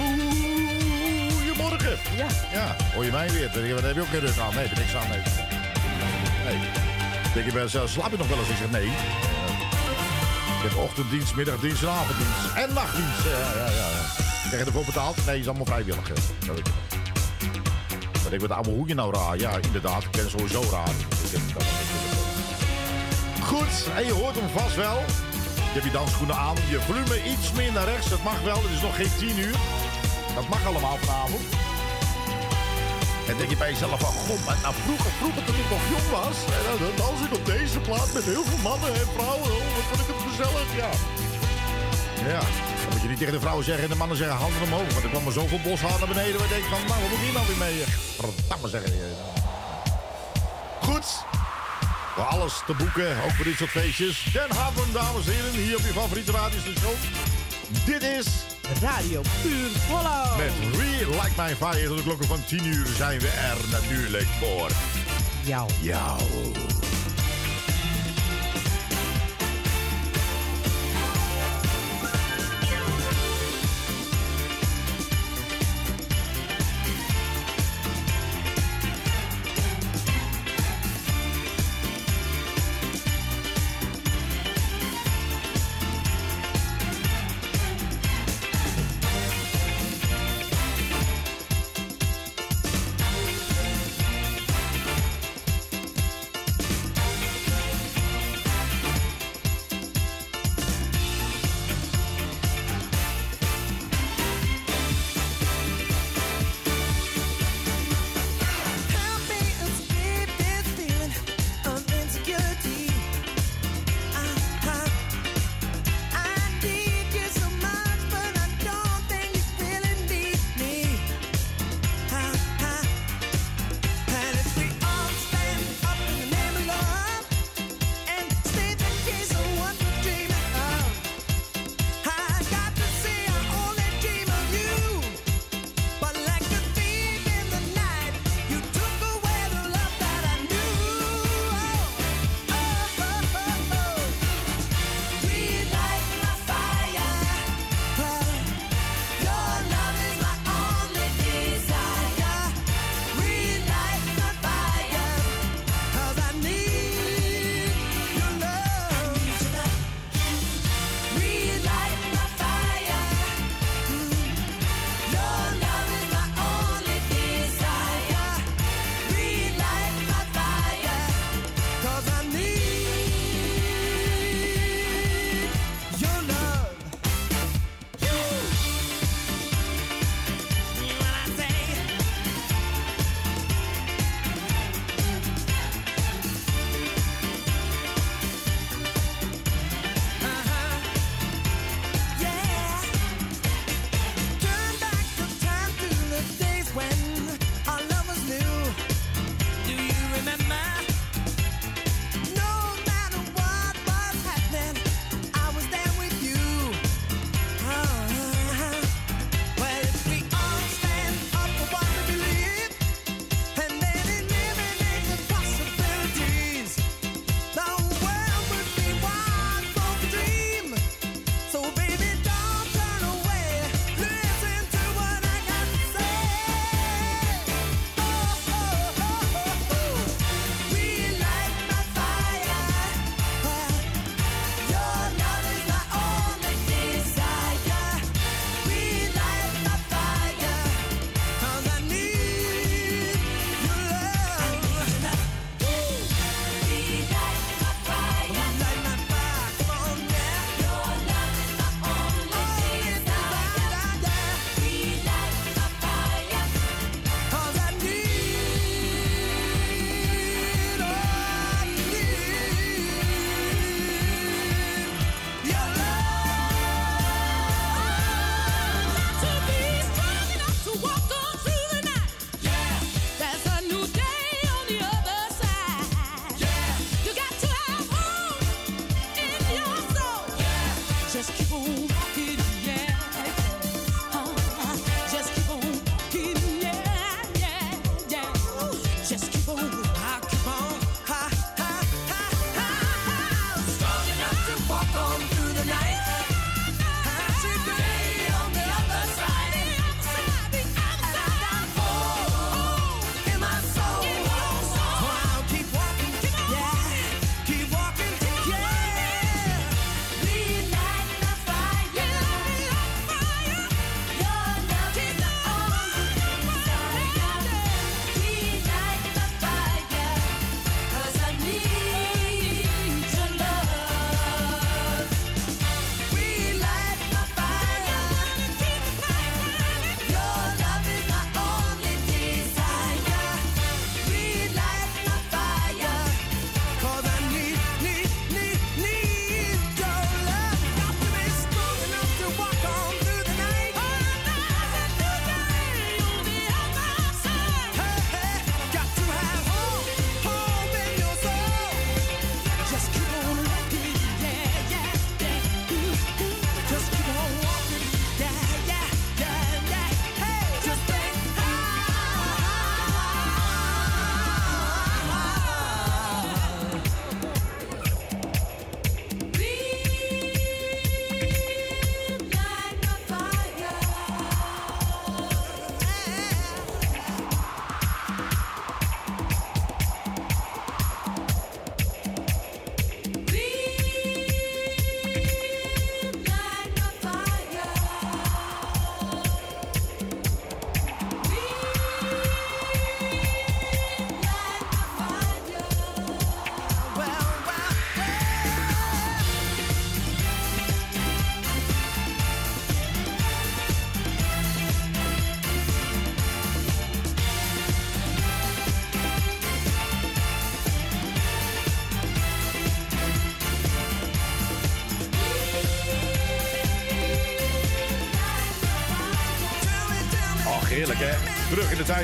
Goedemorgen. 1.34 1.98
Ja. 2.16 2.26
Ja, 2.52 2.76
hoor 2.94 3.04
je 3.04 3.10
mij 3.10 3.30
weer. 3.30 3.50
Dan 3.52 3.84
heb 3.84 3.94
je 3.94 4.00
ook 4.00 4.08
geen 4.08 4.20
rug 4.20 4.38
aan. 4.38 4.54
Nee, 4.54 4.62
heb 4.66 4.70
ik 4.72 4.78
niks 4.78 4.94
aan. 4.94 5.08
Nee. 5.08 5.20
nee. 6.44 6.68
Denk 7.34 7.46
je 7.46 7.52
bij 7.52 7.62
jezelf, 7.62 7.90
slaap 7.90 8.10
je 8.10 8.16
nog 8.16 8.28
wel 8.28 8.38
eens? 8.38 8.48
Ik 8.48 8.56
zeg, 8.56 8.70
nee. 8.70 8.86
Ik 8.86 10.70
heb 10.70 10.76
ochtenddienst, 10.76 11.34
middagdienst 11.34 11.82
en 11.82 11.88
avonddienst. 11.88 12.54
En 12.54 12.72
nachtdienst. 12.72 13.24
Ja, 13.24 13.52
ja, 13.56 13.70
ja. 13.70 14.23
Krijg 14.48 14.58
je 14.58 14.64
ervoor 14.64 14.84
betaald? 14.84 15.26
Nee, 15.26 15.38
is 15.40 15.46
allemaal 15.46 15.66
vrijwillig. 15.66 16.06
je. 16.06 16.62
Maar 18.22 18.32
ik 18.32 18.40
wat 18.40 18.50
oude 18.50 18.70
hoe 18.70 18.88
je 18.88 18.94
nou 18.94 19.14
raar? 19.14 19.38
Ja, 19.38 19.58
inderdaad. 19.60 20.02
Ik 20.02 20.10
ben 20.10 20.30
sowieso 20.30 20.62
raar. 20.70 20.94
Goed, 23.42 23.74
en 23.96 24.04
je 24.06 24.12
hoort 24.12 24.34
hem 24.34 24.48
vast 24.48 24.76
wel. 24.76 24.98
Je 25.74 25.80
hebt 25.80 25.84
je 25.84 25.90
dansschoenen 25.90 26.36
aan, 26.36 26.56
je 26.68 26.80
volume 26.80 27.16
iets 27.32 27.52
meer 27.52 27.72
naar 27.72 27.84
rechts. 27.84 28.08
Dat 28.08 28.22
mag 28.22 28.42
wel, 28.42 28.62
het 28.62 28.70
is 28.70 28.80
nog 28.80 28.96
geen 28.96 29.12
10 29.18 29.38
uur. 29.38 29.56
Dat 30.34 30.48
mag 30.48 30.66
allemaal 30.66 30.96
vanavond. 30.96 31.44
En 33.28 33.36
denk 33.36 33.50
je 33.50 33.56
bij 33.56 33.70
jezelf 33.70 34.00
van, 34.00 34.14
god, 34.28 34.44
maar 34.46 34.58
nou 34.62 34.74
vroeger, 34.84 35.10
vroeger 35.20 35.44
toen 35.44 35.58
ik 35.62 35.70
nog 35.70 35.82
jong 35.94 36.08
was... 36.20 36.36
En 36.56 36.62
dan, 36.66 36.76
dan 36.84 36.96
dans 37.04 37.20
ik 37.26 37.32
op 37.38 37.46
deze 37.46 37.78
plaat 37.78 38.10
met 38.12 38.24
heel 38.24 38.44
veel 38.44 38.62
mannen 38.70 38.94
en 39.00 39.08
vrouwen. 39.16 39.50
Oh, 39.58 39.68
wat 39.76 39.86
vond 39.88 40.00
ik 40.04 40.08
het 40.12 40.22
gezellig, 40.28 40.68
ja. 40.82 40.90
Ja, 42.32 42.42
je 43.04 43.10
niet 43.10 43.18
tegen 43.18 43.32
de 43.32 43.40
vrouwen 43.40 43.64
zeggen 43.64 43.84
en 43.84 43.90
de 43.90 43.96
mannen 43.96 44.16
zeggen 44.16 44.36
handen 44.36 44.62
omhoog. 44.62 44.92
Want 44.92 45.04
er 45.04 45.10
kwam 45.10 45.26
er 45.26 45.32
zoveel 45.32 45.60
boshaar 45.60 45.98
naar 45.98 46.08
beneden. 46.08 46.32
je 46.32 46.48
denkt 46.48 46.66
van, 46.66 46.78
nou, 46.86 47.00
wat 47.00 47.10
moet 47.10 47.18
ik 47.18 47.24
hier 47.24 47.32
nou 47.32 47.46
weer 47.46 47.56
mee? 47.56 47.82
Verdamme 48.16 48.68
zeggen. 48.68 48.92
Goed. 50.80 51.06
Voor 52.14 52.24
alles 52.24 52.62
te 52.66 52.74
boeken, 52.74 53.24
ook 53.24 53.30
voor 53.30 53.44
dit 53.44 53.56
soort 53.56 53.70
feestjes. 53.70 54.26
Den 54.32 54.50
Haven, 54.56 54.92
dames 54.92 55.26
en 55.26 55.32
heren, 55.32 55.50
hier 55.50 55.76
op 55.76 55.84
je 55.84 55.92
favoriete 55.92 56.32
radiostation. 56.32 56.94
Dit 57.86 58.02
is... 58.02 58.26
Radio 58.80 59.22
Puur 59.42 59.70
Holland. 59.88 60.36
Met 60.36 60.52
Real 60.80 61.10
Like 61.10 61.42
My 61.42 61.56
Fire 61.56 61.86
tot 61.88 61.96
de 61.96 62.02
klokken 62.02 62.26
van 62.26 62.44
10 62.44 62.66
uur 62.66 62.86
zijn 62.86 63.20
we 63.20 63.28
er 63.28 63.56
natuurlijk 63.70 64.26
voor. 64.40 64.70
Jou. 65.44 65.70
Jou. 65.80 66.20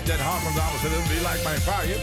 Tijd 0.04 0.18
Den 0.18 0.26
Haag, 0.26 0.42
dames 0.42 0.84
en 0.84 0.90
heren. 0.90 1.08
Wie 1.08 1.20
lijkt 1.20 1.44
mij 1.44 1.54
een 1.54 1.60
fire? 1.60 1.98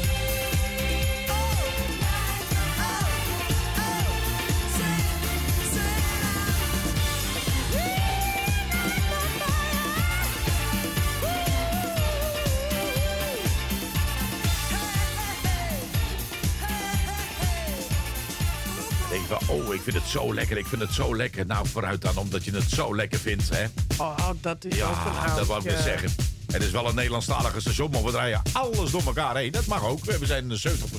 Van, 19.27 19.55
oh, 19.55 19.73
ik 19.73 19.81
vind 19.81 19.95
het 19.95 20.05
zo 20.05 20.33
lekker, 20.33 20.57
ik 20.57 20.65
vind 20.65 20.81
het 20.81 20.93
zo 20.93 21.15
lekker. 21.15 21.45
Nou, 21.45 21.67
vooruit 21.67 22.01
dan, 22.01 22.17
omdat 22.17 22.45
je 22.45 22.51
het 22.51 22.69
zo 22.69 22.95
lekker 22.95 23.19
vindt, 23.19 23.49
hè. 23.49 23.65
Oh, 23.97 24.29
dat 24.41 24.65
is 24.65 24.81
ook 24.81 24.89
een 24.89 25.27
Ja, 25.27 25.35
dat 25.35 25.47
wou 25.47 25.69
ik 25.69 25.77
zeggen. 25.77 26.26
Het 26.51 26.63
is 26.63 26.71
wel 26.71 26.87
een 26.87 26.95
Nederlandstalige 26.95 27.59
station, 27.59 27.91
maar 27.91 28.03
we 28.03 28.11
draaien 28.11 28.41
alles 28.51 28.91
door 28.91 29.03
elkaar 29.05 29.35
heen. 29.35 29.51
Dat 29.51 29.65
mag 29.65 29.83
ook. 29.83 30.05
We 30.05 30.25
zijn 30.25 30.43
70% 30.43 30.49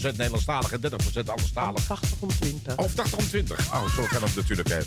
Nederlandstalig 0.02 0.72
en 0.72 0.80
30% 0.80 0.84
anderstalig. 1.24 1.84
80 1.84 2.10
om 2.18 2.28
20. 2.28 2.76
Of 2.76 2.94
80 2.94 3.18
om 3.18 3.28
20. 3.28 3.72
Oh, 3.72 3.94
zo 3.94 4.06
kan 4.10 4.22
het 4.22 4.36
natuurlijk. 4.36 4.68
Hè. 4.68 4.78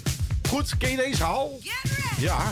Goed, 0.49 0.77
ken 0.77 0.91
je 0.91 0.97
deze 0.97 1.23
hal? 1.23 1.59
Ja. 2.17 2.51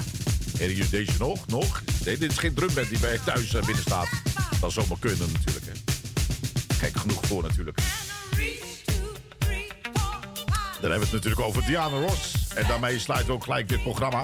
Ken 0.58 0.76
je 0.76 0.90
deze 0.90 1.12
nog? 1.20 1.48
Nog? 1.48 1.82
Nee, 2.06 2.18
dit 2.18 2.32
is 2.32 2.38
geen 2.38 2.54
drumband 2.54 2.90
die 2.90 3.00
bij 3.00 3.12
je 3.12 3.24
thuis 3.24 3.54
eh, 3.54 3.66
binnen 3.66 3.84
staat. 3.84 4.10
Dat 4.60 4.72
zou 4.72 4.88
maar 4.88 5.00
kunnen 5.00 5.32
natuurlijk. 5.32 5.66
Hè. 5.66 5.94
Gek 6.76 6.98
genoeg 6.98 7.26
voor 7.26 7.42
natuurlijk. 7.42 7.78
Dan 10.82 10.90
hebben 10.92 11.10
we 11.10 11.16
het 11.16 11.24
natuurlijk 11.26 11.42
over 11.42 11.66
Diana 11.66 12.00
Ross. 12.00 12.34
En 12.56 12.68
daarmee 12.68 13.00
sluiten 13.00 13.28
we 13.28 13.34
ook 13.34 13.44
gelijk 13.44 13.70
dit 13.70 13.84
programma. 13.84 14.24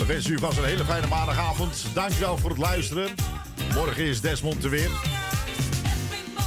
We 0.00 0.06
wensen 0.06 0.32
u 0.32 0.38
vast 0.38 0.58
een 0.58 0.64
hele 0.64 0.84
fijne 0.84 1.06
maandagavond. 1.06 1.84
Dankjewel 1.94 2.38
voor 2.38 2.50
het 2.50 2.58
luisteren. 2.58 3.08
Morgen 3.74 4.04
is 4.04 4.20
Desmond 4.20 4.64
er 4.64 4.70
weer. 4.70 4.90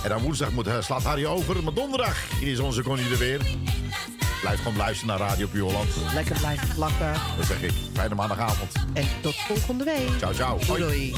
En 0.03 0.09
dan 0.09 0.21
woensdag 0.21 0.51
moet, 0.51 0.67
eh, 0.67 0.81
slaat 0.81 1.03
Harry 1.03 1.25
over. 1.25 1.63
Maar 1.63 1.73
donderdag 1.73 2.41
is 2.41 2.59
onze 2.59 2.81
Connie 2.83 3.11
er 3.11 3.17
weer. 3.17 3.41
Blijf 4.41 4.57
gewoon 4.61 4.77
luisteren 4.77 5.17
naar 5.17 5.27
Radio 5.27 5.47
Puur 5.47 5.63
Holland. 5.63 5.89
Lekker 6.13 6.37
blijven 6.37 6.67
plakken. 6.75 7.13
Dat 7.37 7.45
zeg 7.45 7.61
ik. 7.61 7.71
Fijne 7.93 8.15
maandagavond. 8.15 8.71
En 8.93 9.07
tot 9.21 9.35
volgende 9.35 9.83
week. 9.83 10.09
Ciao, 10.17 10.33
ciao. 10.33 10.57
Doei, 10.57 10.83
Hoi. 10.83 11.11
doei. 11.11 11.13